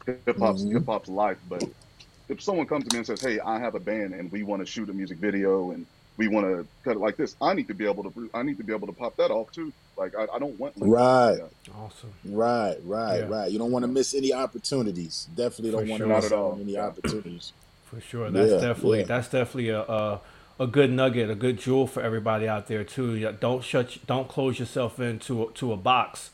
hip 0.06 0.38
hop's 0.40 0.64
mm-hmm. 0.64 0.78
hip 0.78 0.86
hop's 0.86 1.10
life. 1.10 1.38
But 1.48 1.64
if 2.30 2.42
someone 2.42 2.66
comes 2.66 2.88
to 2.88 2.96
me 2.96 3.00
and 3.00 3.08
says, 3.08 3.22
"Hey, 3.22 3.40
I 3.40 3.60
have 3.60 3.76
a 3.76 3.80
band 3.80 4.14
and 4.14 4.32
we 4.32 4.44
want 4.44 4.62
to 4.62 4.66
shoot 4.66 4.90
a 4.90 4.94
music 4.94 5.20
video 5.20 5.72
and 5.72 5.86
we 6.18 6.28
want 6.28 6.46
to 6.48 6.68
cut 6.84 6.96
it 6.96 7.00
like 7.00 7.18
this," 7.18 7.36
I 7.42 7.54
need 7.54 7.68
to 7.70 7.74
be 7.74 7.86
able 7.86 8.04
to. 8.10 8.30
I 8.34 8.44
need 8.44 8.58
to 8.58 8.64
be 8.64 8.74
able 8.74 8.88
to 8.88 8.94
pop 8.94 9.16
that 9.18 9.32
off 9.32 9.52
too. 9.52 9.74
Like 9.98 10.16
I, 10.16 10.28
I 10.34 10.40
don't 10.40 10.60
want 10.60 10.74
right, 10.78 11.40
awesome, 11.76 12.14
right, 12.26 12.78
right, 12.84 13.20
yeah. 13.20 13.28
right. 13.28 13.52
You 13.52 13.60
don't 13.60 13.72
want 13.72 13.84
to 13.84 13.88
miss 13.88 14.14
any 14.14 14.34
opportunities. 14.34 15.28
Definitely 15.36 15.72
don't 15.72 15.86
For 15.86 15.90
want 15.90 16.00
sure. 16.00 16.08
to 16.08 16.14
miss 16.16 16.24
Not 16.32 16.32
at 16.32 16.38
all. 16.38 16.58
any 16.62 16.78
opportunities. 16.78 17.54
For 17.86 18.02
sure, 18.02 18.30
that's 18.30 18.52
yeah, 18.52 18.60
definitely 18.60 19.00
yeah. 19.00 19.06
that's 19.06 19.30
definitely 19.30 19.70
a, 19.70 19.82
a, 19.82 20.22
a 20.60 20.68
good 20.68 20.92
nugget, 20.92 21.30
a 21.30 21.36
good 21.36 21.58
jewel 21.58 21.88
for 21.88 22.02
everybody 22.02 22.48
out 22.48 22.68
there 22.68 22.84
too. 22.84 23.32
Don't 23.40 23.64
shut, 23.64 23.98
don't 24.06 24.28
close 24.28 24.60
yourself 24.60 25.00
into 25.00 25.52
to 25.56 25.72
a 25.72 25.78
box 25.78 26.32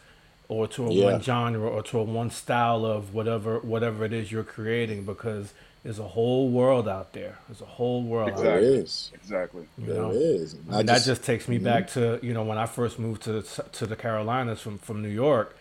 or 0.49 0.67
to 0.67 0.85
a 0.85 0.93
one 0.93 1.21
genre 1.21 1.69
or 1.69 1.83
to 1.83 1.99
a 1.99 2.03
one 2.03 2.29
style 2.31 2.85
of 2.85 3.13
whatever 3.13 3.59
whatever 3.59 4.03
it 4.05 4.13
is 4.13 4.31
you're 4.31 4.43
creating 4.43 5.05
because 5.05 5.53
there's 5.83 5.99
a 5.99 6.07
whole 6.07 6.49
world 6.49 6.87
out 6.87 7.11
there. 7.11 7.37
There's 7.47 7.61
a 7.61 7.65
whole 7.65 8.03
world. 8.03 8.29
Exactly. 8.29 8.49
Out 8.49 8.61
there. 8.61 8.73
is. 8.73 9.11
Exactly. 9.13 9.67
You 9.77 9.85
there 9.85 10.01
know? 10.01 10.11
is. 10.11 10.53
And 10.53 10.65
just, 10.69 10.85
that 10.87 11.03
just 11.03 11.23
takes 11.23 11.47
me 11.47 11.57
mm-hmm. 11.57 11.65
back 11.65 11.89
to 11.89 12.19
you 12.23 12.33
know 12.33 12.43
when 12.43 12.57
I 12.57 12.65
first 12.65 12.99
moved 12.99 13.23
to 13.23 13.43
to 13.43 13.85
the 13.85 13.95
Carolinas 13.95 14.61
from 14.61 14.77
from 14.77 15.01
New 15.01 15.09
York. 15.09 15.57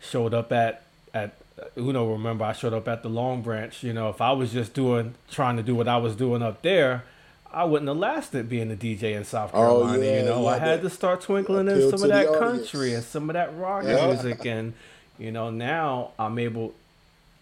Showed 0.00 0.34
up 0.34 0.52
at 0.52 0.82
at 1.14 1.34
you 1.76 1.92
know 1.94 2.10
remember 2.12 2.44
I 2.44 2.52
showed 2.52 2.74
up 2.74 2.86
at 2.88 3.02
the 3.02 3.08
Long 3.08 3.40
Branch. 3.40 3.82
You 3.82 3.94
know 3.94 4.10
if 4.10 4.20
I 4.20 4.32
was 4.32 4.52
just 4.52 4.74
doing 4.74 5.14
trying 5.30 5.56
to 5.56 5.62
do 5.62 5.74
what 5.74 5.88
I 5.88 5.96
was 5.96 6.14
doing 6.14 6.42
up 6.42 6.62
there. 6.62 7.04
I 7.50 7.62
wouldn't 7.62 7.88
have 7.88 7.98
lasted 7.98 8.48
being 8.48 8.72
a 8.72 8.74
DJ 8.74 9.14
in 9.14 9.22
South 9.22 9.50
oh, 9.54 9.58
Carolina. 9.58 9.98
Oh, 9.98 10.02
yeah, 10.02 10.18
you 10.18 10.24
know, 10.24 10.42
yeah, 10.42 10.48
I 10.48 10.58
had 10.58 10.82
to 10.82 10.90
start 10.90 11.20
twinkling 11.20 11.68
in 11.68 11.88
some 11.88 12.02
of 12.02 12.08
that 12.08 12.36
country 12.36 12.94
and 12.94 13.04
some 13.04 13.30
of 13.30 13.34
that 13.34 13.56
rock 13.56 13.84
yeah. 13.84 14.08
music, 14.08 14.44
and 14.44 14.72
you 15.20 15.30
know, 15.30 15.50
now 15.50 16.10
I'm 16.18 16.36
able 16.40 16.74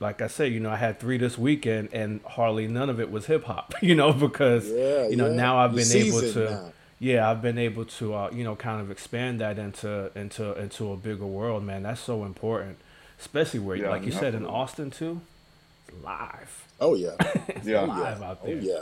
like 0.02 0.20
I 0.20 0.26
said, 0.26 0.52
you 0.52 0.60
know, 0.60 0.70
I 0.70 0.76
had 0.76 1.00
three 1.00 1.16
this 1.16 1.38
weekend, 1.38 1.88
and 1.92 2.20
hardly 2.26 2.66
none 2.68 2.90
of 2.90 3.00
it 3.00 3.10
was 3.10 3.26
hip 3.26 3.44
hop. 3.44 3.72
You 3.82 3.94
know, 3.94 4.12
because 4.12 4.68
yeah, 4.68 5.08
you 5.08 5.16
know 5.16 5.28
yeah. 5.30 5.36
now 5.36 5.58
I've 5.58 5.74
been 5.74 5.90
able 5.92 6.20
to. 6.20 6.50
Now. 6.50 6.72
Yeah, 6.98 7.28
I've 7.28 7.42
been 7.42 7.58
able 7.58 7.84
to, 7.98 8.14
uh, 8.14 8.30
you 8.32 8.44
know, 8.44 8.54
kind 8.54 8.80
of 8.80 8.88
expand 8.90 9.40
that 9.40 9.58
into 9.58 10.10
into 10.14 10.52
into 10.60 10.92
a 10.92 10.96
bigger 10.96 11.26
world, 11.26 11.64
man. 11.64 11.82
That's 11.84 12.00
so 12.00 12.24
important. 12.24 12.76
especially 13.18 13.60
where, 13.60 13.76
Yeah, 13.76 13.90
like 13.90 14.04
you 14.04 14.12
said, 14.12 14.34
in. 14.34 14.44
Austin 14.46 14.90
too. 14.90 15.20
Live. 16.02 16.52
Oh 16.80 16.94
yeah. 16.94 17.14
It's 17.48 17.66
Yeah. 17.66 17.82
live 17.82 18.22
out 18.22 18.38
Oh, 18.42 18.46
there. 18.46 18.56
yeah. 18.56 18.80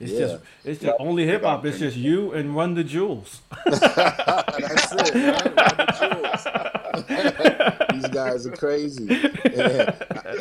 it's 0.00 0.12
Yeah. 0.12 0.18
just 0.20 0.36
it's 0.64 0.80
just 0.82 0.96
only 1.00 1.24
hip 1.26 1.42
hop. 1.42 1.64
It's 1.66 1.78
just 1.78 1.96
you 1.96 2.32
and 2.32 2.54
Run 2.56 2.74
the 2.74 2.84
Jewels. 2.84 3.40
That's 3.64 4.92
it, 4.92 5.14
man. 5.14 5.34
Run 5.34 5.76
the 5.80 5.86
jewels. 6.00 7.51
These 8.12 8.20
guys 8.20 8.46
are 8.46 8.56
crazy. 8.56 9.06
Yeah, 9.52 9.94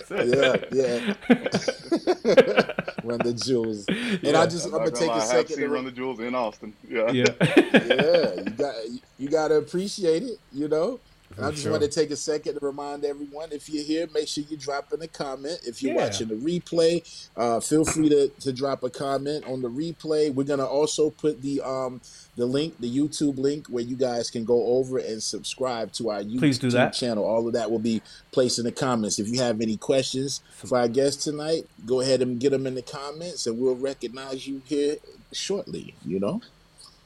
yeah, 0.09 0.55
yeah. 0.71 1.13
Run 3.03 3.19
the 3.19 3.33
jewels. 3.45 3.85
And 3.87 4.37
I 4.37 4.45
just, 4.45 4.67
I'm 4.67 4.75
I'm 4.75 4.79
gonna 4.79 4.91
take 4.91 5.07
gonna 5.07 5.11
a 5.11 5.15
lie, 5.15 5.15
I 5.15 5.19
have 5.19 5.27
second. 5.27 5.55
seen 5.55 5.65
To, 5.65 5.69
Run 5.69 5.85
the 5.85 5.91
Jewels 5.91 6.19
in 6.21 6.33
Austin. 6.33 6.73
Yeah. 6.87 7.11
yeah. 7.11 7.25
yeah, 7.41 8.33
you 8.37 8.49
got 8.51 8.75
you 9.19 9.29
got 9.29 9.47
to 9.49 9.55
appreciate 9.55 10.23
it. 10.23 10.39
You 10.53 10.67
know. 10.69 10.99
And 11.37 11.45
I 11.45 11.51
just 11.51 11.63
sure. 11.63 11.71
want 11.71 11.83
to 11.83 11.89
take 11.89 12.11
a 12.11 12.15
second 12.15 12.59
to 12.59 12.65
remind 12.65 13.05
everyone: 13.05 13.49
if 13.51 13.69
you're 13.69 13.83
here, 13.83 14.07
make 14.13 14.27
sure 14.27 14.43
you 14.47 14.57
drop 14.57 14.91
in 14.93 15.01
a 15.01 15.07
comment. 15.07 15.59
If 15.65 15.81
you're 15.81 15.93
Yeah. 15.93 16.05
watching 16.05 16.27
the 16.27 16.35
replay, 16.35 17.03
uh, 17.35 17.59
feel 17.59 17.85
free 17.85 18.09
to, 18.09 18.29
to 18.29 18.53
drop 18.53 18.83
a 18.83 18.89
comment 18.89 19.45
on 19.45 19.61
the 19.61 19.69
replay. 19.69 20.33
We're 20.33 20.43
gonna 20.43 20.65
also 20.65 21.09
put 21.09 21.41
the 21.41 21.61
um 21.61 22.01
the 22.35 22.45
link, 22.45 22.75
the 22.79 22.89
YouTube 22.89 23.37
link, 23.37 23.67
where 23.67 23.83
you 23.83 23.95
guys 23.95 24.29
can 24.29 24.45
go 24.45 24.65
over 24.77 24.97
and 24.97 25.21
subscribe 25.21 25.91
to 25.93 26.09
our 26.09 26.21
YouTube 26.21 26.39
Please 26.39 26.59
do 26.59 26.69
that. 26.71 26.93
channel. 26.93 27.23
All 27.25 27.45
of 27.47 27.53
that 27.53 27.69
will 27.69 27.79
be 27.79 28.01
placed 28.31 28.57
in 28.59 28.65
the 28.65 28.71
comments. 28.71 29.19
If 29.19 29.27
you 29.27 29.39
have 29.41 29.61
any 29.61 29.77
questions 29.77 30.41
for 30.53 30.77
our 30.77 30.87
guest 30.87 31.21
tonight, 31.21 31.67
go 31.85 31.99
ahead 32.01 32.21
and 32.21 32.39
get 32.39 32.51
them 32.51 32.65
in 32.67 32.75
the 32.75 32.81
comments, 32.81 33.47
and 33.47 33.59
we'll 33.59 33.75
recognize 33.75 34.47
you 34.47 34.61
here 34.65 34.97
shortly. 35.33 35.95
You 36.05 36.19
know. 36.19 36.41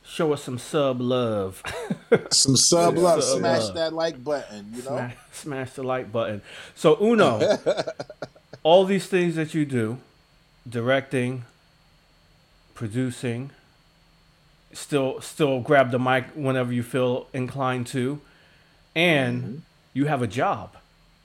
Show 0.07 0.33
us 0.33 0.43
some 0.43 0.57
sub 0.59 1.01
love. 1.01 1.61
Some 2.31 2.55
sub 2.55 2.97
love, 2.97 3.21
Sub 3.23 3.39
smash 3.39 3.63
love. 3.63 3.75
that 3.75 3.93
like 3.93 4.23
button, 4.23 4.67
you 4.73 4.83
know. 4.83 4.89
smash, 4.97 5.15
smash 5.33 5.71
the 5.73 5.83
like 5.83 6.11
button. 6.11 6.41
So 6.75 6.95
Uno, 7.01 7.57
all 8.63 8.85
these 8.85 9.07
things 9.07 9.35
that 9.35 9.53
you 9.53 9.65
do, 9.65 9.97
directing, 10.69 11.43
producing, 12.73 13.49
still 14.73 15.19
still 15.21 15.59
grab 15.59 15.91
the 15.91 15.99
mic 15.99 16.25
whenever 16.35 16.71
you 16.71 16.83
feel 16.83 17.27
inclined 17.33 17.87
to, 17.87 18.21
and 18.95 19.43
Mm-hmm. 19.43 19.55
you 19.93 20.05
have 20.05 20.21
a 20.21 20.27
job, 20.27 20.75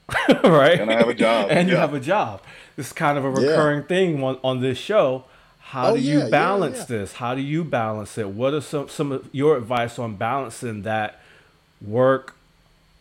right? 0.43 0.79
And 0.79 0.89
I 0.91 0.95
have 0.97 1.09
a 1.09 1.13
job, 1.13 1.47
and 1.51 1.69
you 1.69 1.75
have 1.75 1.93
a 1.93 1.99
job. 1.99 2.41
It's 2.77 2.91
kind 2.91 3.17
of 3.17 3.25
a 3.25 3.29
Yeah. 3.41 3.47
recurring 3.49 3.83
thing 3.83 4.23
on, 4.23 4.39
on 4.43 4.61
this 4.61 4.77
show. 4.77 5.25
How 5.71 5.89
Oh, 5.89 5.93
do 5.93 5.99
yeah, 5.99 6.01
you 6.01 6.21
yeah, 6.27 6.27
balance 6.29 6.83
yeah. 6.83 6.85
this? 6.85 7.13
How 7.13 7.35
do 7.35 7.41
you 7.41 7.63
balance 7.63 8.17
it? 8.17 8.29
What 8.29 8.53
are 8.53 8.61
some 8.61 8.89
some 8.89 9.11
of 9.13 9.29
your 9.33 9.57
advice 9.57 9.99
on 9.99 10.15
balancing 10.17 10.83
that 10.83 11.21
work, 11.81 12.35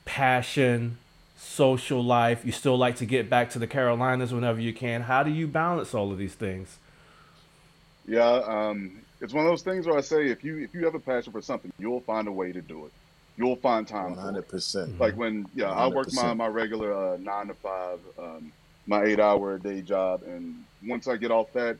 passion, 0.04 0.98
social 1.36 2.04
life? 2.04 2.44
You 2.44 2.52
still 2.52 2.78
like 2.78 2.96
to 2.96 3.06
get 3.06 3.30
back 3.30 3.50
to 3.50 3.60
the 3.60 3.66
Carolinas 3.68 4.34
whenever 4.34 4.60
you 4.60 4.72
can. 4.74 5.02
How 5.02 5.22
do 5.24 5.30
you 5.30 5.48
balance 5.48 5.94
all 5.94 6.12
of 6.12 6.18
these 6.18 6.34
things? 6.34 6.78
Yeah, 8.06 8.42
um, 8.46 9.02
it's 9.20 9.34
one 9.34 9.44
of 9.46 9.50
those 9.52 9.62
things 9.62 9.86
where 9.86 9.96
I 9.98 10.00
say 10.02 10.28
if 10.30 10.44
you 10.44 10.58
if 10.58 10.74
you 10.74 10.84
have 10.86 10.94
a 10.94 11.00
passion 11.00 11.32
for 11.32 11.42
something, 11.42 11.70
you'll 11.78 12.02
find 12.02 12.28
a 12.28 12.32
way 12.32 12.52
to 12.52 12.62
do 12.62 12.86
it. 12.86 12.92
You'll 13.36 13.56
find 13.56 13.86
time 13.88 14.14
One 14.14 14.18
for 14.18 14.32
it. 14.32 14.36
hundred 14.36 14.48
percent. 14.48 14.92
Like 14.98 15.16
when 15.16 15.48
yeah, 15.54 15.72
I 15.72 15.88
work 15.88 16.12
my 16.12 16.34
my 16.34 16.48
regular 16.48 16.92
uh, 17.14 17.16
nine 17.18 17.48
to 17.48 17.54
five, 17.54 18.00
um, 18.18 18.52
my 18.86 19.04
eight 19.04 19.20
hour 19.20 19.54
a 19.56 19.60
day 19.62 19.82
job, 19.82 20.22
and 20.24 20.66
once 20.82 21.08
I 21.08 21.16
get 21.16 21.30
off 21.30 21.48
that, 21.54 21.78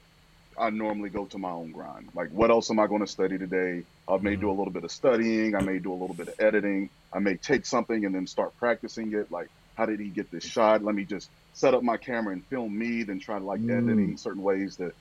I 0.61 0.71
normally 0.71 1.11
go 1.11 1.27
to 1.27 1.39
my 1.39 1.51
own 1.53 1.73
grind. 1.73 2.11
Like 2.15 2.31
what 2.31 2.51
else 2.51 2.71
am 2.71 2.81
I 2.81 2.89
going 2.89 3.03
to 3.03 3.09
study 3.09 3.39
today? 3.39 3.85
I 4.09 4.19
may 4.21 4.37
do 4.37 4.51
a 4.51 4.57
little 4.59 4.73
bit 4.73 4.85
of 4.85 4.93
studying. 4.93 5.57
I 5.57 5.63
may 5.63 5.81
do 5.81 5.93
a 5.93 6.01
little 6.01 6.17
bit 6.17 6.29
of 6.29 6.35
editing. 6.41 6.91
I 7.15 7.21
may 7.21 7.39
take 7.39 7.67
something 7.67 8.05
and 8.07 8.15
then 8.15 8.27
start 8.29 8.57
practicing 8.57 9.13
it. 9.15 9.29
Like 9.31 9.49
how 9.77 9.87
did 9.87 10.01
he 10.01 10.11
get 10.11 10.31
this 10.33 10.45
shot? 10.45 10.85
Let 10.85 10.95
me 10.97 11.07
just 11.07 11.31
set 11.53 11.75
up 11.75 11.83
my 11.85 11.99
camera 11.99 12.35
and 12.35 12.47
film 12.49 12.79
me, 12.79 13.05
then 13.05 13.21
try 13.21 13.39
to 13.41 13.47
like 13.47 13.63
Mm. 13.63 13.71
editing 13.71 14.17
certain 14.19 14.43
ways 14.43 14.77
to 14.79 14.93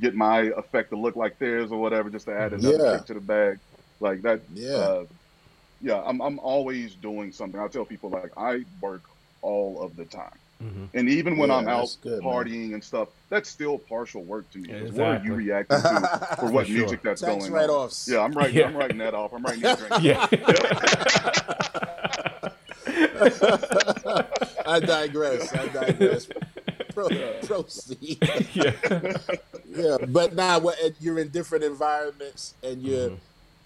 get 0.00 0.14
my 0.14 0.50
effect 0.56 0.90
to 0.92 1.00
look 1.00 1.16
like 1.16 1.38
theirs 1.40 1.72
or 1.72 1.80
whatever, 1.80 2.10
just 2.10 2.26
to 2.26 2.34
add 2.36 2.54
another 2.54 2.80
Yeah. 2.80 2.82
trick 2.82 3.06
to 3.06 3.14
the 3.14 3.20
bag. 3.20 3.58
Like 4.00 4.22
that. 4.22 4.42
Yeah. 4.48 4.76
Uh, 4.76 5.04
yeah, 5.80 6.02
I'm 6.04 6.20
I'm 6.22 6.38
always 6.38 6.96
doing 6.96 7.32
something. 7.32 7.60
I 7.60 7.68
tell 7.68 7.84
people 7.84 8.10
like 8.10 8.30
I 8.36 8.60
work 8.80 9.04
all 9.42 9.82
of 9.82 9.96
the 9.96 10.06
time, 10.06 10.38
Mhm. 10.62 10.88
and 10.94 11.08
even 11.08 11.36
when 11.38 11.48
Yeah, 11.48 11.56
I'm 11.56 11.68
out 11.68 11.78
that's 11.80 11.96
good, 11.96 12.22
man. 12.22 12.32
partying 12.32 12.74
and 12.74 12.84
stuff, 12.84 13.08
that's 13.30 13.48
still 13.48 13.78
partial 13.78 14.22
work 14.22 14.48
to 14.50 14.58
me. 14.58 14.68
Yeah, 14.70 14.80
'cause 14.80 14.92
What 14.92 15.06
are 15.08 15.22
you 15.24 15.34
reacting 15.34 15.80
to 15.80 15.82
for 16.38 16.50
what 16.50 16.66
For 16.66 16.72
sure. 16.72 16.80
music 16.82 17.02
that's 17.02 17.22
Tax 17.22 17.34
going 17.34 17.50
write-offs. 17.52 18.06
Yeah, 18.08 18.20
I'm 18.20 18.32
writing. 18.32 18.56
Yeah. 18.56 18.66
I'm 18.66 18.76
writing 18.76 18.98
that 18.98 19.14
off. 19.14 19.32
I'm 19.32 19.42
writing 19.42 19.62
that 19.62 19.78
drink. 19.78 20.02
Yeah. 20.02 20.26
I 24.66 24.80
digress. 24.80 25.52
I 25.54 25.68
digress. 25.68 26.26
Pro, 26.94 27.08
proceed. 27.42 28.18
yeah. 28.54 28.72
yeah, 29.68 29.96
but 30.08 30.34
now 30.34 30.58
what 30.58 30.76
you're 31.00 31.18
in 31.18 31.28
different 31.28 31.64
environments, 31.64 32.54
and 32.62 32.82
you're, 32.82 33.10
Mhm. 33.10 33.16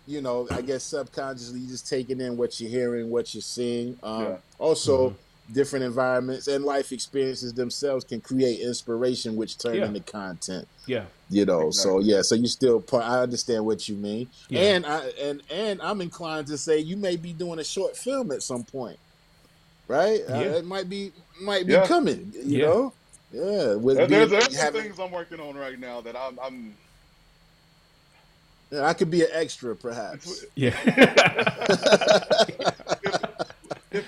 you 0.07 0.21
know, 0.21 0.47
I 0.51 0.63
guess 0.63 0.83
subconsciously 0.85 1.61
you're 1.61 1.71
just 1.71 1.89
taking 1.89 2.21
in 2.21 2.37
what 2.37 2.61
you're 2.61 2.71
hearing, 2.71 3.11
what 3.11 3.35
you're 3.35 3.43
seeing. 3.43 3.99
Um, 4.03 4.23
Yeah. 4.23 4.37
Also, 4.59 5.11
Mm-hmm. 5.11 5.17
Different 5.53 5.85
environments 5.85 6.47
and 6.49 6.65
life 6.65 6.91
experiences 6.91 7.53
themselves 7.53 8.05
can 8.05 8.21
create 8.21 8.61
inspiration, 8.61 9.37
which 9.37 9.59
turn 9.59 9.75
Yeah. 9.77 9.85
into 9.87 10.01
content. 10.01 10.67
Yeah. 10.87 11.05
You 11.31 11.45
know, 11.45 11.71
so 11.71 11.99
yeah, 12.01 12.23
so 12.23 12.35
you 12.35 12.47
still 12.47 12.81
part. 12.81 13.05
I 13.05 13.21
understand 13.21 13.65
what 13.67 13.89
you 13.89 13.95
mean, 13.97 14.29
Yeah. 14.49 14.61
and 14.77 14.87
I 14.87 15.01
and 15.21 15.43
and 15.51 15.83
I'm 15.83 16.01
inclined 16.01 16.47
to 16.49 16.57
say 16.59 16.79
you 16.79 16.97
may 16.97 17.17
be 17.17 17.33
doing 17.33 17.59
a 17.59 17.65
short 17.65 17.97
film 17.97 18.31
at 18.33 18.43
some 18.43 18.65
point, 18.65 18.99
right? 19.89 20.21
Uh, 20.29 20.35
Yeah. 20.41 20.57
it 20.57 20.65
might 20.65 20.89
be 20.89 21.13
might 21.41 21.67
be 21.67 21.73
Yeah. 21.75 21.87
coming. 21.87 22.33
You 22.35 22.43
Yeah. 22.59 22.67
know, 22.67 22.93
yeah. 23.33 23.75
With 23.75 23.97
There- 23.97 24.07
being- 24.09 24.29
There's, 24.29 24.31
there's 24.49 24.57
having- 24.57 24.83
things 24.83 24.99
I'm 24.99 25.11
working 25.11 25.41
on 25.41 25.55
right 25.57 25.79
now 25.79 26.01
that 26.03 26.15
I'm. 26.17 26.39
I'm 26.43 26.75
yeah, 28.71 28.87
I 28.87 28.95
could 28.95 29.11
be 29.11 29.23
an 29.23 29.29
extra, 29.33 29.77
perhaps. 29.77 30.45
Yeah. 30.55 30.75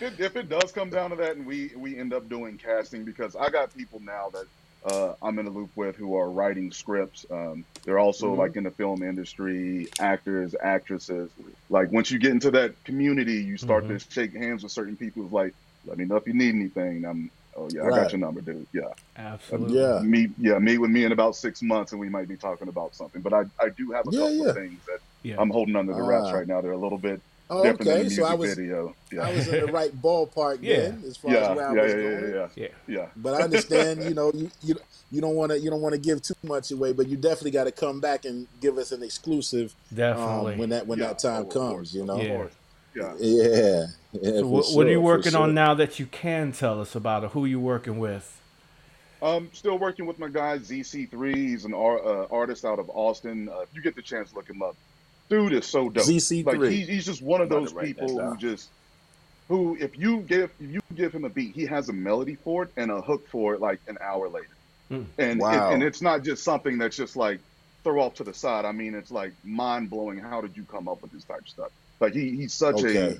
if 0.00 0.02
it 0.02 0.20
if 0.20 0.36
it 0.36 0.48
does 0.48 0.72
come 0.72 0.90
down 0.90 1.10
to 1.10 1.16
that, 1.16 1.36
and 1.36 1.46
we 1.46 1.70
we 1.76 1.98
end 1.98 2.12
up 2.12 2.28
doing 2.28 2.58
casting, 2.58 3.04
because 3.04 3.36
I 3.36 3.48
got 3.50 3.74
people 3.74 4.00
now 4.00 4.30
that 4.32 4.46
uh, 4.92 5.14
I'm 5.22 5.38
in 5.38 5.46
a 5.46 5.50
loop 5.50 5.70
with 5.74 5.96
who 5.96 6.14
are 6.16 6.30
writing 6.30 6.70
scripts. 6.70 7.24
Um, 7.30 7.64
they're 7.84 7.98
also 7.98 8.34
Mhm. 8.34 8.38
like 8.38 8.56
in 8.56 8.64
the 8.64 8.70
film 8.72 9.02
industry, 9.02 9.88
actors, 9.98 10.54
actresses. 10.62 11.30
Like 11.70 11.90
once 11.90 12.10
you 12.10 12.18
get 12.18 12.30
into 12.32 12.50
that 12.52 12.74
community, 12.84 13.34
you 13.42 13.56
start 13.56 13.84
Mhm. 13.84 13.98
to 13.98 14.10
shake 14.12 14.36
hands 14.36 14.62
with 14.62 14.72
certain 14.72 14.96
people. 14.96 15.22
Who's 15.22 15.32
like, 15.32 15.54
let 15.86 15.98
me 15.98 16.04
know 16.04 16.16
if 16.16 16.26
you 16.26 16.34
need 16.34 16.54
anything. 16.54 17.04
I'm, 17.04 17.30
oh 17.56 17.68
yeah, 17.72 17.84
I 17.84 17.90
got 17.90 18.12
your 18.12 18.20
number, 18.20 18.42
dude. 18.42 18.66
Yeah, 18.72 18.82
Absolutely. 19.16 19.80
Yeah. 19.80 20.00
meet 20.02 20.30
yeah 20.38 20.58
meet 20.58 20.78
with 20.78 20.90
me 20.90 21.04
in 21.04 21.12
about 21.12 21.34
six 21.36 21.62
months, 21.62 21.92
and 21.92 22.00
we 22.00 22.08
might 22.08 22.28
be 22.28 22.36
talking 22.36 22.68
about 22.68 22.94
something. 22.94 23.22
But 23.22 23.32
I 23.32 23.40
I 23.60 23.70
do 23.70 23.90
have 23.92 24.06
a 24.06 24.10
Yeah, 24.12 24.20
couple 24.20 24.34
yeah. 24.44 24.50
of 24.50 24.56
things 24.56 24.84
that 24.86 24.98
Yeah. 25.22 25.36
I'm 25.40 25.50
holding 25.50 25.74
under 25.74 25.94
the 25.94 26.02
wraps 26.02 26.28
Ah. 26.30 26.36
right 26.36 26.46
now. 26.46 26.60
They're 26.60 26.72
a 26.72 26.78
little 26.78 26.98
bit 26.98 27.20
Oh, 27.48 27.62
different 27.62 27.84
than 27.84 28.00
okay, 28.00 28.08
so 28.08 28.24
I 28.24 28.34
was 28.34 28.54
video. 28.54 28.94
Yeah. 29.12 29.28
I 29.28 29.32
was 29.32 29.46
in 29.46 29.66
the 29.66 29.72
right 29.72 29.92
ballpark 30.02 30.58
Yeah. 30.62 30.76
then, 30.76 31.04
as 31.06 31.16
far 31.16 31.32
yeah, 31.32 31.50
as 31.50 31.56
where 31.56 31.68
I 31.68 31.72
was 31.72 31.92
yeah, 31.92 32.00
going. 32.00 32.22
yeah, 32.22 32.36
yeah, 32.36 32.48
Yeah. 32.56 32.68
yeah. 32.88 33.06
But 33.16 33.34
I 33.34 33.44
understand, 33.44 34.02
you 34.02 34.14
know, 34.14 34.32
you 34.34 34.50
you, 34.64 34.74
you 35.12 35.20
don't 35.20 35.36
want 35.36 35.52
to 35.52 35.60
you 35.60 35.70
don't 35.70 35.80
want 35.80 35.94
to 35.94 36.00
give 36.00 36.22
too 36.22 36.34
much 36.42 36.72
away, 36.72 36.92
but 36.92 37.06
you 37.08 37.16
definitely 37.16 37.52
got 37.52 37.64
to 37.64 37.72
come 37.72 38.00
back 38.00 38.24
and 38.24 38.48
give 38.60 38.78
us 38.78 38.90
an 38.90 39.02
exclusive 39.02 39.74
Definitely. 39.94 40.54
um, 40.54 40.58
when 40.58 40.70
that 40.70 40.86
when 40.88 40.98
Yeah, 40.98 41.08
that 41.08 41.20
time 41.20 41.42
of 41.42 41.50
comes. 41.50 41.94
You 41.94 42.04
know, 42.04 42.20
Yeah. 42.20 42.46
Yeah. 42.94 43.14
yeah. 43.20 43.86
yeah 44.12 44.30
so 44.40 44.40
for 44.40 44.46
what, 44.46 44.66
what 44.72 44.86
are 44.86 44.90
you 44.90 44.96
sure, 44.96 45.02
working 45.02 45.34
on 45.36 45.54
now 45.54 45.74
that 45.74 46.00
you 46.00 46.06
can 46.06 46.50
tell 46.50 46.80
us 46.80 46.96
about 46.96 47.22
it? 47.22 47.30
Who 47.30 47.44
are 47.44 47.48
you 47.48 47.60
working 47.60 47.98
with? 48.00 48.40
Um, 49.22 49.50
still 49.52 49.78
working 49.78 50.06
with 50.06 50.18
my 50.18 50.28
guy 50.28 50.58
ZC3. 50.58 51.34
He's 51.34 51.64
an 51.64 51.74
uh, 51.74 51.76
artist 52.30 52.64
out 52.64 52.78
of 52.78 52.90
Austin. 52.90 53.48
Uh, 53.48 53.60
if 53.60 53.68
you 53.74 53.82
get 53.82 53.94
the 53.96 54.02
chance, 54.02 54.34
look 54.34 54.48
him 54.48 54.62
up. 54.62 54.76
Dude 55.28 55.52
is 55.52 55.66
so 55.66 55.88
dope. 55.88 56.04
ZC3. 56.04 56.44
Like 56.46 56.70
he, 56.70 56.82
he's 56.82 57.04
just 57.04 57.22
one 57.22 57.40
of 57.40 57.50
I'm 57.52 57.60
those 57.60 57.70
to 57.72 57.76
write 57.78 57.96
that 57.96 58.06
people 58.08 58.20
who 58.30 58.36
just 58.36 58.70
who 59.48 59.76
if 59.80 59.98
you 59.98 60.20
give 60.20 60.50
if 60.60 60.70
you 60.70 60.80
give 60.94 61.12
him 61.12 61.24
a 61.24 61.28
beat, 61.28 61.54
he 61.54 61.66
has 61.66 61.88
a 61.88 61.92
melody 61.92 62.36
for 62.36 62.64
it 62.64 62.70
and 62.76 62.90
a 62.90 63.00
hook 63.00 63.28
for 63.28 63.54
it 63.54 63.60
like 63.60 63.80
an 63.88 63.98
hour 64.00 64.28
later. 64.28 64.46
Hmm. 64.88 65.02
And 65.18 65.40
Wow. 65.40 65.70
it, 65.70 65.74
and 65.74 65.82
it's 65.82 66.00
not 66.02 66.22
just 66.22 66.44
something 66.44 66.78
that's 66.78 66.96
just 66.96 67.16
like 67.16 67.40
throw 67.82 68.00
off 68.00 68.14
to 68.14 68.24
the 68.24 68.34
side. 68.34 68.64
I 68.64 68.72
mean, 68.72 68.94
it's 68.94 69.10
like 69.10 69.32
mind 69.44 69.90
blowing. 69.90 70.18
How 70.18 70.40
did 70.40 70.56
you 70.56 70.64
come 70.64 70.88
up 70.88 71.02
with 71.02 71.12
this 71.12 71.24
type 71.24 71.40
of 71.40 71.48
stuff? 71.48 71.70
Like 72.00 72.12
he, 72.12 72.30
he's 72.36 72.54
such 72.54 72.76
Okay. 72.76 72.96
a 72.96 73.16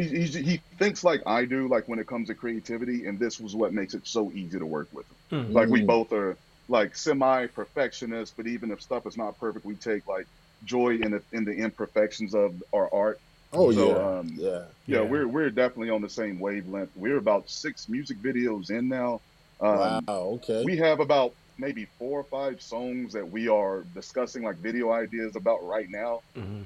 he, 0.00 0.08
he's, 0.08 0.34
he 0.34 0.60
thinks 0.78 1.02
like 1.02 1.22
I 1.26 1.44
do, 1.44 1.66
like 1.66 1.88
when 1.88 1.98
it 1.98 2.06
comes 2.06 2.28
to 2.28 2.34
creativity, 2.34 3.06
and 3.06 3.18
this 3.18 3.40
was 3.40 3.56
what 3.56 3.72
makes 3.72 3.94
it 3.94 4.06
so 4.06 4.30
easy 4.32 4.58
to 4.58 4.66
work 4.66 4.88
with 4.92 5.06
him. 5.30 5.46
Hmm. 5.46 5.52
Like 5.52 5.68
we 5.68 5.82
both 5.82 6.12
are 6.12 6.36
like 6.68 6.94
semi 6.96 7.46
perfectionists, 7.46 8.32
but 8.36 8.46
even 8.46 8.70
if 8.70 8.80
stuff 8.80 9.06
is 9.06 9.16
not 9.16 9.38
perfect, 9.40 9.64
we 9.64 9.74
take 9.74 10.06
like 10.06 10.26
joy 10.64 10.96
in 10.96 11.12
the 11.12 11.22
in 11.32 11.44
the 11.44 11.52
imperfections 11.54 12.34
of 12.34 12.54
our 12.72 12.92
art. 12.92 13.20
Oh 13.52 13.72
So, 13.72 13.88
yeah, 13.88 14.18
um, 14.18 14.26
yeah. 14.36 14.48
Yeah, 14.86 14.98
Yeah. 14.98 15.00
we're 15.02 15.28
we're 15.28 15.50
definitely 15.50 15.90
on 15.90 16.02
the 16.02 16.08
same 16.10 16.38
wavelength. 16.40 16.90
We're 16.94 17.16
about 17.18 17.48
six 17.48 17.88
music 17.88 18.18
videos 18.22 18.70
in 18.70 18.88
now. 18.88 19.20
Um, 19.60 19.78
wow. 19.78 20.00
Okay. 20.08 20.62
We 20.64 20.76
have 20.78 21.00
about 21.00 21.32
maybe 21.58 21.86
four 21.98 22.20
or 22.20 22.24
five 22.24 22.62
songs 22.62 23.12
that 23.14 23.28
we 23.28 23.48
are 23.48 23.82
discussing 23.94 24.42
like 24.44 24.56
video 24.58 24.92
ideas 24.92 25.34
about 25.34 25.64
right 25.66 25.88
now. 25.90 26.20
Mhm. 26.36 26.64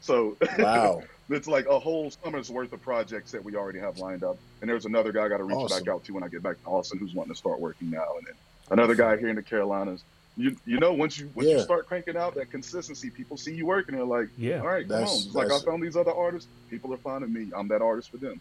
So 0.00 0.36
Wow. 0.58 1.02
it's 1.30 1.48
like 1.48 1.66
a 1.66 1.78
whole 1.78 2.10
summer's 2.22 2.50
worth 2.50 2.72
of 2.72 2.82
projects 2.82 3.30
that 3.32 3.42
we 3.42 3.56
already 3.56 3.78
have 3.78 3.96
lined 3.98 4.22
up. 4.24 4.36
And 4.60 4.68
there's 4.68 4.84
another 4.84 5.10
guy 5.12 5.24
I 5.24 5.28
got 5.28 5.38
to 5.38 5.44
reach 5.44 5.56
Awesome. 5.56 5.84
back 5.84 5.92
out 5.92 6.04
to 6.04 6.12
when 6.12 6.22
I 6.22 6.28
get 6.28 6.42
back 6.42 6.60
to 6.62 6.66
Austin, 6.66 6.98
who's 6.98 7.14
wanting 7.14 7.32
to 7.32 7.38
start 7.38 7.60
working 7.60 7.90
now, 7.90 8.04
and 8.18 8.26
then 8.26 8.34
another 8.70 8.94
guy 8.94 9.16
here 9.16 9.28
in 9.28 9.36
the 9.36 9.42
Carolinas. 9.42 10.02
You 10.36 10.54
you 10.66 10.78
know 10.78 10.92
once 10.92 11.18
you 11.18 11.30
once 11.34 11.48
Yeah. 11.48 11.56
you 11.56 11.62
start 11.62 11.86
cranking 11.86 12.16
out 12.16 12.34
that 12.34 12.50
consistency, 12.50 13.08
people 13.10 13.36
see 13.36 13.54
you 13.54 13.64
working. 13.66 13.94
They're 13.94 14.04
like, 14.04 14.28
Yeah. 14.36 14.60
all 14.60 14.66
right, 14.66 14.86
come 14.86 14.96
on. 14.96 15.00
That's- 15.00 15.24
Just 15.24 15.34
like 15.34 15.50
I 15.50 15.58
found 15.60 15.82
these 15.82 15.96
other 15.96 16.12
artists, 16.12 16.48
people 16.70 16.92
are 16.92 16.98
finding 16.98 17.32
me. 17.32 17.50
I'm 17.56 17.68
that 17.68 17.80
artist 17.82 18.10
for 18.10 18.18
them. 18.18 18.40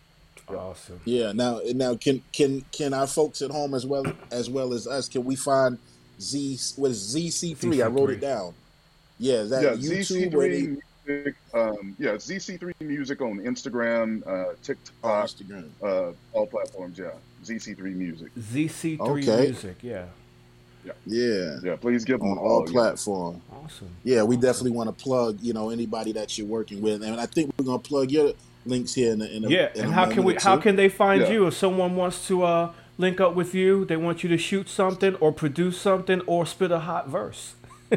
Awesome. 0.50 1.00
Yeah. 1.06 1.32
Now, 1.32 1.62
now, 1.74 1.96
can 1.96 2.22
can 2.34 2.66
can 2.72 2.94
our 2.94 3.08
folks 3.08 3.42
at 3.42 3.50
home 3.52 3.74
as 3.74 3.86
well 3.86 4.06
as 4.32 4.50
well 4.50 4.74
as 4.74 4.88
us? 4.88 5.08
Can 5.08 5.24
we 5.24 5.36
find 5.36 5.78
Z? 6.20 6.60
What 6.76 6.92
is 6.92 7.16
ZC 7.16 7.56
three? 7.56 7.82
I 7.82 7.88
wrote 7.88 8.10
it 8.10 8.20
down. 8.22 8.54
Yeah. 9.18 9.36
Is 9.36 9.50
that 9.52 9.64
yeah, 9.64 9.70
YouTube? 9.72 10.32
ZC3 10.32 10.78
music. 11.08 11.36
Um, 11.54 11.96
yeah, 11.98 12.12
ZC3 12.16 12.74
music 12.82 13.22
on 13.22 13.40
Instagram, 13.40 14.26
uh, 14.28 14.30
oh, 14.30 14.56
TikTok, 14.64 15.28
Instagram. 15.28 15.70
uh, 15.82 16.12
all 16.34 16.48
platforms. 16.48 16.98
Yeah, 17.00 17.12
ZC3 17.44 17.96
music. 17.96 18.32
ZC3 18.36 19.00
Okay. 19.00 19.42
Music. 19.52 19.78
Yeah. 19.82 20.06
Yeah. 21.06 21.58
Yeah, 21.64 21.76
please 21.78 22.06
give 22.06 22.20
them 22.20 22.30
On 22.30 22.38
all 22.38 22.50
follow, 22.50 22.66
yeah. 22.68 22.72
platforms. 22.72 23.42
Awesome. 23.64 23.90
Yeah, 24.04 24.24
we 24.24 24.36
definitely 24.38 24.72
want 24.72 24.96
to 24.96 25.04
plug, 25.04 25.40
you 25.42 25.54
know, 25.54 25.70
anybody 25.70 26.12
that 26.14 26.38
you're 26.38 26.48
working 26.48 26.82
with, 26.82 27.04
and 27.04 27.20
I 27.20 27.26
think 27.26 27.52
we're 27.58 27.66
gonna 27.66 27.80
plug 27.80 28.12
your 28.12 28.34
links 28.66 28.94
here 28.94 29.14
in 29.14 29.22
a, 29.22 29.26
in 29.26 29.46
a 29.46 29.50
Yeah. 29.50 29.70
in 29.76 29.82
And 29.86 29.90
a 29.92 29.94
how 29.94 30.06
can 30.12 30.24
we? 30.24 30.36
or 30.36 30.40
How 30.40 30.58
can 30.58 30.76
they 30.76 30.90
find 30.90 31.22
Yeah. 31.22 31.32
you 31.32 31.48
if 31.48 31.56
someone 31.58 31.96
wants 31.96 32.28
to 32.28 32.44
uh, 32.44 32.72
link 32.98 33.20
up 33.20 33.36
with 33.36 33.54
you? 33.56 33.86
They 33.86 33.98
want 33.98 34.24
you 34.24 34.30
to 34.30 34.38
shoot 34.38 34.70
something 34.70 35.16
or 35.16 35.32
produce 35.32 35.80
something 35.80 36.22
or 36.28 36.46
spit 36.46 36.72
a 36.72 36.80
hot 36.80 37.10
verse. 37.10 37.54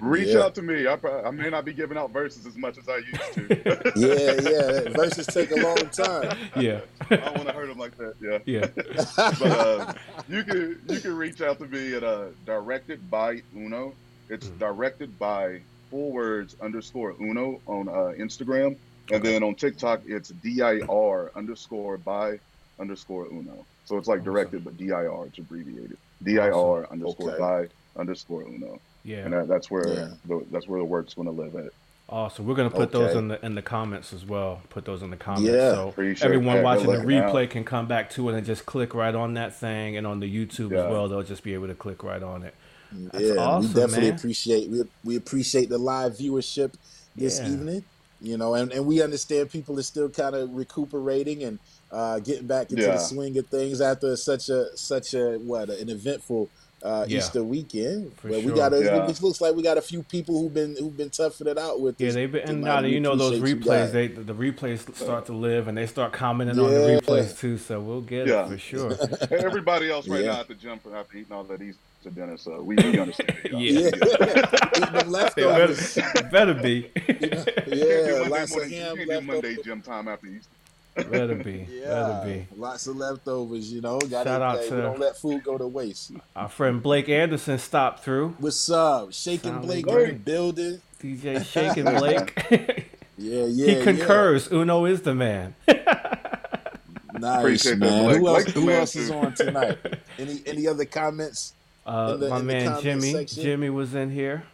Reach 0.00 0.28
Yeah. 0.28 0.40
out 0.42 0.54
to 0.56 0.62
me. 0.62 0.86
I, 0.88 0.96
probably, 0.96 1.24
I 1.24 1.30
may 1.30 1.50
not 1.50 1.64
be 1.64 1.72
giving 1.72 1.96
out 1.96 2.10
verses 2.10 2.46
as 2.46 2.56
much 2.56 2.76
as 2.78 2.88
I 2.88 2.96
used 2.96 3.32
to. 3.34 3.92
Yeah, 3.96 4.50
yeah. 4.50 4.88
Verses 4.90 5.26
take 5.26 5.50
a 5.52 5.56
long 5.56 5.76
time. 5.90 6.36
Yeah. 6.56 6.80
I 7.10 7.16
don't 7.16 7.36
want 7.36 7.48
to 7.48 7.54
hurt 7.54 7.68
them 7.68 7.78
like 7.78 7.96
that. 7.98 8.14
Yeah. 8.20 8.38
Yeah. 8.44 8.66
But 9.16 9.42
uh, 9.42 9.92
you 10.28 10.42
can 10.42 10.80
you 10.88 11.00
can 11.00 11.16
reach 11.16 11.40
out 11.40 11.58
to 11.60 11.66
me 11.66 11.94
at 11.94 12.02
uh, 12.02 12.26
directed 12.44 13.08
by 13.10 13.42
Uno. 13.56 13.94
It's 14.28 14.48
Mm. 14.48 14.58
directed 14.58 15.18
by 15.18 15.60
full 15.90 16.10
words 16.10 16.56
underscore 16.60 17.14
Uno 17.20 17.60
on 17.66 17.88
uh, 17.88 18.12
Instagram, 18.18 18.76
and 19.12 19.22
then 19.22 19.42
on 19.42 19.54
TikTok 19.54 20.00
it's 20.06 20.30
dir 20.30 21.30
underscore 21.36 21.98
by 21.98 22.40
underscore 22.80 23.26
Uno. 23.26 23.64
So 23.84 23.96
it's 23.98 24.08
like 24.08 24.20
Awesome. 24.20 24.32
directed, 24.32 24.64
but 24.64 24.76
dir 24.76 25.08
it's 25.26 25.38
abbreviated. 25.38 25.96
dir 26.22 26.52
Awesome. 26.52 26.90
underscore 26.92 27.30
Okay. 27.30 27.38
by 27.38 28.00
underscore 28.00 28.42
Uno, 28.42 28.80
Yeah. 29.04 29.18
and 29.18 29.32
that, 29.32 29.48
that's 29.48 29.70
where 29.70 29.86
Yeah. 29.88 30.08
the, 30.26 30.44
that's 30.50 30.66
where 30.66 30.78
the 30.80 30.84
work's 30.84 31.14
going 31.14 31.26
to 31.26 31.32
live 31.32 31.54
at. 31.56 31.72
Awesome. 32.06 32.46
We're 32.46 32.54
gonna 32.54 32.68
put 32.70 32.92
those 32.92 33.16
in 33.16 33.28
the 33.28 33.42
in 33.44 33.54
the 33.54 33.62
comments 33.62 34.12
as 34.12 34.26
well. 34.26 34.60
Put 34.68 34.84
those 34.84 35.00
in 35.02 35.08
the 35.10 35.16
comments. 35.16 35.48
Yeah. 35.50 35.72
so 35.72 35.88
Appreciate 35.88 36.26
everyone 36.26 36.56
that. 36.56 36.62
watching 36.64 36.86
the 36.86 36.96
Good 36.98 37.04
looking 37.06 37.18
out. 37.18 37.34
replay 37.34 37.48
can 37.50 37.64
come 37.64 37.86
back 37.88 38.10
to 38.10 38.28
it 38.28 38.34
and 38.34 38.44
just 38.46 38.66
click 38.66 38.92
right 38.94 39.14
on 39.14 39.32
that 39.34 39.54
thing. 39.54 39.96
And 39.96 40.06
on 40.06 40.20
the 40.20 40.26
YouTube 40.30 40.72
as 40.72 40.90
well, 40.90 41.08
they'll 41.08 41.22
just 41.22 41.42
be 41.42 41.54
able 41.54 41.66
to 41.68 41.74
click 41.74 42.02
right 42.02 42.22
on 42.22 42.42
it. 42.42 42.54
That's 42.92 43.24
yeah, 43.24 43.34
awesome, 43.36 43.72
we 43.72 43.80
definitely 43.80 44.08
man. 44.10 44.18
appreciate 44.18 44.68
we, 44.70 44.82
we 45.02 45.16
appreciate 45.16 45.70
the 45.70 45.78
live 45.78 46.12
viewership 46.18 46.74
this 47.16 47.40
Yeah. 47.40 47.48
evening. 47.48 47.84
You 48.20 48.36
know, 48.36 48.54
and, 48.54 48.70
and 48.70 48.84
we 48.86 49.02
understand 49.02 49.50
people 49.50 49.78
are 49.78 49.82
still 49.82 50.10
kind 50.10 50.36
of 50.36 50.54
recuperating 50.54 51.42
and 51.44 51.58
uh, 51.90 52.18
getting 52.20 52.46
back 52.46 52.70
into 52.70 52.82
Yeah. 52.82 52.92
the 52.92 52.98
swing 52.98 53.38
of 53.38 53.46
things 53.46 53.80
after 53.80 54.14
such 54.16 54.50
a 54.50 54.76
such 54.76 55.14
a 55.14 55.38
what 55.38 55.70
an 55.70 55.88
eventful 55.88 56.50
uh, 56.84 57.06
Yeah. 57.08 57.18
Easter 57.18 57.42
weekend. 57.42 58.12
For 58.18 58.28
but 58.28 58.40
sure. 58.42 58.50
we 58.50 58.56
got 58.56 58.72
a, 58.74 58.84
Yeah. 58.84 59.08
it 59.08 59.22
looks 59.22 59.40
like 59.40 59.54
we 59.56 59.62
got 59.62 59.78
a 59.78 59.82
few 59.82 60.02
people 60.02 60.38
who've 60.40 60.52
been 60.52 60.76
who've 60.78 60.96
been 60.96 61.10
toughing 61.10 61.46
it 61.46 61.56
out 61.58 61.80
with 61.80 61.98
Yeah, 61.98 62.06
this. 62.08 62.14
they've 62.14 62.30
been 62.30 62.48
and 62.48 62.60
now 62.60 62.80
you 62.80 63.00
know 63.00 63.16
those 63.16 63.40
replays. 63.40 63.90
They 63.92 64.08
the 64.08 64.34
replays 64.34 64.94
start 64.94 65.26
to 65.26 65.32
live 65.32 65.66
and 65.68 65.76
they 65.78 65.86
start 65.86 66.12
commenting 66.12 66.58
on 66.58 66.70
the 66.70 67.00
replays 67.00 67.38
too. 67.38 67.56
So 67.58 67.80
we'll 67.80 68.02
get 68.02 68.26
Yeah. 68.26 68.44
it 68.44 68.50
for 68.50 68.58
sure. 68.58 68.92
Everybody 69.30 69.90
else 69.90 70.06
right 70.06 70.24
Yeah. 70.24 70.32
now 70.34 70.40
at 70.40 70.48
the 70.48 70.54
gym 70.54 70.78
for 70.78 70.94
after 70.96 71.16
eating 71.16 71.32
all 71.32 71.44
that 71.44 71.62
Easter 71.62 71.78
dinner, 72.14 72.36
so 72.36 72.60
we, 72.62 72.76
we 72.76 72.98
understand. 72.98 73.32
Yeah. 73.50 73.58
yeah, 73.58 73.88
eating 74.76 74.92
them 74.92 75.10
leftovers. 75.10 75.94
better, 75.94 76.28
better 76.30 76.54
be. 76.54 76.90
yeah, 76.96 77.44
Can't 77.44 77.64
Monday 77.66 78.28
lots 78.28 78.50
of 78.52 78.56
morning- 78.58 78.70
ham 78.72 78.96
can't 78.96 79.08
do 79.08 79.20
Monday 79.22 79.56
gym 79.64 79.80
time 79.80 80.08
after 80.08 80.26
Easter. 80.26 80.48
better 81.10 81.34
be. 81.34 81.66
Yeah, 81.70 82.22
it 82.22 82.48
be. 82.50 82.56
lots 82.60 82.86
of 82.86 82.96
leftovers. 82.96 83.72
You 83.72 83.80
know, 83.80 83.98
got 83.98 84.24
Shout 84.26 84.42
out 84.42 84.62
to 84.62 84.68
to- 84.70 84.82
don't 84.82 85.00
let 85.00 85.16
food 85.16 85.42
go 85.42 85.58
to 85.58 85.66
waste. 85.66 86.12
Our 86.36 86.48
friend 86.48 86.82
Blake 86.82 87.08
Anderson 87.08 87.58
stopped 87.58 88.04
through. 88.04 88.36
What's 88.38 88.70
up, 88.70 89.12
Shaking 89.12 89.52
Sound 89.52 89.62
Blake 89.66 89.86
like 89.86 89.96
in 89.98 90.08
the 90.08 90.14
building? 90.14 90.80
DJ 91.02 91.44
Shaking 91.52 91.84
Blake. 91.84 92.86
Yeah, 93.18 93.44
yeah, 93.46 93.74
he 93.78 93.82
concurs. 93.82 94.50
Uno 94.52 94.84
is 94.84 95.02
the 95.02 95.14
man. 95.14 95.54
Nice 95.66 97.38
Appreciate 97.38 97.78
man. 97.78 98.04
Blake. 98.04 98.18
Who 98.18 98.28
else? 98.28 98.44
Who 98.52 98.70
else 98.70 98.96
is 98.96 99.10
on 99.10 99.34
tonight? 99.34 99.78
Any 100.18 100.42
any 100.46 100.66
other 100.66 100.84
comments? 100.84 101.54
Uh, 101.86 102.16
the- 102.16 102.28
my 102.28 102.40
man 102.42 102.66
comment 102.66 102.82
Jimmy. 102.82 103.12
section? 103.12 103.42
Jimmy 103.42 103.70
was 103.70 103.94
in 103.94 104.10
here. 104.10 104.44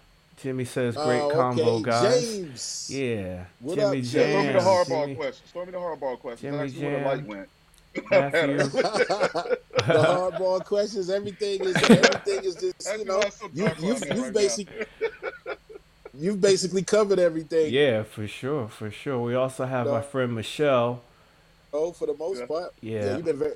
Jimmy 0.43 0.65
says, 0.65 0.97
"Great 0.97 1.21
Oh, 1.21 1.31
combo, 1.31 1.63
okay. 1.77 1.83
guys." 1.91 2.23
James. 2.37 2.91
Yeah, 2.91 3.45
What 3.61 3.75
Jimmy 3.79 3.99
up, 3.99 4.05
Yeah, 4.05 4.33
throw 4.33 4.43
me 4.43 4.53
the 4.53 4.59
hardball 4.61 5.03
Jimmy, 5.05 5.15
question. 5.17 5.47
Throw 5.53 5.65
me 5.67 5.73
the 5.73 5.79
hardball 5.79 6.19
question. 6.19 6.53
Jimmy 6.53 6.65
Ask 6.67 6.77
me 6.77 6.83
where 6.83 6.91
the 6.91 6.99
Jam. 6.99 7.07
light 7.07 7.27
went. 7.27 7.49
The 9.87 9.95
hardball 9.95 10.65
questions. 10.65 11.11
Everything 11.11 11.65
is 11.65 11.77
everything 11.77 12.45
is 12.45 12.55
just 12.57 12.99
you 12.99 13.05
know 13.05 13.19
why 13.19 13.27
it's 13.27 13.37
so 13.41 13.51
you 13.53 13.65
dark 13.65 13.79
where 13.81 13.89
you've 13.91 14.05
you've 14.09 14.25
right 14.27 14.33
basically 14.35 14.87
you've 16.15 16.41
basically 16.41 16.83
covered 16.83 17.19
everything. 17.19 17.73
Yeah, 17.73 18.03
for 18.05 18.27
sure, 18.29 18.69
for 18.69 18.91
sure. 18.91 19.19
We 19.21 19.35
also 19.35 19.65
have 19.65 19.87
No. 19.87 19.95
our 19.95 20.03
friend 20.03 20.35
Michelle. 20.35 21.03
Oh, 21.73 21.93
for 21.93 22.07
the 22.07 22.15
most 22.15 22.41
Yeah. 22.41 22.47
part. 22.47 22.75
Yeah. 22.81 23.17
you've 23.17 23.25
been 23.25 23.39
very. 23.39 23.55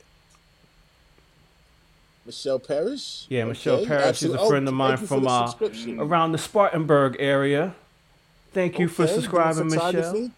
Michelle 2.26 2.58
Parrish. 2.58 3.26
Yeah, 3.28 3.44
Michelle 3.44 3.76
Okay, 3.76 3.86
Parrish. 3.86 4.18
She's 4.18 4.30
a 4.30 4.46
friend 4.46 4.66
of 4.66 4.74
Oh, 4.74 4.76
mine 4.76 4.96
thank 4.96 5.08
from 5.08 5.26
uh, 5.26 5.52
around 5.98 6.32
the 6.32 6.38
Spartanburg 6.38 7.16
area. 7.18 7.74
Thank 8.52 8.78
you 8.78 8.88
for 8.88 9.02
Okay, 9.02 9.12
doing 9.12 9.22
subscribing, 9.22 9.68
Michelle. 9.68 10.30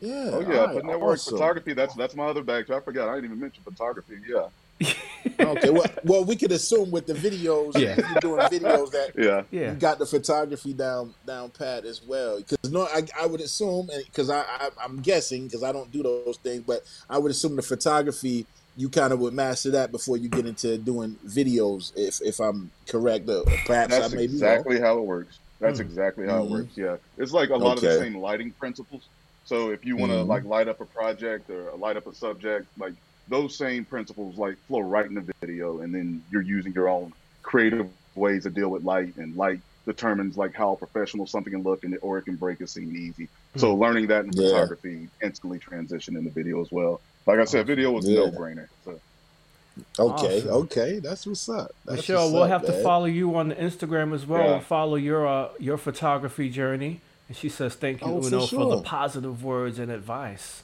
Yeah. 0.00 0.12
Oh 0.30 0.34
all 0.34 0.42
yeah, 0.42 0.48
right, 0.58 0.68
putting 0.74 0.88
that 0.90 0.96
awesome. 0.96 1.34
Photography. 1.38 1.72
That's 1.72 1.94
that's 1.94 2.14
my 2.14 2.26
other 2.26 2.42
bag 2.42 2.66
too. 2.66 2.74
I 2.74 2.80
forgot. 2.80 3.08
I 3.08 3.14
didn't 3.14 3.26
even 3.26 3.40
mention 3.40 3.62
photography. 3.62 4.16
Yeah. 4.28 4.48
Okay. 5.40 5.70
Well, 5.70 5.84
well, 6.04 6.24
we 6.24 6.36
could 6.36 6.52
assume 6.52 6.90
with 6.92 7.06
the 7.06 7.12
videos, 7.12 7.76
Yeah. 7.76 7.96
you're 7.96 8.20
doing 8.20 8.40
videos 8.42 8.90
that 8.92 9.10
Yeah. 9.18 9.42
Yeah, 9.50 9.72
you 9.72 9.76
got 9.76 9.98
the 9.98 10.06
photography 10.06 10.72
down 10.72 11.14
down 11.26 11.50
pat 11.50 11.84
as 11.84 12.00
well. 12.02 12.38
Because 12.38 12.70
no, 12.70 12.82
I, 12.84 13.02
I 13.20 13.26
would 13.26 13.40
assume, 13.40 13.90
because 14.06 14.30
I, 14.30 14.42
I 14.42 14.68
I'm 14.82 15.02
guessing 15.02 15.44
because 15.46 15.62
I 15.64 15.72
don't 15.72 15.90
do 15.90 16.02
those 16.02 16.38
things, 16.42 16.62
but 16.64 16.82
I 17.10 17.18
would 17.18 17.30
assume 17.32 17.56
the 17.56 17.62
photography 17.62 18.46
you 18.76 18.88
kind 18.90 19.12
of 19.12 19.18
would 19.20 19.34
master 19.34 19.70
that 19.72 19.90
before 19.90 20.16
you 20.18 20.28
get 20.28 20.46
into 20.46 20.78
doing 20.78 21.16
videos. 21.26 21.92
If 21.96 22.20
if 22.20 22.38
I'm 22.40 22.70
correct, 22.88 23.28
or 23.28 23.44
perhaps 23.64 23.92
That's 23.92 24.12
I 24.12 24.16
may 24.16 24.26
be 24.26 24.34
exactly 24.34 24.80
how 24.80 24.98
it 24.98 25.04
works. 25.04 25.40
That's 25.60 25.78
Hmm. 25.78 25.86
exactly 25.86 26.26
how 26.26 26.44
it 26.44 26.50
works. 26.50 26.74
Yeah, 26.76 26.96
it's 27.16 27.32
like 27.32 27.48
a 27.50 27.56
lot 27.56 27.78
of 27.78 27.82
the 27.82 27.90
same 27.90 28.16
lighting 28.18 28.52
principles. 28.58 29.08
So 29.44 29.70
if 29.70 29.84
you 29.84 29.96
want 29.96 30.12
to 30.12 30.18
Mhm. 30.18 30.28
like 30.28 30.44
light 30.44 30.68
up 30.68 30.80
a 30.80 30.86
project 30.86 31.50
or 31.50 31.74
light 31.78 31.96
up 31.96 32.06
a 32.06 32.12
subject, 32.14 32.66
like 32.76 32.92
those 33.28 33.56
same 33.56 33.84
principles 33.84 34.36
like 34.36 34.56
flow 34.68 34.80
right 34.80 35.06
in 35.06 35.14
the 35.14 35.26
video, 35.40 35.80
and 35.80 35.94
then 35.94 36.22
you're 36.30 36.42
using 36.42 36.72
your 36.74 36.88
own 36.88 37.12
creative 37.42 37.86
ways 38.14 38.42
to 38.42 38.50
deal 38.50 38.68
with 38.70 38.82
light, 38.82 39.14
and 39.16 39.34
light 39.36 39.60
determines 39.86 40.36
like 40.36 40.52
how 40.54 40.74
professional 40.74 41.26
something 41.26 41.52
can 41.52 41.62
look, 41.62 41.84
and 41.84 41.94
it, 41.94 42.00
or 42.02 42.18
it 42.18 42.24
can 42.24 42.36
break 42.36 42.60
a 42.60 42.66
scene 42.66 42.94
easy. 42.94 43.30
So 43.56 43.74
learning 43.74 44.08
that 44.08 44.24
in 44.24 44.32
Yeah. 44.32 44.42
photography 44.50 45.08
instantly 45.22 45.58
transition 45.60 46.16
into 46.16 46.30
video 46.32 46.60
as 46.60 46.68
well. 46.70 47.02
Like 47.26 47.38
I 47.40 47.44
said, 47.44 47.66
video 47.66 47.90
was 47.90 48.08
Yeah. 48.08 48.20
no 48.20 48.30
brainer. 48.30 48.68
So 48.84 49.00
Okay, 49.98 50.38
Awesome. 50.38 50.48
okay, 50.50 50.98
that's 51.00 51.26
what's 51.26 51.48
up. 51.50 51.74
That's 51.84 51.98
Michelle, 51.98 52.22
what's 52.24 52.32
we'll 52.32 52.42
up, 52.44 52.48
have 52.50 52.66
to 52.66 52.72
follow 52.82 53.04
you 53.04 53.34
on 53.36 53.48
the 53.48 53.54
Instagram 53.56 54.14
as 54.14 54.24
well 54.24 54.42
Yeah. 54.44 54.54
and 54.54 54.64
follow 54.64 54.94
your 54.96 55.26
uh, 55.26 55.48
your 55.58 55.76
photography 55.76 56.48
journey. 56.48 57.00
And 57.28 57.36
she 57.36 57.48
says, 57.50 57.74
"Thank 57.74 58.00
you, 58.00 58.06
Oh, 58.06 58.22
for 58.22 58.28
Uno, 58.28 58.46
for, 58.46 58.76
the 58.76 58.82
positive 58.82 59.42
words 59.44 59.78
and 59.78 59.90
advice." 59.90 60.62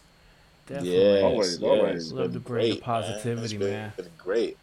Yes, 0.70 0.78
Definitely. 0.84 1.20
Always, 1.22 1.52
yes, 1.58 1.62
always. 1.62 2.12
Love 2.12 2.22
been 2.32 2.32
to 2.34 2.48
bring 2.48 2.62
the 2.62 2.70
great, 2.76 2.82
positivity, 2.82 3.44
It's 3.44 3.52
been- 3.54 3.70
man. 3.70 3.92
been 3.96 4.06
great. 4.16 4.56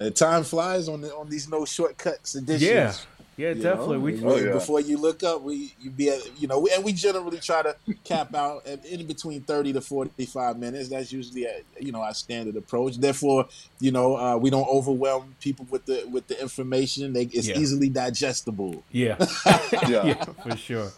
And 0.00 0.16
time 0.16 0.42
flies 0.44 0.88
on 0.88 1.02
the, 1.02 1.14
on 1.14 1.28
these 1.28 1.46
no 1.48 1.64
shortcuts 1.66 2.34
editions. 2.34 2.62
Yeah, 2.62 2.94
yeah, 3.40 3.54
definitely. 3.54 3.96
know? 3.98 4.04
We 4.04 4.12
And 4.14 4.24
Oh, 4.26 4.36
yeah. 4.36 4.52
Before 4.52 4.80
you 4.80 4.98
look 4.98 5.22
up, 5.22 5.42
we 5.42 5.74
you 5.80 5.90
be 5.90 6.08
at, 6.10 6.20
you 6.40 6.46
know, 6.48 6.66
and 6.74 6.84
we 6.84 6.92
generally 6.92 7.38
try 7.38 7.62
to 7.62 7.74
cap 8.04 8.34
out 8.34 8.66
at 8.66 8.84
in 8.86 9.06
between 9.06 9.40
thirty 9.42 9.72
to 9.72 9.80
forty 9.80 10.26
five 10.26 10.58
minutes. 10.58 10.88
That's 10.88 11.12
usually 11.12 11.44
a, 11.44 11.62
you 11.80 11.92
know 11.92 12.00
our 12.02 12.14
standard 12.14 12.56
approach. 12.56 12.96
Therefore, 12.98 13.48
you 13.80 13.90
know, 13.92 14.16
uh, 14.16 14.36
we 14.36 14.50
don't 14.50 14.68
overwhelm 14.68 15.34
people 15.40 15.66
with 15.70 15.86
the 15.86 16.04
with 16.10 16.26
the 16.28 16.40
information. 16.40 17.12
They, 17.12 17.24
it's 17.24 17.48
Yeah. 17.48 17.58
easily 17.58 17.88
digestible. 17.88 18.82
yeah, 18.92 19.16
yeah. 19.88 20.04
yeah, 20.04 20.24
for 20.24 20.56
sure, 20.56 20.88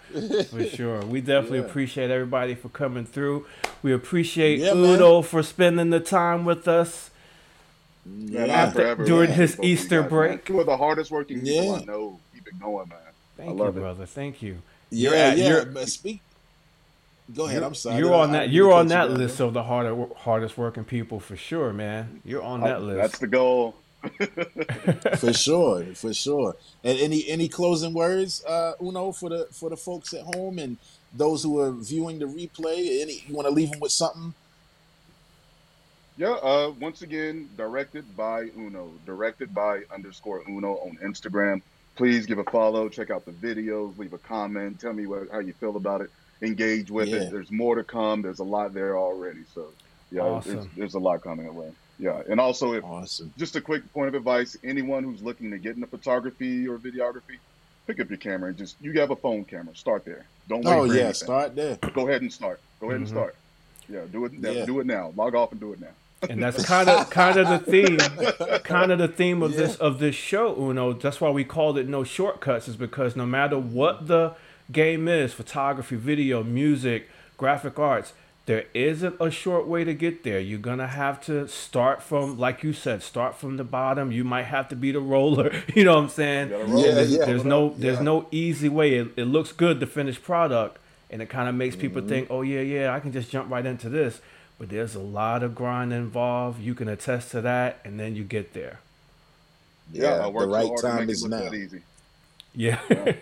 for 0.51 0.65
sure. 0.65 1.01
We 1.07 1.21
definitely 1.21 1.61
Yeah. 1.61 1.65
appreciate 1.67 2.11
everybody 2.11 2.55
for 2.55 2.69
coming 2.69 3.05
through. 3.07 3.47
We 3.83 3.93
appreciate 3.93 4.59
Yeah, 4.61 4.75
man. 4.75 5.23
For 5.23 5.43
spending 5.43 5.91
the 5.91 6.01
time 6.01 6.45
with 6.45 6.67
us. 6.69 7.11
Man, 8.05 8.47
Yeah. 8.49 8.65
I'm 8.67 8.73
forever 8.73 9.05
during 9.05 9.27
grateful 9.29 9.43
his 9.43 9.55
for 9.55 9.65
Easter 9.65 10.03
break. 10.03 10.31
Man. 10.31 10.41
Two 10.45 10.61
of 10.61 10.67
the 10.67 10.77
hardest 10.77 11.11
working 11.11 11.41
people 11.41 11.65
Yeah. 11.65 11.73
I 11.75 11.85
know. 11.85 12.19
Keep 12.53 12.61
it 12.61 12.65
going, 12.65 12.89
man. 12.89 12.99
Thank 13.37 13.51
I 13.51 13.55
you, 13.55 13.69
it. 13.69 13.73
brother. 13.75 14.07
Thank 14.07 14.43
you. 14.43 14.59
Yeah, 14.91 15.11
at- 15.13 15.39
yeah. 15.39 15.49
you're- 15.49 15.65
but 15.67 15.89
speak. 15.89 16.21
Go 17.35 17.47
ahead. 17.47 17.63
I'm 17.63 17.75
sorry. 17.75 17.99
you're 17.99 18.13
on 18.13 18.31
I 18.31 18.33
that. 18.33 18.41
didn't 18.41 18.53
You're 18.55 18.73
on 18.73 18.89
that 18.89 19.07
down. 19.07 19.17
list 19.17 19.41
of 19.41 19.55
the 19.55 19.63
harder, 19.63 20.07
hardest 20.17 20.59
working 20.59 20.85
people 20.85 21.19
for 21.21 21.37
sure, 21.37 21.73
man. 21.73 22.21
You're 22.25 22.43
on 22.43 22.61
that 22.63 22.83
list. 22.83 22.99
That's 23.01 23.19
the 23.19 23.27
goal. 23.29 23.75
for 25.19 25.33
sure, 25.33 25.85
for 25.95 26.13
sure. 26.13 26.57
And 26.83 26.99
any 26.99 27.27
any 27.29 27.49
closing 27.49 27.95
words, 27.95 28.45
uh, 28.45 28.73
Uno, 28.83 29.13
for 29.13 29.31
the 29.31 29.47
for 29.53 29.71
the 29.71 29.77
folks 29.77 30.13
at 30.13 30.23
home 30.35 30.59
and 30.59 30.77
those 31.15 31.45
who 31.45 31.61
are 31.61 31.71
viewing 31.71 32.19
the 32.19 32.27
replay. 32.27 33.01
Any 33.01 33.25
you 33.27 33.35
want 33.35 33.47
to 33.47 33.55
leave 33.55 33.71
them 33.71 33.81
with 33.81 33.93
something? 33.93 34.35
Yeah, 36.19 36.33
uh, 36.33 36.73
once 36.81 37.01
again, 37.03 37.49
directed 37.57 38.17
by 38.17 38.51
Uno, 38.59 38.91
directed 39.07 39.55
by 39.55 39.83
underscore 39.95 40.43
Uno 40.49 40.75
on 40.79 40.99
Instagram. 41.03 41.63
Please 41.95 42.27
give 42.27 42.39
a 42.39 42.45
follow, 42.45 42.89
check 42.89 43.11
out 43.11 43.25
the 43.27 43.33
videos, 43.33 43.99
leave 43.99 44.13
a 44.15 44.19
comment, 44.19 44.81
tell 44.81 44.93
me 44.93 45.07
what, 45.07 45.29
how 45.31 45.41
you 45.41 45.53
feel 45.53 45.77
about 45.77 46.01
it, 46.01 46.11
engage 46.41 46.91
with 46.91 47.09
Yeah. 47.09 47.23
it. 47.23 47.31
There's 47.31 47.51
more 47.51 47.75
to 47.75 47.85
come. 47.85 48.23
There's 48.23 48.39
a 48.39 48.45
lot 48.45 48.73
there 48.73 48.97
already. 48.97 49.41
So, 49.55 49.67
yeah, 50.11 50.23
there's, 50.45 50.57
Awesome. 50.59 50.71
there's 50.77 50.95
a 50.95 50.99
lot 50.99 51.23
coming 51.23 51.47
away. 51.47 51.71
Yeah, 51.99 52.23
and 52.29 52.41
also 52.41 52.73
if 52.73 52.83
Awesome. 52.83 53.33
just 53.37 53.55
a 53.57 53.61
quick 53.61 53.91
point 53.93 54.09
of 54.09 54.15
advice: 54.15 54.57
anyone 54.65 55.05
who's 55.05 55.23
looking 55.23 55.51
to 55.51 55.59
get 55.59 55.75
into 55.77 55.87
photography 55.87 56.67
or 56.67 56.79
videography, 56.79 57.37
pick 57.87 58.01
up 58.01 58.09
your 58.09 58.17
camera 58.19 58.49
and 58.49 58.57
just 58.59 58.77
you 58.81 58.93
have 58.99 59.11
a 59.11 59.17
phone 59.17 59.45
camera. 59.45 59.77
Start 59.77 60.05
there. 60.05 60.25
Don't 60.49 60.65
wait 60.65 60.73
Oh 60.73 60.85
yeah, 60.85 60.93
anything. 60.95 61.15
start 61.15 61.55
there. 61.55 61.77
Go 61.95 62.09
ahead 62.09 62.23
and 62.23 62.33
start. 62.33 62.59
Go 62.81 62.87
ahead 62.89 63.01
Mhm. 63.01 63.03
and 63.03 63.09
start. 63.09 63.37
Yeah, 63.89 64.01
do 64.11 64.25
it. 64.25 64.33
Yeah. 64.33 64.65
Do 64.65 64.81
it 64.81 64.87
now. 64.87 65.13
Log 65.15 65.35
off 65.35 65.53
and 65.53 65.61
do 65.61 65.73
it 65.75 65.81
now. 65.81 65.89
And 66.29 66.43
that's 66.43 66.65
kind 66.65 66.89
of 66.89 67.11
kind 67.11 67.37
of 67.39 67.49
the 67.49 67.59
theme 67.59 67.99
kind 68.65 68.93
of 68.93 68.99
the 68.99 69.09
theme 69.09 69.43
of 69.43 69.55
this 69.57 69.77
Yeah. 69.81 69.87
of 69.87 69.99
this 69.99 70.15
show 70.15 70.55
uno 70.57 70.93
that's 70.93 71.21
why 71.21 71.31
we 71.31 71.45
called 71.45 71.79
it 71.79 71.89
no 71.89 72.05
shortcuts 72.05 72.69
is 72.69 72.77
because 72.77 73.17
no 73.17 73.27
matter 73.27 73.59
what 73.59 74.07
the 74.07 74.35
game 74.71 75.09
is 75.09 75.33
photography 75.33 75.97
video 75.97 76.43
music 76.43 77.09
graphic 77.37 77.79
arts 77.79 78.13
there 78.47 78.65
isn't 78.75 79.15
a 79.21 79.31
short 79.31 79.67
way 79.69 79.85
to 79.85 79.95
get 79.95 80.25
there 80.25 80.41
you're 80.41 80.59
gonna 80.59 80.87
have 80.89 81.21
to 81.25 81.47
start 81.49 82.03
from 82.03 82.39
like 82.39 82.63
you 82.63 82.73
said 82.73 83.03
start 83.03 83.37
from 83.37 83.57
the 83.57 83.65
bottom 83.65 84.11
you 84.13 84.25
might 84.25 84.45
have 84.45 84.69
to 84.69 84.77
be 84.77 84.91
the 84.93 85.01
roller 85.01 85.53
you 85.75 85.85
know 85.85 85.95
what 85.95 86.03
i'm 86.05 86.09
saying 86.09 86.51
Yeah, 86.51 86.93
there's, 86.95 87.13
yeah. 87.13 87.25
there's 87.25 87.45
no 87.45 87.75
there's 87.77 87.99
Yeah. 87.99 88.03
no 88.05 88.27
easy 88.31 88.69
way 88.69 88.95
it, 88.95 89.09
it 89.17 89.25
looks 89.27 89.53
good 89.53 89.81
the 89.81 89.87
finished 89.87 90.23
product 90.23 90.79
and 91.11 91.21
it 91.21 91.27
kind 91.29 91.49
of 91.49 91.55
makes 91.55 91.77
people 91.77 92.01
Mm-hmm. 92.01 92.09
think 92.09 92.27
oh 92.31 92.43
yeah 92.43 92.61
yeah 92.61 92.95
i 92.95 93.01
can 93.01 93.13
just 93.13 93.31
jump 93.31 93.51
right 93.51 93.67
into 93.67 93.89
this 93.89 94.21
but 94.63 94.71
there's 94.71 94.95
a 94.95 95.01
lot 95.01 95.43
of 95.43 95.57
grind 95.57 95.93
involved 95.93 96.63
you 96.63 96.73
can 96.73 96.87
attest 96.87 97.33
to 97.33 97.41
that 97.41 97.81
and 97.85 97.99
then 97.99 98.15
you 98.15 98.23
get 98.23 98.53
there 98.55 98.79
Yeah, 99.93 100.21
I 100.21 100.23
the 100.23 100.31
worked 100.31 100.53
so 100.53 100.57
right 100.57 100.71
time 100.81 100.97
make 101.01 101.09
it 101.09 101.13
is 101.13 101.23
look 101.25 101.31
now. 101.33 101.39
that 101.51 101.55
easy. 101.55 101.81
yeah 102.55 102.79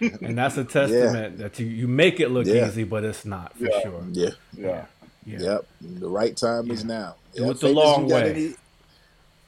and 0.22 0.38
that's 0.38 0.56
a 0.56 0.62
testament 0.62 1.38
that 1.38 1.58
you, 1.58 1.66
you 1.66 1.88
make 1.88 2.20
it 2.20 2.28
look 2.28 2.46
Yeah. 2.46 2.68
easy 2.68 2.84
but 2.84 3.02
it's 3.02 3.24
not 3.24 3.52
for 3.58 3.64
Yeah. 3.64 3.80
sure 3.82 4.04
Yeah. 4.12 4.30
Yeah. 4.56 4.84
yeah 5.26 5.38
Yep. 5.40 5.66
The 5.98 6.08
right 6.08 6.36
time 6.36 6.70
is 6.70 6.82
Yeah. 6.84 6.88
now. 6.98 7.14
Do 7.34 7.42
Yeah, 7.42 7.50
it 7.50 7.58
the 7.60 7.68
long 7.70 8.04
you 8.04 8.08
got 8.10 8.22
way. 8.22 8.30
any- 8.30 8.54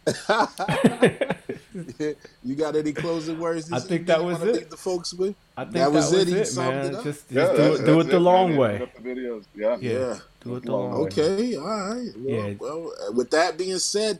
you 2.45 2.55
got 2.57 2.75
any 2.75 2.93
closing 2.93 3.39
words? 3.39 3.71
I 3.73 3.79
think 3.79 4.09
that 4.09 4.25
was 4.25 4.43
it. 4.43 4.69
The 4.71 4.77
folks 4.77 5.15
with. 5.15 5.37
i 5.57 5.63
think 5.63 5.75
That 5.75 5.79
that 5.85 5.93
was 5.93 6.11
was, 6.13 6.23
it. 6.23 6.27
He 6.29 6.35
it, 6.35 6.57
man 6.57 6.87
it 6.87 6.95
up. 6.97 7.05
just, 7.05 7.07
just 7.29 7.31
Yeah, 7.31 7.43
do, 7.53 7.57
that's- 7.57 7.79
it, 7.81 7.87
do 7.87 8.01
it 8.01 8.05
the 8.09 8.19
long 8.19 8.53
Yeah, 8.55 8.59
way 8.59 8.91
the 8.97 9.01
videos. 9.09 9.45
Yeah. 9.55 9.77
yeah, 9.81 9.93
Yeah. 9.93 10.19
Do 10.41 10.57
it 10.57 10.65
the 10.65 10.73
Uh, 10.73 10.77
long 10.77 10.93
way 10.93 11.07
Okay, 11.07 11.57
all 11.57 11.65
right. 11.67 12.11
Well, 12.17 12.49
Yeah. 12.49 12.55
well, 12.59 12.93
uh, 13.09 13.13
with 13.13 13.31
that 13.31 13.57
being 13.59 13.79
said, 13.79 14.19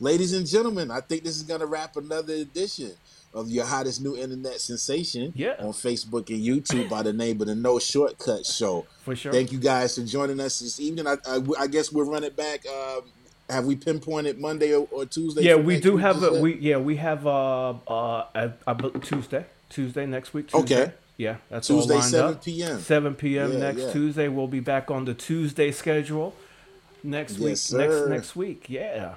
ladies 0.00 0.32
and 0.32 0.46
gentlemen, 0.46 0.90
I 0.90 1.00
think 1.00 1.24
this 1.24 1.36
is 1.36 1.42
going 1.42 1.60
to 1.60 1.66
wrap 1.66 1.96
another 1.96 2.34
edition 2.34 2.92
of 3.32 3.48
your 3.48 3.64
hottest 3.64 4.00
new 4.02 4.16
internet 4.16 4.60
sensation 4.60 5.32
Yeah. 5.36 5.54
on 5.60 5.72
Facebook 5.72 6.28
and 6.30 6.42
YouTube 6.44 6.88
by 6.88 7.02
the 7.04 7.12
name 7.12 7.40
of 7.40 7.46
the 7.46 7.54
No 7.54 7.78
Shortcut 7.78 8.44
Show. 8.44 8.86
for 9.04 9.14
sure 9.14 9.32
Thank 9.32 9.52
you 9.52 9.58
guys 9.60 9.94
for 9.94 10.02
joining 10.02 10.40
us 10.40 10.58
this 10.58 10.80
evening. 10.80 11.06
I, 11.06 11.16
I, 11.26 11.40
I 11.60 11.66
guess 11.68 11.92
we'll 11.92 12.06
run 12.10 12.24
it 12.24 12.34
back. 12.36 12.64
Um, 12.66 13.02
have 13.48 13.66
we 13.66 13.76
pinpointed 13.76 14.38
Monday 14.40 14.74
or, 14.74 14.88
or 14.90 15.06
Tuesday? 15.06 15.42
yeah 15.42 15.54
we 15.56 15.78
do 15.80 15.96
have 15.96 16.22
a 16.22 16.40
we 16.40 16.54
yeah 16.58 16.76
we 16.78 16.96
have 16.96 17.26
uh 17.26 17.70
uh 17.88 18.24
I, 18.66 18.72
bel- 18.74 18.90
tuesday 18.92 19.44
tuesday 19.68 20.06
next 20.06 20.34
week 20.34 20.48
tuesday. 20.48 20.82
Okay. 20.82 20.92
Yeah 21.20 21.36
that's 21.50 21.66
Tuesday, 21.66 21.94
all 21.94 22.00
lined 22.00 22.10
7 22.10 22.34
up 22.34 22.44
p.m. 22.44 22.78
7 22.80 23.14
p.m. 23.14 23.52
Yeah, 23.52 23.58
next 23.58 23.80
yeah. 23.82 23.92
Tuesday. 23.92 24.28
We'll 24.28 24.46
be 24.48 24.60
back 24.60 24.90
on 24.90 25.04
the 25.04 25.14
Tuesday 25.14 25.70
schedule 25.72 26.34
next 27.02 27.32
Yes, 27.32 27.40
week. 27.40 27.56
sir. 27.56 27.78
Next 27.88 28.10
next 28.10 28.36
week, 28.36 28.70
yeah. 28.70 29.14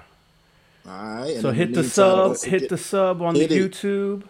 All 0.86 0.92
right. 0.92 1.36
So 1.40 1.50
hit 1.50 1.72
the 1.72 1.80
meantime, 1.82 1.90
sub, 1.90 2.30
hit 2.36 2.50
forget- 2.50 2.68
the 2.68 2.78
sub 2.78 3.22
on 3.22 3.34
hit 3.34 3.48
the 3.48 3.56
it. 3.56 3.72
YouTube. 3.72 4.22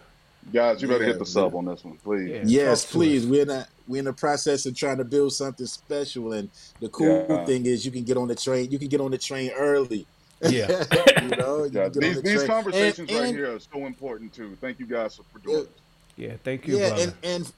Guys, 0.53 0.79
you 0.81 0.87
better 0.87 1.03
Yeah, 1.03 1.09
hit 1.09 1.19
the 1.19 1.25
sub 1.25 1.55
on 1.55 1.65
this 1.65 1.83
one, 1.83 1.97
please. 2.03 2.29
Yeah. 2.29 2.43
Yes, 2.45 2.85
please. 2.85 3.23
us. 3.25 3.29
We're 3.31 3.41
in 3.41 3.49
a, 3.49 3.67
we're 3.87 3.99
in 3.99 4.05
the 4.05 4.13
process 4.13 4.65
of 4.67 4.75
trying 4.75 4.97
to 4.99 5.03
build 5.03 5.33
something 5.33 5.65
special, 5.65 6.33
and 6.33 6.49
the 6.79 6.87
cool 6.89 7.25
Yeah. 7.27 7.43
thing 7.45 7.65
is 7.65 7.83
you 7.85 7.91
can 7.91 8.03
get 8.03 8.15
on 8.15 8.27
the 8.27 8.35
train. 8.35 8.69
You 8.71 8.77
can 8.79 8.87
get 8.87 9.01
on 9.01 9.11
the 9.11 9.17
train 9.17 9.51
early. 9.57 10.05
Yeah. 10.47 10.83
you 11.23 11.29
know, 11.29 11.63
you 11.63 11.71
Yeah, 11.73 11.89
can 11.89 11.91
get 11.91 11.95
on 11.95 11.99
these, 11.99 12.15
the 12.15 12.21
these 12.21 12.43
conversations 12.43 13.09
And- 13.09 13.19
right 13.19 13.27
and- 13.29 13.35
here 13.37 13.53
are 13.55 13.59
so 13.59 13.85
important 13.85 14.33
too. 14.33 14.55
Thank 14.61 14.79
you 14.79 14.85
guys 14.85 15.19
for 15.31 15.39
doing 15.39 15.57
Yeah. 15.57 15.63
this. 15.63 15.69
Yeah, 16.17 16.33
thank 16.45 16.67
you, 16.67 16.77
Yeah, 16.77 16.89
brother. 16.89 17.03
and 17.03 17.13
and 17.23 17.51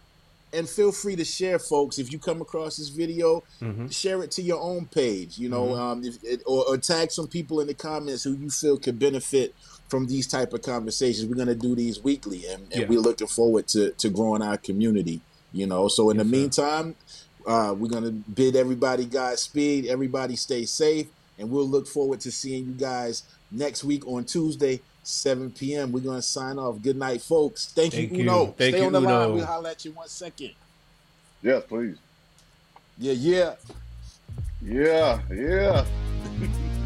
and 0.54 0.68
feel 0.68 0.92
free 0.92 1.16
to 1.16 1.26
share, 1.26 1.60
folks. 1.60 2.00
If 2.00 2.12
you 2.12 2.20
come 2.20 2.42
across 2.42 2.78
this 2.78 2.90
video, 2.90 3.44
Mhm. 3.62 3.92
share 3.92 4.24
it 4.24 4.32
to 4.32 4.42
your 4.42 4.60
own 4.62 4.86
page. 4.86 5.38
You 5.38 5.50
know, 5.50 5.68
Mhm. 5.68 5.78
um, 5.80 6.04
if, 6.06 6.24
it, 6.24 6.42
or, 6.46 6.66
or 6.68 6.78
tag 6.78 7.12
some 7.12 7.28
people 7.28 7.60
in 7.60 7.68
the 7.68 7.74
comments 7.74 8.24
who 8.24 8.34
you 8.34 8.50
feel 8.50 8.78
could 8.78 8.98
benefit 8.98 9.54
from 9.90 10.08
these 10.08 10.28
type 10.28 10.54
of 10.54 10.62
conversations. 10.62 11.28
We're 11.28 11.36
gonna 11.36 11.56
do 11.56 11.76
these 11.76 12.04
weekly, 12.04 12.46
and, 12.48 12.64
and 12.72 12.82
Yeah. 12.84 12.88
we're 12.88 13.00
looking 13.00 13.28
forward 13.28 13.68
to 13.70 13.92
to 13.92 14.10
growing 14.10 14.42
our 14.42 14.58
community. 14.58 15.22
You 15.54 15.66
know, 15.68 15.88
so 15.88 16.10
in 16.10 16.18
Yes, 16.18 16.26
the 16.26 16.30
sir. 16.30 16.38
meantime, 16.38 16.96
uh, 17.46 17.76
we're 17.78 17.88
gonna 17.88 18.12
bid 18.12 18.56
everybody 18.56 19.06
Godspeed. 19.06 19.86
Everybody 19.86 20.36
stay 20.36 20.66
safe, 20.66 21.08
and 21.40 21.50
we'll 21.50 21.68
look 21.70 21.88
forward 21.88 22.20
to 22.22 22.32
seeing 22.32 22.66
you 22.68 22.74
guys 22.74 23.24
next 23.52 23.84
week 23.84 24.06
on 24.08 24.26
Tuesday. 24.26 24.82
7 25.08 25.52
p.m. 25.52 25.92
We're 25.94 26.02
gonna 26.02 26.22
sign 26.22 26.60
off. 26.60 26.82
Good 26.82 26.98
night, 26.98 27.22
folks. 27.22 27.68
Thank, 27.68 27.94
Thank 27.94 28.12
you, 28.12 28.18
you. 28.18 28.24
Uno. 28.24 28.46
Thank 28.48 28.76
Stay 28.76 28.80
you, 28.82 28.86
on 28.88 28.92
the 28.92 29.00
line. 29.00 29.34
We'll 29.34 29.46
holler 29.46 29.70
at 29.70 29.86
you 29.86 29.92
one 29.92 30.10
second. 30.10 30.52
Yes, 31.42 31.64
please. 31.66 31.98
Yeah, 32.98 33.14
yeah. 33.14 33.56
Yeah, 34.62 35.22
yeah. 35.32 35.86